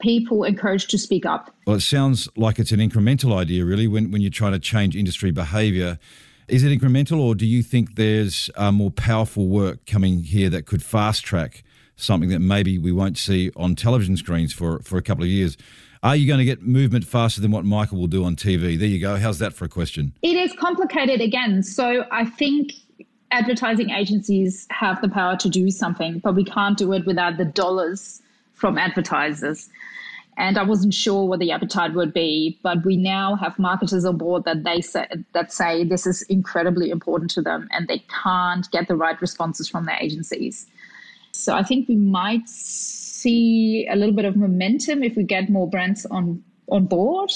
people 0.00 0.42
encouraged 0.42 0.90
to 0.90 0.98
speak 0.98 1.24
up? 1.24 1.54
Well, 1.66 1.76
it 1.76 1.80
sounds 1.82 2.28
like 2.36 2.58
it's 2.58 2.72
an 2.72 2.80
incremental 2.80 3.36
idea, 3.36 3.64
really, 3.64 3.86
when, 3.86 4.10
when 4.10 4.22
you're 4.22 4.30
trying 4.30 4.52
to 4.52 4.58
change 4.58 4.96
industry 4.96 5.30
behaviour. 5.30 5.98
Is 6.48 6.64
it 6.64 6.76
incremental, 6.76 7.20
or 7.20 7.36
do 7.36 7.46
you 7.46 7.62
think 7.62 7.94
there's 7.94 8.50
uh, 8.56 8.72
more 8.72 8.90
powerful 8.90 9.46
work 9.46 9.86
coming 9.86 10.24
here 10.24 10.50
that 10.50 10.66
could 10.66 10.82
fast 10.82 11.24
track 11.24 11.62
something 11.94 12.30
that 12.30 12.40
maybe 12.40 12.76
we 12.78 12.90
won't 12.90 13.18
see 13.18 13.52
on 13.54 13.76
television 13.76 14.16
screens 14.16 14.52
for, 14.52 14.80
for 14.80 14.98
a 14.98 15.02
couple 15.02 15.22
of 15.22 15.30
years? 15.30 15.56
Are 16.02 16.16
you 16.16 16.26
going 16.26 16.38
to 16.38 16.46
get 16.46 16.62
movement 16.62 17.04
faster 17.04 17.42
than 17.42 17.50
what 17.50 17.66
Michael 17.66 17.98
will 17.98 18.06
do 18.06 18.24
on 18.24 18.34
TV? 18.34 18.78
There 18.78 18.88
you 18.88 18.98
go. 18.98 19.16
How's 19.16 19.38
that 19.40 19.52
for 19.52 19.66
a 19.66 19.68
question? 19.68 20.14
It 20.22 20.34
is 20.34 20.54
complicated 20.54 21.20
again. 21.20 21.62
So 21.62 22.06
I 22.10 22.24
think 22.24 22.72
advertising 23.32 23.90
agencies 23.90 24.66
have 24.70 25.02
the 25.02 25.10
power 25.10 25.36
to 25.36 25.48
do 25.50 25.70
something, 25.70 26.18
but 26.20 26.34
we 26.34 26.44
can't 26.44 26.78
do 26.78 26.94
it 26.94 27.04
without 27.04 27.36
the 27.36 27.44
dollars 27.44 28.22
from 28.54 28.78
advertisers. 28.78 29.68
And 30.38 30.56
I 30.56 30.62
wasn't 30.62 30.94
sure 30.94 31.26
what 31.26 31.38
the 31.38 31.52
appetite 31.52 31.92
would 31.92 32.14
be, 32.14 32.58
but 32.62 32.82
we 32.82 32.96
now 32.96 33.34
have 33.34 33.58
marketers 33.58 34.06
on 34.06 34.16
board 34.16 34.44
that 34.44 34.64
they 34.64 34.80
say 34.80 35.06
that 35.34 35.52
say 35.52 35.84
this 35.84 36.06
is 36.06 36.22
incredibly 36.22 36.88
important 36.88 37.30
to 37.32 37.42
them, 37.42 37.68
and 37.72 37.88
they 37.88 38.02
can't 38.22 38.70
get 38.70 38.88
the 38.88 38.96
right 38.96 39.20
responses 39.20 39.68
from 39.68 39.84
their 39.84 39.98
agencies. 40.00 40.66
So 41.32 41.54
I 41.54 41.62
think 41.62 41.88
we 41.88 41.96
might 41.96 42.48
see 43.22 43.86
a 43.90 43.96
little 43.96 44.14
bit 44.14 44.24
of 44.24 44.36
momentum 44.36 45.02
if 45.02 45.16
we 45.16 45.24
get 45.24 45.50
more 45.50 45.68
brands 45.68 46.06
on 46.06 46.42
on 46.68 46.86
board 46.86 47.30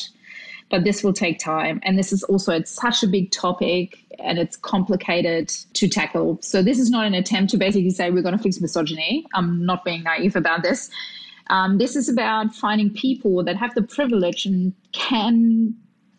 but 0.71 0.85
this 0.85 1.03
will 1.05 1.13
take 1.13 1.39
time. 1.39 1.81
And 1.83 1.99
this 1.99 2.13
is 2.13 2.23
also 2.25 2.53
it's 2.53 2.71
such 2.71 3.03
a 3.03 3.07
big 3.07 3.31
topic 3.31 3.99
and 4.19 4.39
it's 4.39 4.57
complicated 4.57 5.49
to 5.49 5.89
tackle. 5.89 6.39
So 6.43 6.63
this 6.63 6.79
is 6.79 6.91
not 6.91 7.07
an 7.07 7.15
attempt 7.15 7.51
to 7.53 7.57
basically 7.57 7.91
say 7.91 8.11
we're 8.11 8.23
going 8.23 8.37
to 8.37 8.43
fix 8.43 8.61
misogyny. 8.61 9.25
I'm 9.35 9.65
not 9.65 9.85
being 9.85 10.03
naive 10.03 10.37
about 10.37 10.63
this. 10.63 10.91
Um, 11.49 11.79
this 11.79 11.95
is 11.95 12.09
about 12.09 12.55
finding 12.55 12.91
people 12.91 13.45
that 13.45 13.57
have 13.57 13.75
the 13.75 13.83
privilege 13.83 14.47
and 14.47 14.73
can 14.93 15.75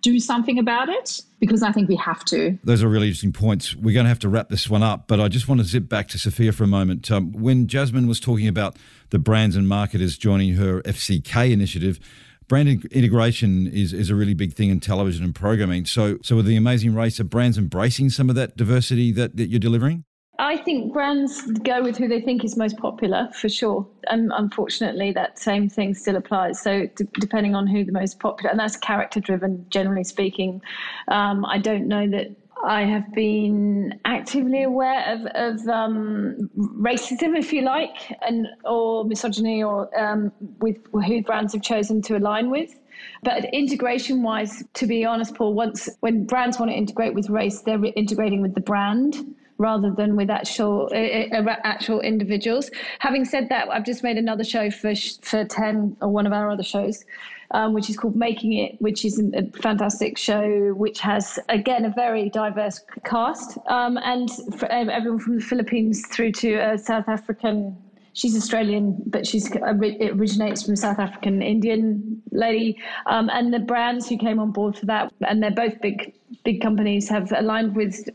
do 0.06 0.20
something 0.20 0.60
about 0.60 0.88
it 0.88 1.20
because 1.39 1.63
I 1.63 1.72
think 1.72 1.89
we 1.89 1.96
have 1.96 2.24
to. 2.26 2.60
Those 2.63 2.84
are 2.84 2.88
really 2.88 3.08
interesting 3.08 3.34
points. 3.34 3.76
We're 3.76 3.94
going 3.94 4.06
to 4.06 4.10
have 4.10 4.20
to 4.20 4.30
wrap 4.30 4.50
this 4.50 4.70
one 4.70 4.84
up, 4.84 5.08
but 5.08 5.20
I 5.20 5.28
just 5.30 5.48
want 5.48 5.62
to 5.62 5.65
zip 5.65 5.89
back 5.89 6.08
to 6.10 6.20
Sophia 6.20 6.52
for 6.52 6.63
a 6.63 6.68
moment. 6.68 7.10
Um, 7.10 7.32
when 7.34 7.65
Jasmine 7.65 8.08
was 8.08 8.20
talking 8.20 8.48
about 8.48 8.78
the 9.10 9.18
brands 9.18 9.56
and 9.56 9.68
marketers 9.68 10.15
joining 10.15 10.54
her 10.56 10.84
FCK 10.84 11.52
initiative, 11.52 12.00
brand 12.48 12.86
integration 12.91 13.65
is, 13.65 13.94
is 13.94 14.12
a 14.12 14.15
really 14.15 14.36
big 14.36 14.54
thing 14.54 14.70
in 14.70 14.80
television 14.80 15.26
and 15.26 15.34
programming. 15.34 15.86
So, 15.86 16.20
so 16.22 16.36
with 16.36 16.46
the 16.46 16.56
Amazing 16.56 16.94
Race, 16.94 17.20
are 17.20 17.24
brands 17.24 17.58
embracing 17.58 18.12
some 18.12 18.30
of 18.30 18.36
that 18.36 18.56
diversity 18.56 19.12
that, 19.13 19.38
that 19.38 19.48
you're 19.48 19.60
delivering? 19.60 20.06
I 20.38 20.58
think 20.58 20.91
brands 20.91 21.41
go 21.63 21.82
with 21.82 21.98
who 21.98 22.08
they 22.08 22.19
think 22.19 22.43
is 22.43 22.58
most 22.58 22.78
popular 22.78 23.30
for 23.34 23.48
sure. 23.48 23.88
And 24.10 24.32
unfortunately, 24.34 25.12
that 25.13 25.39
same 25.39 25.69
thing 25.69 25.93
still 25.93 26.15
applies. 26.15 26.60
So, 26.62 26.88
d- 26.95 27.08
depending 27.19 27.56
on 27.56 27.67
who 27.67 27.86
the 27.86 27.91
most 27.91 28.19
popular, 28.19 28.50
and 28.52 28.60
that's 28.60 28.76
character 28.78 29.19
driven, 29.19 29.65
generally 29.69 30.04
speaking. 30.04 30.62
Um, 31.08 31.45
I 31.45 31.58
don't 31.58 31.88
know 31.88 32.10
that 32.10 32.36
I 32.63 32.84
have 32.84 33.13
been 33.13 34.00
actively 34.06 34.63
aware 34.63 35.06
of, 35.13 35.26
of 35.36 35.67
um, 35.67 36.50
racism, 36.58 37.38
if 37.38 37.54
you 37.54 37.62
like, 37.62 37.95
and 38.21 38.48
or 38.63 39.06
misogyny, 39.06 39.63
or 39.63 39.89
um, 40.00 40.32
with 40.60 40.78
who 40.91 41.21
brands 41.21 41.54
have 41.54 41.62
chosen 41.62 42.02
to 42.04 42.17
align 42.17 42.50
with. 42.50 42.80
But 43.24 43.45
integration 43.54 44.24
wise, 44.24 44.63
to 44.76 44.88
be 44.88 45.06
honest, 45.06 45.36
Paul, 45.36 45.54
once 45.54 45.89
when 46.00 46.26
brands 46.26 46.60
want 46.60 46.71
to 46.71 46.78
integrate 46.78 47.13
with 47.13 47.30
race, 47.30 47.62
they're 47.62 47.84
integrating 47.95 48.41
with 48.41 48.56
the 48.56 48.62
brand 48.62 49.35
rather 49.58 49.91
than 49.91 50.15
with 50.15 50.30
actual 50.30 50.89
uh, 50.94 51.56
actual 51.63 52.02
individuals. 52.02 52.70
Having 53.00 53.26
said 53.26 53.50
that, 53.50 53.70
I've 53.70 53.86
just 53.86 54.04
made 54.04 54.18
another 54.18 54.44
show 54.44 54.70
for 54.70 54.94
for 55.22 55.46
ten 55.46 55.96
or 56.02 56.10
one 56.10 56.28
of 56.28 56.34
our 56.34 56.50
other 56.50 56.63
shows, 56.63 57.06
um, 57.52 57.74
which 57.74 57.89
is 57.89 57.98
called 57.98 58.15
Making 58.15 58.54
It, 58.54 58.82
which 58.82 59.06
is 59.06 59.20
a 59.34 59.44
fantastic 59.62 60.18
show, 60.18 60.74
which 60.74 61.00
has 61.00 61.39
again 61.50 61.86
a 61.86 61.89
very 61.89 62.30
diverse 62.30 62.82
cast 63.04 63.58
um, 63.68 63.98
and 63.98 64.30
everyone 64.70 65.20
from 65.20 65.36
the 65.36 65.44
Philippines 65.44 66.06
through 66.08 66.32
to 66.34 66.56
a 66.56 66.78
South 66.78 67.08
African. 67.08 67.78
She's 68.13 68.38
Australian, 68.38 68.96
but 69.08 69.28
she's 69.28 69.52
it 69.52 70.12
originates 70.12 70.63
from 70.63 70.78
South 70.78 71.00
African 71.00 71.41
Indian 71.41 72.22
lady, 72.32 72.80
um, 73.08 73.30
and 73.30 73.54
the 73.54 73.60
brands 73.60 74.08
who 74.08 74.18
came 74.18 74.39
on 74.39 74.52
board 74.52 74.78
for 74.78 74.86
that, 74.86 75.12
and 75.28 75.44
they're 75.44 75.52
both 75.52 75.82
big 75.82 76.13
big 76.46 76.62
companies, 76.62 77.10
have 77.10 77.34
aligned 77.34 77.76
with 77.76 78.08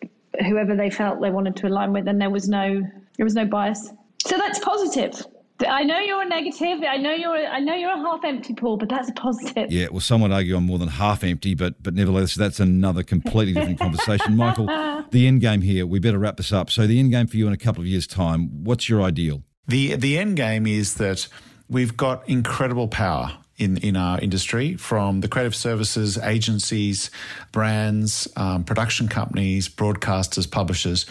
whoever 0.47 0.77
they 0.77 0.90
felt 0.90 1.21
they 1.21 1.31
wanted 1.31 1.57
to 1.57 1.69
align 1.69 1.93
with, 1.93 2.09
and 2.09 2.21
there 2.21 2.31
was 2.31 2.49
no 2.49 2.83
there 3.16 3.25
was 3.25 3.35
no 3.35 3.45
bias. 3.45 3.90
So 4.27 4.37
that's 4.37 4.59
positive. 4.59 5.27
I 5.66 5.83
know 5.83 5.99
you're 5.99 6.23
a 6.23 6.29
negative. 6.29 6.83
I 6.88 6.97
know 6.97 7.12
you're. 7.12 7.37
A, 7.37 7.47
I 7.47 7.61
know 7.61 7.75
you're 7.75 7.93
a 7.93 7.99
half 7.99 8.25
empty 8.25 8.55
pool, 8.55 8.77
but 8.77 8.88
that's 8.88 9.11
a 9.11 9.12
positive. 9.12 9.71
Yeah. 9.71 9.88
Well, 9.90 10.01
some 10.01 10.23
would 10.23 10.33
argue 10.33 10.57
I'm 10.57 10.64
more 10.64 10.79
than 10.79 10.88
half 10.88 11.23
empty, 11.23 11.55
but 11.55 11.83
but 11.83 11.95
nevertheless, 11.95 12.35
that's 12.35 12.61
another 12.61 13.03
completely 13.03 13.55
different 13.55 13.79
conversation. 13.81 14.37
Michael, 14.37 14.66
the 15.11 15.27
end 15.27 15.40
game 15.40 15.61
here. 15.61 15.87
We 15.87 15.99
better 15.99 16.19
wrap 16.19 16.37
this 16.37 16.53
up. 16.53 16.71
So 16.71 16.87
the 16.87 16.99
end 16.99 17.11
game 17.11 17.27
for 17.27 17.37
you 17.37 17.47
in 17.47 17.53
a 17.53 17.59
couple 17.59 17.83
of 17.83 17.87
years' 17.87 18.07
time. 18.07 18.64
What's 18.64 18.88
your 18.88 19.03
ideal? 19.03 19.43
The 19.69 19.97
the 19.97 20.19
end 20.19 20.37
game 20.37 20.66
is 20.66 20.95
that 20.95 21.29
we've 21.69 21.97
got 21.97 22.29
incredible 22.29 22.88
power 22.88 23.37
in, 23.61 23.77
in 23.79 23.96
our 23.96 24.18
industry 24.18 24.75
from 24.77 25.20
the 25.20 25.29
creative 25.29 25.55
services, 25.55 26.18
agencies, 26.18 27.11
brands, 27.53 28.27
um, 28.37 28.64
production 28.64 29.09
companies, 29.09 29.68
broadcasters, 29.68 30.51
publishers. 30.51 31.07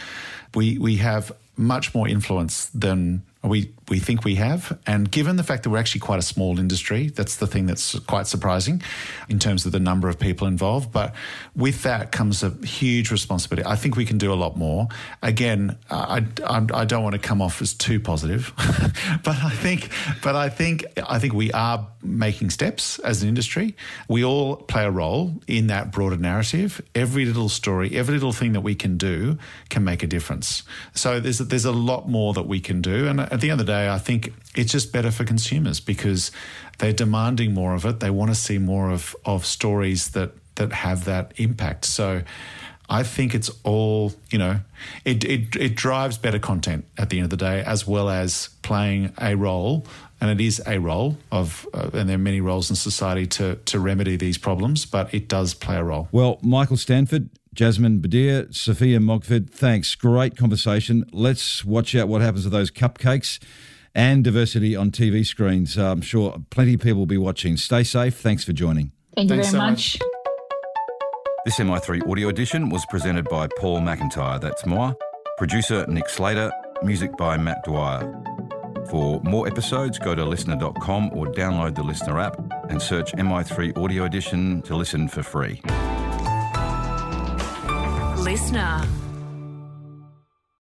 We, 0.56 0.78
we 0.78 0.98
have 0.98 1.32
much 1.56 1.94
more 1.94 2.08
influence 2.08 2.66
than 2.68 3.22
we 3.44 3.72
we 3.90 4.00
think 4.00 4.24
we 4.24 4.36
have. 4.36 4.78
And 4.86 5.10
given 5.10 5.36
the 5.36 5.44
fact 5.44 5.64
that 5.64 5.70
we're 5.70 5.78
actually 5.78 6.02
quite 6.02 6.20
a 6.20 6.24
small 6.24 6.60
industry, 6.60 7.08
that's 7.10 7.38
the 7.38 7.48
thing 7.48 7.66
that's 7.66 7.98
quite 8.00 8.28
surprising 8.28 8.82
in 9.28 9.40
terms 9.40 9.66
of 9.66 9.72
the 9.72 9.80
number 9.80 10.10
of 10.10 10.20
people 10.20 10.48
involved. 10.48 10.92
But 10.92 11.16
with 11.56 11.84
that 11.84 12.12
comes 12.12 12.44
a 12.44 12.50
huge 12.66 13.12
responsibility. 13.12 13.68
I 13.68 13.76
think 13.76 13.96
we 13.96 14.06
can 14.06 14.18
do 14.18 14.32
a 14.32 14.36
lot 14.36 14.58
more. 14.58 14.88
Again, 15.22 15.78
I, 15.90 16.26
I, 16.46 16.66
I 16.74 16.86
don't 16.86 17.04
want 17.04 17.14
to 17.14 17.20
come 17.20 17.42
off 17.42 17.62
as 17.62 17.74
too 17.74 18.00
positive, 18.00 18.54
but 19.24 19.38
I 19.38 19.50
think 19.50 19.90
but 20.22 20.36
I 20.36 20.50
think 20.50 20.86
I 21.08 21.20
think 21.20 21.34
we 21.34 21.52
are 21.52 21.88
making 22.02 22.50
steps 22.50 23.00
as 23.00 23.24
an 23.24 23.30
industry. 23.30 23.76
We 24.08 24.24
all 24.24 24.56
play 24.56 24.86
a 24.86 24.92
role 24.92 25.34
in 25.48 25.68
that 25.68 25.92
broader 25.92 26.18
narrative. 26.18 26.82
Every 26.96 27.26
little 27.26 27.50
story, 27.50 27.96
every 27.96 28.14
little 28.14 28.32
thing 28.32 28.54
that 28.54 28.62
we 28.62 28.76
can 28.76 28.98
do 28.98 29.38
can 29.70 29.84
make 29.84 30.04
a 30.04 30.08
difference. 30.08 30.64
So 30.94 31.20
there's 31.20 31.40
there's 31.40 31.66
a 31.66 31.72
lot 31.72 32.08
more 32.08 32.34
that 32.34 32.48
we 32.48 32.60
can 32.60 32.82
do, 32.82 33.08
and 33.08 33.20
at 33.20 33.42
the 33.42 33.52
end 33.52 33.60
of 33.60 33.66
the 33.66 33.74
day, 33.74 33.79
I 33.88 34.00
think 34.00 34.34
it's 34.56 34.72
just 34.72 34.92
better 34.92 35.12
for 35.12 35.24
consumers 35.24 35.80
because 35.80 36.32
they're 36.80 36.94
demanding 36.94 37.54
more 37.54 37.76
of 37.76 37.86
it. 37.86 38.00
They 38.00 38.10
want 38.10 38.32
to 38.32 38.36
see 38.36 38.58
more 38.58 38.90
of 38.90 39.16
of 39.26 39.46
stories 39.46 40.10
that 40.10 40.32
that 40.56 40.74
have 40.74 41.06
that 41.06 41.34
impact. 41.38 41.86
So. 41.86 42.24
I 42.92 43.04
think 43.04 43.36
it's 43.36 43.52
all, 43.64 44.14
you 44.32 44.40
know, 44.40 44.62
it, 45.06 45.24
it, 45.24 45.56
it 45.56 45.76
drives 45.76 46.18
better 46.18 46.40
content 46.40 46.86
at 46.98 47.12
the 47.12 47.20
end 47.20 47.26
of 47.26 47.30
the 47.30 47.38
day, 47.38 47.62
as 47.64 47.86
well 47.86 48.10
as 48.10 48.50
playing 48.64 49.14
a 49.20 49.36
role 49.36 49.86
and 50.22 50.30
it 50.30 50.44
is 50.44 50.62
a 50.66 50.80
role 50.80 51.18
of, 51.32 51.68
uh, 51.74 51.90
and 51.94 52.10
there 52.10 52.16
are 52.16 52.20
many 52.20 52.42
roles 52.42 52.70
in 52.70 52.76
society 52.76 53.26
to 53.26 53.56
to 53.66 53.80
remedy 53.80 54.18
these 54.18 54.38
problems, 54.38 54.86
but 54.86 55.14
it 55.14 55.28
does 55.28 55.54
play 55.54 55.78
a 55.78 55.84
role. 55.84 56.08
Well, 56.12 56.40
Michael 56.42 56.78
Stanford, 56.78 57.30
Jasmine 57.60 58.00
Bedir, 58.00 58.48
Sophia 58.52 59.02
Mogford, 59.02 59.50
thanks. 59.50 59.94
Great 59.94 60.38
conversation. 60.38 61.04
Let's 61.12 61.66
watch 61.66 61.94
out 61.94 62.08
what 62.08 62.22
happens 62.22 62.46
to 62.46 62.50
those 62.50 62.72
cupcakes 62.72 63.38
and 63.94 64.24
diversity 64.24 64.78
on 64.78 64.92
TV 64.92 65.26
screens. 65.26 65.78
Uh, 65.78 65.92
I'm 65.92 66.00
sure 66.00 66.42
plenty 66.52 66.76
of 66.76 66.80
people 66.80 67.00
will 67.00 67.06
be 67.06 67.18
watching. 67.18 67.58
Stay 67.58 67.84
safe. 67.84 68.16
Thanks 68.16 68.46
for 68.46 68.54
joining. 68.54 68.94
Thank 69.14 69.30
you 69.30 69.36
Thanks 69.36 69.52
very 69.52 69.60
so 69.60 69.68
much. 69.72 70.00
much. 70.00 70.10
This 71.44 71.60
MI3 71.60 72.10
audio 72.10 72.30
edition 72.30 72.70
was 72.70 72.86
presented 72.86 73.28
by 73.28 73.50
Paul 73.58 73.82
McIntyre, 73.82 74.40
that's 74.40 74.66
moi. 74.66 74.94
Producer 75.38 75.86
Nick 75.88 76.08
Slater, 76.08 76.54
music 76.82 77.18
by 77.18 77.36
Matt 77.36 77.66
Dwyer. 77.66 78.10
For 78.90 79.20
more 79.24 79.50
episodes, 79.50 80.00
go 80.00 80.16
to 80.16 80.22
listnr.com 80.22 81.10
or 81.12 81.26
download 81.26 81.76
the 81.76 81.82
LiSTNR 81.84 82.24
app 82.24 82.70
and 82.70 82.82
search 82.82 83.12
MI3 83.12 83.78
audio 83.78 84.06
edition 84.06 84.62
to 84.62 84.78
listen 84.78 85.10
for 85.10 85.24
free. 85.24 85.62
LiSTNR. 88.40 89.09